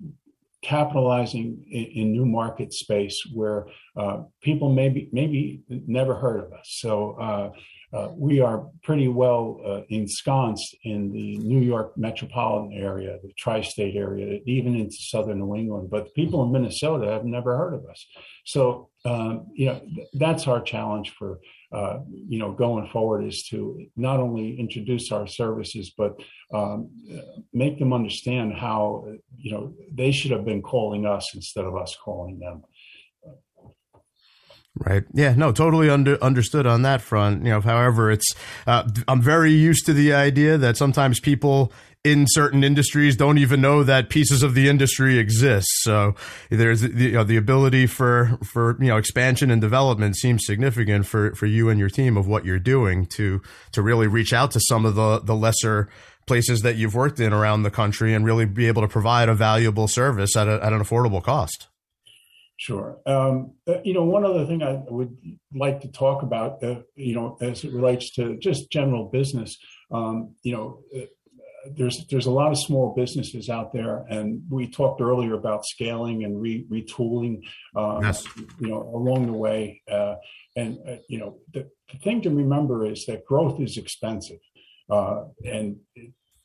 capitalizing 0.67 1.63
in, 1.71 1.85
in, 1.85 2.11
new 2.11 2.25
market 2.25 2.73
space 2.73 3.17
where 3.33 3.67
uh, 3.95 4.17
people 4.41 4.69
maybe 4.69 5.09
maybe 5.13 5.61
never 5.69 6.13
heard 6.13 6.43
of 6.43 6.51
us. 6.51 6.67
So 6.83 7.15
uh, 7.21 7.51
uh, 7.95 8.09
we 8.17 8.41
are 8.41 8.67
pretty 8.83 9.07
well 9.07 9.61
uh, 9.65 9.81
ensconced 9.89 10.75
in 10.83 11.09
the 11.13 11.37
New 11.37 11.61
York 11.61 11.97
metropolitan 11.97 12.73
area, 12.77 13.17
the 13.23 13.31
tri-state 13.37 13.95
area, 13.95 14.41
even 14.45 14.75
into 14.75 14.97
southern 14.99 15.39
New 15.39 15.55
England. 15.55 15.89
But 15.89 16.13
people 16.13 16.43
in 16.43 16.51
Minnesota 16.51 17.09
have 17.11 17.23
never 17.23 17.55
heard 17.57 17.73
of 17.73 17.85
us. 17.89 18.05
So 18.43 18.89
um, 19.07 19.47
you 19.53 19.67
know 19.67 19.81
that's 20.13 20.47
our 20.47 20.61
challenge 20.61 21.11
for 21.17 21.39
uh, 21.71 21.99
you 22.09 22.39
know, 22.39 22.53
going 22.53 22.87
forward 22.87 23.25
is 23.25 23.43
to 23.43 23.85
not 23.97 24.21
only 24.21 24.57
introduce 24.57 25.11
our 25.11 25.27
services, 25.27 25.91
but 25.97 26.17
um, 26.53 26.89
make 27.51 27.77
them 27.77 27.91
understand 27.91 28.53
how, 28.53 29.05
you 29.37 29.51
know, 29.51 29.73
they 29.93 30.11
should 30.11 30.31
have 30.31 30.45
been 30.45 30.61
calling 30.61 31.05
us 31.05 31.35
instead 31.35 31.65
of 31.65 31.75
us 31.75 31.97
calling 32.01 32.39
them. 32.39 32.63
Right. 34.85 35.03
Yeah. 35.13 35.33
No. 35.35 35.51
Totally 35.51 35.89
under, 35.89 36.21
understood 36.23 36.65
on 36.65 36.83
that 36.83 37.01
front. 37.01 37.43
You 37.43 37.51
know. 37.51 37.61
However, 37.61 38.11
it's 38.11 38.27
uh, 38.65 38.87
I'm 39.07 39.21
very 39.21 39.51
used 39.51 39.85
to 39.87 39.93
the 39.93 40.13
idea 40.13 40.57
that 40.57 40.77
sometimes 40.77 41.19
people 41.19 41.71
in 42.03 42.25
certain 42.29 42.63
industries 42.63 43.15
don't 43.15 43.37
even 43.37 43.59
know 43.59 43.83
that 43.83 44.09
pieces 44.09 44.41
of 44.41 44.53
the 44.53 44.69
industry 44.69 45.17
exist. 45.17 45.67
So 45.81 46.15
there's 46.49 46.81
the, 46.81 46.89
you 46.89 47.11
know, 47.11 47.23
the 47.23 47.37
ability 47.37 47.87
for 47.87 48.37
for 48.43 48.77
you 48.79 48.87
know 48.87 48.97
expansion 48.97 49.51
and 49.51 49.61
development 49.61 50.15
seems 50.15 50.45
significant 50.45 51.05
for 51.05 51.33
for 51.35 51.45
you 51.45 51.69
and 51.69 51.79
your 51.79 51.89
team 51.89 52.15
of 52.15 52.27
what 52.27 52.45
you're 52.45 52.59
doing 52.59 53.05
to 53.17 53.41
to 53.73 53.81
really 53.81 54.07
reach 54.07 54.31
out 54.31 54.51
to 54.51 54.59
some 54.61 54.85
of 54.85 54.95
the 54.95 55.19
the 55.19 55.35
lesser 55.35 55.89
places 56.27 56.61
that 56.61 56.75
you've 56.75 56.95
worked 56.95 57.19
in 57.19 57.33
around 57.33 57.63
the 57.63 57.71
country 57.71 58.13
and 58.13 58.25
really 58.25 58.45
be 58.45 58.67
able 58.67 58.81
to 58.81 58.87
provide 58.87 59.29
a 59.29 59.33
valuable 59.33 59.87
service 59.87 60.35
at, 60.35 60.47
a, 60.47 60.63
at 60.63 60.73
an 60.73 60.79
affordable 60.79 61.23
cost. 61.23 61.67
Sure. 62.57 62.99
Um, 63.05 63.53
uh, 63.67 63.81
you 63.83 63.93
know, 63.93 64.03
one 64.03 64.25
other 64.25 64.45
thing 64.47 64.63
I 64.63 64.81
would 64.87 65.15
like 65.53 65.81
to 65.81 65.91
talk 65.91 66.23
about, 66.23 66.63
uh, 66.63 66.81
you 66.95 67.13
know, 67.13 67.37
as 67.39 67.63
it 67.63 67.71
relates 67.71 68.11
to 68.15 68.35
just 68.37 68.71
general 68.71 69.05
business, 69.05 69.59
um, 69.91 70.33
you 70.41 70.53
know, 70.53 70.79
uh, 70.95 71.05
there's 71.75 72.05
there's 72.09 72.25
a 72.25 72.31
lot 72.31 72.51
of 72.51 72.57
small 72.57 72.95
businesses 72.95 73.49
out 73.49 73.73
there, 73.73 74.05
and 74.09 74.41
we 74.49 74.67
talked 74.67 75.01
earlier 75.01 75.33
about 75.33 75.65
scaling 75.65 76.23
and 76.23 76.41
re, 76.41 76.65
retooling, 76.71 77.41
um, 77.75 78.01
yes. 78.01 78.25
you 78.59 78.69
know, 78.69 78.81
along 78.95 79.27
the 79.27 79.33
way. 79.33 79.81
Uh, 79.91 80.15
and 80.55 80.79
uh, 80.87 80.95
you 81.09 81.19
know, 81.19 81.37
the, 81.53 81.69
the, 81.91 81.99
thing 81.99 82.21
to 82.21 82.29
remember 82.29 82.85
is 82.85 83.05
that 83.05 83.25
growth 83.25 83.59
is 83.59 83.77
expensive, 83.77 84.39
uh, 84.89 85.25
and 85.45 85.77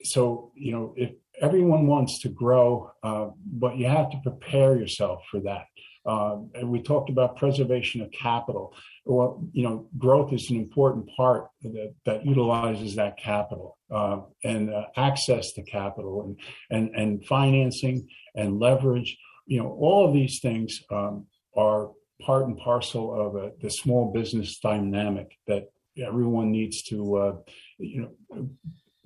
so 0.02 0.52
you 0.56 0.72
know, 0.72 0.94
if 0.96 1.12
everyone 1.40 1.86
wants 1.86 2.20
to 2.22 2.28
grow, 2.28 2.90
uh, 3.02 3.28
but 3.46 3.76
you 3.76 3.86
have 3.86 4.10
to 4.10 4.20
prepare 4.22 4.76
yourself 4.76 5.22
for 5.30 5.40
that. 5.40 5.66
Uh, 6.04 6.38
and 6.54 6.68
we 6.68 6.82
talked 6.82 7.10
about 7.10 7.36
preservation 7.36 8.00
of 8.00 8.10
capital. 8.10 8.74
Well, 9.04 9.44
you 9.52 9.62
know, 9.62 9.88
growth 9.98 10.32
is 10.32 10.50
an 10.50 10.56
important 10.56 11.08
part 11.16 11.48
that, 11.62 11.94
that 12.06 12.26
utilizes 12.26 12.96
that 12.96 13.18
capital 13.18 13.78
uh, 13.90 14.20
and 14.42 14.72
uh, 14.72 14.86
access 14.96 15.52
to 15.52 15.62
capital 15.62 16.22
and, 16.22 16.36
and, 16.70 16.94
and 16.96 17.24
financing 17.26 18.08
and 18.34 18.58
leverage. 18.58 19.16
You 19.46 19.62
know, 19.62 19.76
all 19.80 20.06
of 20.06 20.14
these 20.14 20.40
things 20.40 20.82
um, 20.90 21.26
are 21.56 21.90
part 22.20 22.46
and 22.46 22.58
parcel 22.58 23.14
of 23.14 23.36
a, 23.36 23.52
the 23.60 23.70
small 23.70 24.12
business 24.12 24.58
dynamic 24.58 25.36
that 25.46 25.70
everyone 25.98 26.50
needs 26.50 26.82
to, 26.82 27.16
uh, 27.16 27.36
you 27.78 28.08
know, 28.30 28.48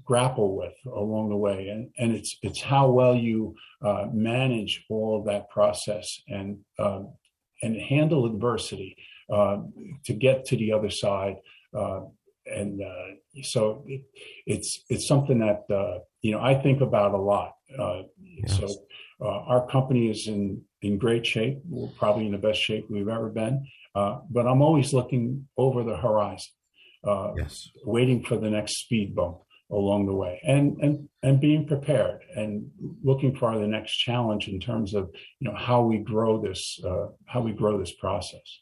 grapple 0.07 0.57
with 0.57 0.75
along 0.87 1.29
the 1.29 1.37
way. 1.37 1.69
And, 1.69 1.91
and 1.99 2.17
it's, 2.17 2.39
it's 2.41 2.63
how 2.63 2.89
well 2.89 3.15
you 3.15 3.57
uh, 3.85 4.07
manage 4.13 4.85
all 4.89 5.19
of 5.19 5.27
that 5.27 5.51
process 5.51 6.23
and, 6.29 6.61
uh, 6.79 7.03
and 7.63 7.77
handle 7.77 8.25
adversity 8.25 8.97
uh, 9.31 9.59
to 10.05 10.15
get 10.15 10.47
to 10.47 10.57
the 10.57 10.73
other 10.73 10.91
side. 10.91 11.37
Uh, 11.77 12.03
and 12.47 12.81
uh, 12.81 13.43
so 13.43 13.85
it, 13.89 14.03
it's, 14.47 14.81
it's 14.89 15.09
something 15.09 15.41
that, 15.41 15.65
uh, 15.75 15.99
you 16.23 16.31
know, 16.31 16.41
I 16.41 16.55
think 16.55 16.81
about 16.81 17.13
a 17.13 17.19
lot. 17.19 17.55
Yes. 17.69 18.59
So 18.59 18.69
our 19.21 19.67
company 19.67 20.09
is 20.09 20.29
in, 20.29 20.63
in 20.83 20.99
great 20.99 21.27
shape. 21.27 21.59
We're 21.69 21.89
probably 21.99 22.27
in 22.27 22.33
the 22.33 22.39
best 22.39 22.61
shape 22.61 22.87
we've 22.89 23.09
ever 23.09 23.29
been. 23.29 23.67
but 23.95 24.47
I'm 24.47 24.63
always 24.63 24.93
looking 24.93 25.49
over 25.57 25.83
the 25.83 25.97
horizon. 25.97 26.53
yes. 27.05 27.69
waiting 27.85 28.23
for 28.23 28.37
the 28.37 28.51
next 28.51 28.79
speed 28.79 29.17
bump 29.17 29.39
along 29.71 30.07
the 30.07 30.15
way 30.15 30.41
and 30.45 30.77
and 30.81 31.09
and 31.23 31.41
being 31.41 31.67
prepared 31.67 32.21
and 32.37 32.71
looking 33.03 33.35
for 33.35 33.59
the 33.59 33.67
next 33.67 33.97
challenge 33.97 34.47
in 34.47 34.61
terms 34.61 34.95
of 34.95 35.11
you 35.41 35.51
know 35.51 35.57
how 35.57 35.83
we 35.83 35.99
grow 35.99 36.41
this 36.41 36.79
uh, 36.85 37.07
how 37.27 37.41
we 37.41 37.53
grow 37.53 37.79
this 37.79 37.93
process. 37.95 38.61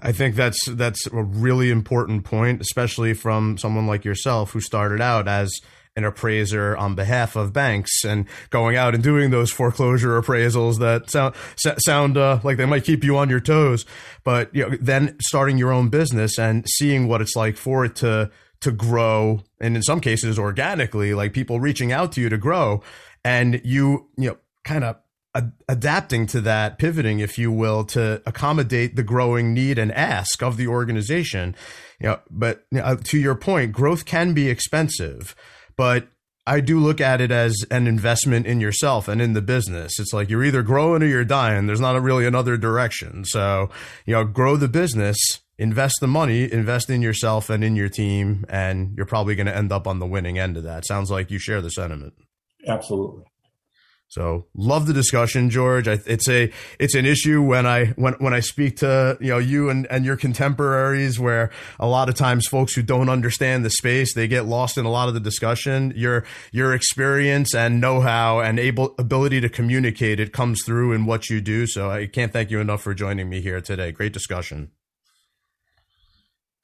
I 0.00 0.12
think 0.12 0.34
that's 0.34 0.64
that's 0.70 1.06
a 1.06 1.22
really 1.22 1.70
important 1.70 2.24
point, 2.24 2.60
especially 2.60 3.14
from 3.14 3.58
someone 3.58 3.86
like 3.86 4.04
yourself 4.04 4.52
who 4.52 4.60
started 4.60 5.00
out 5.00 5.28
as 5.28 5.52
an 5.96 6.04
appraiser 6.04 6.76
on 6.76 6.94
behalf 6.96 7.36
of 7.36 7.52
banks 7.52 8.04
and 8.04 8.26
going 8.50 8.76
out 8.76 8.94
and 8.94 9.04
doing 9.04 9.30
those 9.30 9.52
foreclosure 9.52 10.20
appraisals 10.20 10.78
that 10.80 11.10
sound 11.10 11.34
sound 11.78 12.16
uh, 12.16 12.40
like 12.42 12.56
they 12.56 12.66
might 12.66 12.84
keep 12.84 13.04
you 13.04 13.16
on 13.16 13.28
your 13.28 13.40
toes, 13.40 13.84
but 14.24 14.52
you 14.54 14.68
know, 14.68 14.76
then 14.80 15.16
starting 15.20 15.58
your 15.58 15.72
own 15.72 15.88
business 15.90 16.38
and 16.38 16.66
seeing 16.68 17.06
what 17.06 17.20
it's 17.20 17.36
like 17.36 17.56
for 17.56 17.84
it 17.84 17.94
to 17.96 18.30
to 18.64 18.72
grow 18.72 19.42
and 19.60 19.76
in 19.76 19.82
some 19.82 20.00
cases 20.00 20.38
organically 20.38 21.12
like 21.12 21.34
people 21.34 21.60
reaching 21.60 21.92
out 21.92 22.12
to 22.12 22.20
you 22.22 22.30
to 22.30 22.38
grow 22.38 22.82
and 23.22 23.60
you 23.62 24.08
you 24.16 24.30
know 24.30 24.38
kind 24.64 24.84
of 24.84 24.96
adapting 25.68 26.26
to 26.26 26.40
that 26.40 26.78
pivoting 26.78 27.18
if 27.20 27.36
you 27.36 27.52
will 27.52 27.84
to 27.84 28.22
accommodate 28.24 28.96
the 28.96 29.02
growing 29.02 29.52
need 29.52 29.78
and 29.78 29.92
ask 29.92 30.42
of 30.42 30.56
the 30.56 30.66
organization 30.66 31.54
you 32.00 32.06
know 32.06 32.18
but 32.30 32.64
you 32.70 32.78
know, 32.78 32.96
to 32.96 33.18
your 33.18 33.34
point 33.34 33.70
growth 33.70 34.06
can 34.06 34.32
be 34.32 34.48
expensive 34.48 35.36
but 35.76 36.08
I 36.46 36.60
do 36.60 36.78
look 36.78 37.02
at 37.02 37.20
it 37.20 37.30
as 37.30 37.54
an 37.70 37.86
investment 37.86 38.46
in 38.46 38.60
yourself 38.60 39.08
and 39.08 39.22
in 39.22 39.32
the 39.32 39.40
business. 39.40 39.98
It's 39.98 40.12
like 40.12 40.28
you're 40.28 40.44
either 40.44 40.62
growing 40.62 41.02
or 41.02 41.06
you're 41.06 41.24
dying. 41.24 41.66
There's 41.66 41.80
not 41.80 42.00
really 42.02 42.26
another 42.26 42.58
direction. 42.58 43.24
So, 43.24 43.70
you 44.04 44.12
know, 44.12 44.24
grow 44.24 44.58
the 44.58 44.68
business 44.68 45.16
invest 45.58 45.96
the 46.00 46.06
money, 46.06 46.50
invest 46.50 46.90
in 46.90 47.02
yourself 47.02 47.50
and 47.50 47.62
in 47.62 47.76
your 47.76 47.88
team, 47.88 48.44
and 48.48 48.94
you're 48.96 49.06
probably 49.06 49.34
going 49.34 49.46
to 49.46 49.56
end 49.56 49.72
up 49.72 49.86
on 49.86 49.98
the 49.98 50.06
winning 50.06 50.38
end 50.38 50.56
of 50.56 50.64
that. 50.64 50.86
Sounds 50.86 51.10
like 51.10 51.30
you 51.30 51.38
share 51.38 51.60
the 51.60 51.70
sentiment. 51.70 52.14
Absolutely. 52.66 53.24
So 54.14 54.46
love 54.54 54.86
the 54.86 54.92
discussion, 54.92 55.50
George. 55.50 55.88
I, 55.88 55.98
it's 56.06 56.28
a 56.28 56.52
it's 56.78 56.94
an 56.94 57.04
issue 57.04 57.42
when 57.42 57.66
I 57.66 57.86
when 57.96 58.12
when 58.14 58.32
I 58.32 58.38
speak 58.38 58.76
to 58.76 59.18
you 59.20 59.30
know 59.30 59.38
you 59.38 59.70
and, 59.70 59.88
and 59.90 60.04
your 60.04 60.16
contemporaries, 60.16 61.18
where 61.18 61.50
a 61.80 61.88
lot 61.88 62.08
of 62.08 62.14
times 62.14 62.46
folks 62.46 62.74
who 62.74 62.82
don't 62.82 63.08
understand 63.08 63.64
the 63.64 63.70
space 63.70 64.14
they 64.14 64.28
get 64.28 64.44
lost 64.44 64.78
in 64.78 64.84
a 64.84 64.90
lot 64.90 65.08
of 65.08 65.14
the 65.14 65.20
discussion. 65.20 65.92
Your 65.96 66.24
your 66.52 66.74
experience 66.74 67.56
and 67.56 67.80
know 67.80 68.00
how 68.00 68.38
and 68.38 68.60
able 68.60 68.94
ability 68.98 69.40
to 69.40 69.48
communicate 69.48 70.20
it 70.20 70.32
comes 70.32 70.62
through 70.64 70.92
in 70.92 71.06
what 71.06 71.28
you 71.28 71.40
do. 71.40 71.66
So 71.66 71.90
I 71.90 72.06
can't 72.06 72.32
thank 72.32 72.52
you 72.52 72.60
enough 72.60 72.82
for 72.82 72.94
joining 72.94 73.28
me 73.28 73.40
here 73.40 73.60
today. 73.60 73.90
Great 73.90 74.12
discussion. 74.12 74.70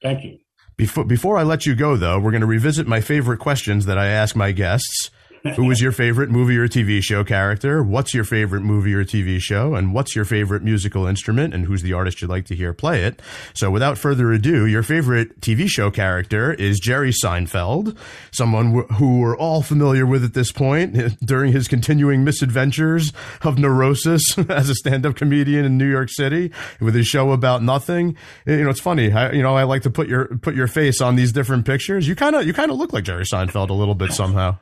Thank 0.03 0.25
you. 0.25 0.39
Before, 0.77 1.05
before 1.05 1.37
I 1.37 1.43
let 1.43 1.67
you 1.67 1.75
go, 1.75 1.97
though, 1.97 2.19
we're 2.19 2.31
going 2.31 2.41
to 2.41 2.47
revisit 2.47 2.87
my 2.87 3.01
favorite 3.01 3.39
questions 3.39 3.85
that 3.87 3.99
I 3.99 4.07
ask 4.07 4.35
my 4.35 4.53
guests. 4.53 5.11
Who 5.57 5.71
is 5.71 5.81
your 5.81 5.93
favorite 5.93 6.29
movie 6.29 6.59
or 6.59 6.69
TV 6.69 7.03
show 7.03 7.25
character? 7.25 7.83
What's 7.83 8.13
your 8.13 8.25
favorite 8.25 8.61
movie 8.61 8.93
or 8.93 9.05
TV 9.07 9.41
show? 9.41 9.75
And 9.75 9.95
what's 9.95 10.15
your 10.15 10.27
favorite 10.27 10.63
musical 10.63 11.07
instrument? 11.07 11.55
And 11.55 11.65
who's 11.65 11.81
the 11.81 11.95
artist 11.95 12.21
you'd 12.21 12.29
like 12.29 12.45
to 12.47 12.55
hear 12.55 12.75
play 12.75 13.05
it? 13.05 13.23
So 13.55 13.71
without 13.71 13.97
further 13.97 14.33
ado, 14.33 14.67
your 14.67 14.83
favorite 14.83 15.41
TV 15.41 15.67
show 15.67 15.91
character 15.91 16.53
is 16.53 16.79
Jerry 16.79 17.11
Seinfeld, 17.11 17.97
someone 18.33 18.85
who 18.99 19.21
we're 19.21 19.37
all 19.37 19.63
familiar 19.63 20.05
with 20.05 20.25
at 20.25 20.35
this 20.35 20.53
point 20.53 20.95
during 21.25 21.53
his 21.53 21.69
continuing 21.69 22.23
misadventures 22.23 23.11
of 23.41 23.59
neurosis 23.59 24.39
as 24.51 24.69
a 24.69 24.75
stand-up 24.75 25.17
comedian 25.17 25.65
in 25.65 25.79
New 25.79 25.91
York 25.91 26.11
City 26.11 26.53
with 26.81 26.95
his 26.95 27.07
show 27.07 27.33
about 27.33 27.63
nothing. 27.63 28.15
You 28.45 28.65
know, 28.65 28.71
it's 28.71 28.81
funny. 28.81 29.11
I, 29.11 29.33
you 29.33 29.43
know, 29.43 29.57
I 29.57 29.63
like 29.63 29.83
to 29.83 29.91
put 29.91 30.07
your 30.07 30.27
put 30.27 30.55
your 30.55 30.67
face 30.67 31.01
on 31.01 31.17
these 31.17 31.33
different 31.33 31.65
pictures. 31.65 32.07
You 32.07 32.15
kind 32.15 32.37
of 32.37 32.47
you 32.47 32.53
kind 32.53 32.71
of 32.71 32.77
look 32.77 32.93
like 32.93 33.05
Jerry 33.05 33.25
Seinfeld 33.25 33.71
a 33.71 33.75
little 33.75 33.95
bit 33.95 34.13
somehow. 34.13 34.59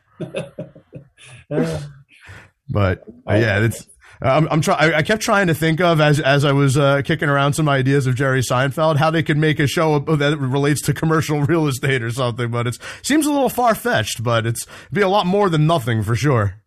But 2.68 3.04
uh, 3.28 3.34
yeah, 3.34 3.60
it's. 3.60 3.86
I'm, 4.20 4.48
I'm 4.50 4.60
trying. 4.60 4.94
I 4.94 5.02
kept 5.02 5.22
trying 5.22 5.46
to 5.46 5.54
think 5.54 5.80
of 5.80 6.00
as 6.00 6.18
as 6.18 6.44
I 6.44 6.50
was 6.52 6.76
uh, 6.76 7.02
kicking 7.02 7.28
around 7.28 7.52
some 7.52 7.68
ideas 7.68 8.08
of 8.08 8.16
Jerry 8.16 8.40
Seinfeld, 8.40 8.96
how 8.96 9.10
they 9.10 9.22
could 9.22 9.36
make 9.36 9.60
a 9.60 9.68
show 9.68 10.00
that 10.00 10.38
relates 10.38 10.82
to 10.82 10.94
commercial 10.94 11.42
real 11.44 11.68
estate 11.68 12.02
or 12.02 12.10
something. 12.10 12.50
But 12.50 12.66
it 12.66 12.78
seems 13.02 13.26
a 13.26 13.30
little 13.30 13.48
far 13.48 13.76
fetched. 13.76 14.24
But 14.24 14.44
it's 14.44 14.66
be 14.92 15.02
a 15.02 15.08
lot 15.08 15.26
more 15.26 15.48
than 15.48 15.66
nothing 15.66 16.02
for 16.02 16.16
sure. 16.16 16.62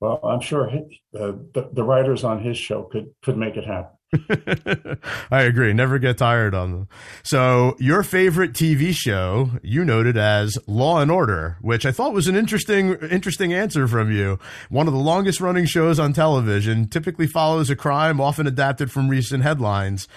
Well, 0.00 0.20
I'm 0.24 0.40
sure 0.40 0.68
he, 0.68 1.00
uh, 1.18 1.32
the, 1.54 1.70
the 1.72 1.84
writers 1.84 2.24
on 2.24 2.42
his 2.42 2.58
show 2.58 2.82
could 2.82 3.14
could 3.22 3.38
make 3.38 3.56
it 3.56 3.64
happen. 3.64 3.96
I 5.30 5.42
agree. 5.42 5.72
Never 5.72 5.98
get 5.98 6.18
tired 6.18 6.54
on 6.54 6.72
them. 6.72 6.88
So, 7.22 7.76
your 7.78 8.02
favorite 8.02 8.52
TV 8.52 8.92
show 8.92 9.50
you 9.62 9.86
noted 9.86 10.18
as 10.18 10.58
Law 10.66 11.00
and 11.00 11.10
Order, 11.10 11.56
which 11.62 11.86
I 11.86 11.92
thought 11.92 12.12
was 12.12 12.28
an 12.28 12.36
interesting, 12.36 12.94
interesting 13.10 13.54
answer 13.54 13.88
from 13.88 14.12
you. 14.12 14.38
One 14.68 14.86
of 14.86 14.92
the 14.92 15.00
longest 15.00 15.40
running 15.40 15.64
shows 15.64 15.98
on 15.98 16.12
television, 16.12 16.88
typically 16.88 17.26
follows 17.26 17.70
a 17.70 17.76
crime, 17.76 18.20
often 18.20 18.46
adapted 18.46 18.90
from 18.90 19.08
recent 19.08 19.44
headlines, 19.44 20.08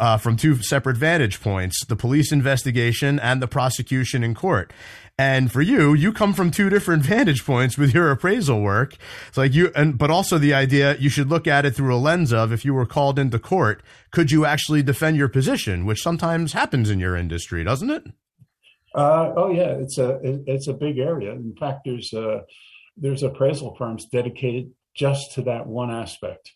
uh, 0.00 0.16
from 0.16 0.36
two 0.36 0.62
separate 0.62 0.96
vantage 0.96 1.40
points: 1.42 1.84
the 1.84 1.96
police 1.96 2.32
investigation 2.32 3.18
and 3.18 3.42
the 3.42 3.48
prosecution 3.48 4.24
in 4.24 4.34
court. 4.34 4.72
And 5.18 5.52
for 5.52 5.60
you, 5.60 5.92
you 5.94 6.12
come 6.12 6.32
from 6.32 6.50
two 6.50 6.70
different 6.70 7.02
vantage 7.06 7.44
points 7.44 7.76
with 7.76 7.94
your 7.94 8.10
appraisal 8.10 8.60
work. 8.60 8.96
It's 9.28 9.36
like 9.36 9.54
you, 9.54 9.70
and, 9.74 9.98
but 9.98 10.10
also 10.10 10.38
the 10.38 10.54
idea 10.54 10.96
you 10.96 11.10
should 11.10 11.28
look 11.28 11.46
at 11.46 11.64
it 11.66 11.72
through 11.72 11.94
a 11.94 11.98
lens 11.98 12.32
of 12.32 12.52
if 12.52 12.64
you 12.64 12.74
were 12.74 12.86
called 12.86 13.18
into 13.18 13.38
court, 13.38 13.82
could 14.10 14.30
you 14.30 14.44
actually 14.44 14.82
defend 14.82 15.16
your 15.16 15.28
position, 15.28 15.84
which 15.86 16.02
sometimes 16.02 16.54
happens 16.54 16.90
in 16.90 16.98
your 16.98 17.16
industry, 17.16 17.62
doesn't 17.62 17.90
it? 17.90 18.04
Uh, 18.94 19.32
oh 19.36 19.50
yeah, 19.50 19.70
it's 19.70 19.96
a 19.96 20.20
it's 20.22 20.68
a 20.68 20.74
big 20.74 20.98
area. 20.98 21.32
In 21.32 21.54
fact, 21.58 21.80
there's 21.84 22.12
a, 22.12 22.42
there's 22.96 23.22
appraisal 23.22 23.74
firms 23.76 24.06
dedicated 24.06 24.70
just 24.94 25.32
to 25.32 25.42
that 25.42 25.66
one 25.66 25.90
aspect, 25.90 26.52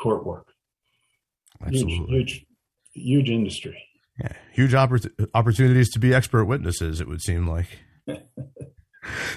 court 0.00 0.24
work. 0.24 0.46
Absolutely. 1.60 2.16
Huge, 2.16 2.30
huge, 2.30 2.46
huge 2.92 3.30
industry. 3.30 3.82
Yeah, 4.18 4.32
huge 4.52 4.72
oppor- 4.72 5.28
opportunities 5.34 5.90
to 5.90 5.98
be 5.98 6.14
expert 6.14 6.46
witnesses. 6.46 7.00
It 7.00 7.08
would 7.08 7.20
seem 7.20 7.46
like. 7.46 7.66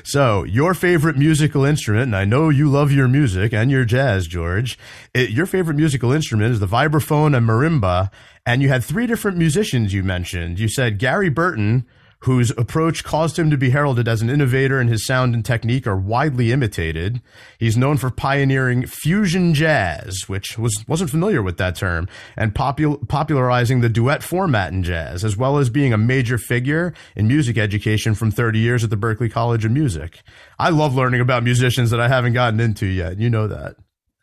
so, 0.04 0.44
your 0.44 0.74
favorite 0.74 1.18
musical 1.18 1.66
instrument, 1.66 2.04
and 2.04 2.16
I 2.16 2.26
know 2.26 2.50
you 2.50 2.70
love 2.70 2.92
your 2.92 3.08
music 3.08 3.54
and 3.54 3.70
your 3.70 3.84
jazz, 3.84 4.26
George. 4.28 4.80
It, 5.14 5.32
your 5.32 5.46
favorite 5.46 5.76
musical 5.76 6.12
instrument 6.12 6.52
is 6.52 6.60
the 6.60 6.68
vibraphone 6.68 7.36
and 7.36 7.48
marimba, 7.48 8.10
and 8.46 8.62
you 8.62 8.70
had 8.70 8.84
three 8.84 9.06
different 9.06 9.38
musicians 9.38 9.94
you 9.94 10.04
mentioned. 10.04 10.60
You 10.60 10.70
said 10.70 10.98
Gary 10.98 11.30
Burton, 11.30 11.86
whose 12.24 12.52
approach 12.52 13.04
caused 13.04 13.40
him 13.40 13.50
to 13.50 13.58
be 13.58 13.70
heralded 13.70 14.08
as 14.08 14.22
an 14.22 14.30
innovator 14.30 14.80
and 14.80 14.90
his 14.90 15.06
sound 15.06 15.34
and 15.34 15.46
technique 15.46 15.88
are 15.88 15.96
widely 15.96 16.52
imitated. 16.52 17.22
He's 17.58 17.78
known 17.78 17.98
for 17.98 18.10
pioneering 18.10 18.86
fusion 18.86 19.54
jazz, 19.54 20.24
which 20.28 20.58
was, 20.58 20.84
wasn't 20.88 21.12
familiar 21.12 21.42
with 21.42 21.58
that 21.58 21.76
term, 21.76 22.10
and 22.36 22.54
popul- 22.54 23.08
popularizing 23.08 23.80
the 23.80 23.88
duet 23.88 24.22
format 24.22 24.74
in 24.74 24.84
jazz, 24.84 25.24
as 25.24 25.38
well 25.38 25.58
as 25.58 25.70
being 25.70 25.94
a 25.94 25.98
major 25.98 26.38
figure 26.38 26.94
in 27.16 27.28
music 27.28 27.58
education 27.58 28.14
from 28.16 28.32
30 28.32 28.60
years 28.60 28.84
at 28.84 28.90
the 28.90 28.98
Berklee 28.98 29.32
College 29.32 29.64
of 29.64 29.72
Music. 29.72 30.22
I 30.58 30.70
love 30.70 30.96
learning 30.96 31.22
about 31.22 31.44
musicians 31.44 31.90
that 31.92 32.02
I 32.02 32.10
haven't 32.10 32.34
gotten 32.34 32.60
into 32.60 32.86
yet. 32.86 33.18
You 33.18 33.30
know 33.30 33.48
that. 33.48 33.76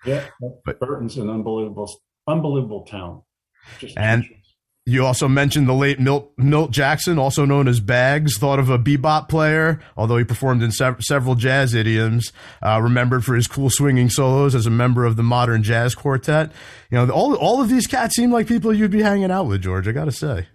Yeah, 0.04 0.24
but 0.64 0.78
Burton's 0.80 1.16
an 1.16 1.30
unbelievable, 1.30 1.90
unbelievable 2.28 2.84
talent. 2.84 3.22
Just 3.80 3.96
and 3.96 4.24
You 4.88 5.04
also 5.04 5.26
mentioned 5.26 5.68
the 5.68 5.74
late 5.74 5.98
Milt, 5.98 6.30
Milt 6.36 6.70
Jackson, 6.70 7.18
also 7.18 7.44
known 7.44 7.66
as 7.66 7.80
Bags, 7.80 8.38
thought 8.38 8.60
of 8.60 8.70
a 8.70 8.78
bebop 8.78 9.28
player, 9.28 9.80
although 9.96 10.16
he 10.16 10.22
performed 10.22 10.62
in 10.62 10.70
sev- 10.70 11.02
several 11.02 11.34
jazz 11.34 11.74
idioms, 11.74 12.32
uh, 12.62 12.80
remembered 12.80 13.24
for 13.24 13.34
his 13.34 13.48
cool 13.48 13.68
swinging 13.68 14.08
solos 14.08 14.54
as 14.54 14.64
a 14.64 14.70
member 14.70 15.04
of 15.04 15.16
the 15.16 15.24
modern 15.24 15.64
jazz 15.64 15.96
quartet. 15.96 16.52
You 16.88 16.98
know, 16.98 17.10
all, 17.10 17.34
all 17.34 17.60
of 17.60 17.68
these 17.68 17.88
cats 17.88 18.14
seem 18.14 18.30
like 18.30 18.46
people 18.46 18.72
you'd 18.72 18.92
be 18.92 19.02
hanging 19.02 19.32
out 19.32 19.48
with, 19.48 19.60
George, 19.60 19.88
I 19.88 19.92
gotta 19.92 20.12
say. 20.12 20.46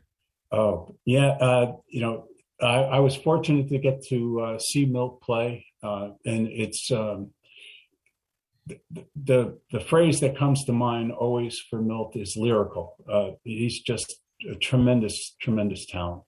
Oh, 0.50 0.96
yeah. 1.04 1.32
Uh, 1.32 1.76
you 1.90 2.00
know, 2.00 2.28
I, 2.62 2.84
I, 2.84 3.00
was 3.00 3.18
fortunate 3.18 3.68
to 3.68 3.80
get 3.80 4.02
to 4.08 4.40
uh, 4.40 4.60
see 4.60 4.86
Milt 4.86 5.22
play, 5.22 5.66
uh, 5.84 6.12
and 6.26 6.48
it's, 6.48 6.90
um, 6.90 7.32
the 9.16 9.58
the 9.72 9.80
phrase 9.80 10.20
that 10.20 10.38
comes 10.38 10.64
to 10.66 10.72
mind 10.72 11.12
always 11.12 11.60
for 11.60 11.82
Milt 11.82 12.16
is 12.16 12.38
lyrical. 12.38 12.96
Uh, 13.12 13.32
he's 13.44 13.82
just 13.82 14.21
a 14.50 14.56
tremendous, 14.56 15.36
tremendous 15.42 15.86
talent. 15.86 16.24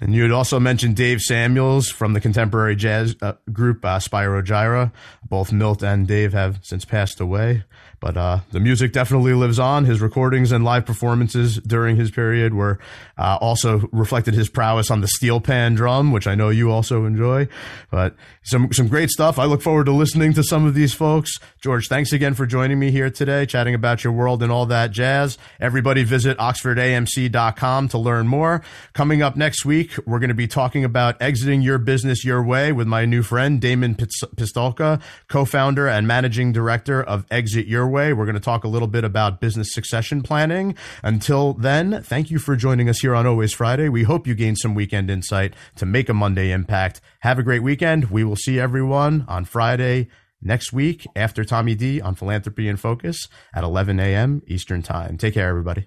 And 0.00 0.14
you 0.14 0.22
had 0.22 0.30
also 0.30 0.60
mentioned 0.60 0.94
Dave 0.96 1.20
Samuels 1.20 1.88
from 1.88 2.12
the 2.12 2.20
contemporary 2.20 2.76
jazz 2.76 3.16
uh, 3.20 3.32
group 3.52 3.84
uh, 3.84 3.98
Spyro 3.98 4.44
Gyra. 4.44 4.92
Both 5.28 5.52
Milt 5.52 5.82
and 5.82 6.06
Dave 6.06 6.32
have 6.32 6.60
since 6.62 6.84
passed 6.84 7.20
away. 7.20 7.64
But 8.00 8.16
uh, 8.16 8.40
the 8.52 8.60
music 8.60 8.92
definitely 8.92 9.32
lives 9.32 9.58
on. 9.58 9.84
His 9.84 10.00
recordings 10.00 10.52
and 10.52 10.64
live 10.64 10.84
performances 10.86 11.56
during 11.56 11.96
his 11.96 12.10
period 12.10 12.54
were 12.54 12.78
uh, 13.16 13.38
also 13.40 13.88
reflected 13.92 14.34
his 14.34 14.48
prowess 14.48 14.90
on 14.90 15.00
the 15.00 15.08
steel 15.08 15.40
pan 15.40 15.74
drum, 15.74 16.12
which 16.12 16.26
I 16.26 16.34
know 16.34 16.50
you 16.50 16.70
also 16.70 17.04
enjoy. 17.04 17.48
But 17.90 18.14
some 18.42 18.72
some 18.72 18.88
great 18.88 19.10
stuff. 19.10 19.38
I 19.38 19.44
look 19.44 19.62
forward 19.62 19.86
to 19.86 19.92
listening 19.92 20.32
to 20.34 20.42
some 20.42 20.66
of 20.66 20.74
these 20.74 20.94
folks. 20.94 21.38
George, 21.60 21.88
thanks 21.88 22.12
again 22.12 22.34
for 22.34 22.46
joining 22.46 22.78
me 22.78 22.90
here 22.90 23.10
today, 23.10 23.46
chatting 23.46 23.74
about 23.74 24.04
your 24.04 24.12
world 24.12 24.42
and 24.42 24.52
all 24.52 24.66
that 24.66 24.90
jazz. 24.90 25.38
Everybody 25.60 26.04
visit 26.04 26.38
oxfordamc.com 26.38 27.88
to 27.88 27.98
learn 27.98 28.28
more. 28.28 28.62
Coming 28.92 29.22
up 29.22 29.36
next 29.36 29.64
week, 29.64 29.96
we're 30.06 30.18
going 30.18 30.28
to 30.28 30.34
be 30.34 30.46
talking 30.46 30.84
about 30.84 31.20
exiting 31.20 31.62
your 31.62 31.78
business 31.78 32.24
your 32.24 32.42
way 32.42 32.72
with 32.72 32.86
my 32.86 33.04
new 33.04 33.22
friend 33.22 33.60
Damon 33.60 33.94
Pistulka, 33.94 35.00
co-founder 35.28 35.88
and 35.88 36.06
managing 36.06 36.52
director 36.52 37.02
of 37.02 37.24
Exit 37.30 37.66
Your 37.66 37.85
We're 37.88 38.24
going 38.24 38.34
to 38.34 38.40
talk 38.40 38.64
a 38.64 38.68
little 38.68 38.88
bit 38.88 39.04
about 39.04 39.40
business 39.40 39.72
succession 39.72 40.22
planning. 40.22 40.74
Until 41.02 41.54
then, 41.54 42.02
thank 42.02 42.30
you 42.30 42.38
for 42.38 42.56
joining 42.56 42.88
us 42.88 43.00
here 43.00 43.14
on 43.14 43.26
Always 43.26 43.52
Friday. 43.52 43.88
We 43.88 44.04
hope 44.04 44.26
you 44.26 44.34
gained 44.34 44.58
some 44.58 44.74
weekend 44.74 45.10
insight 45.10 45.54
to 45.76 45.86
make 45.86 46.08
a 46.08 46.14
Monday 46.14 46.50
impact. 46.50 47.00
Have 47.20 47.38
a 47.38 47.42
great 47.42 47.62
weekend. 47.62 48.10
We 48.10 48.24
will 48.24 48.36
see 48.36 48.60
everyone 48.60 49.24
on 49.28 49.44
Friday 49.44 50.08
next 50.42 50.72
week 50.72 51.06
after 51.16 51.44
Tommy 51.44 51.74
D 51.74 52.00
on 52.00 52.14
Philanthropy 52.14 52.68
in 52.68 52.76
Focus 52.76 53.28
at 53.54 53.64
11 53.64 53.98
a.m. 54.00 54.42
Eastern 54.46 54.82
Time. 54.82 55.16
Take 55.16 55.34
care, 55.34 55.48
everybody. 55.48 55.86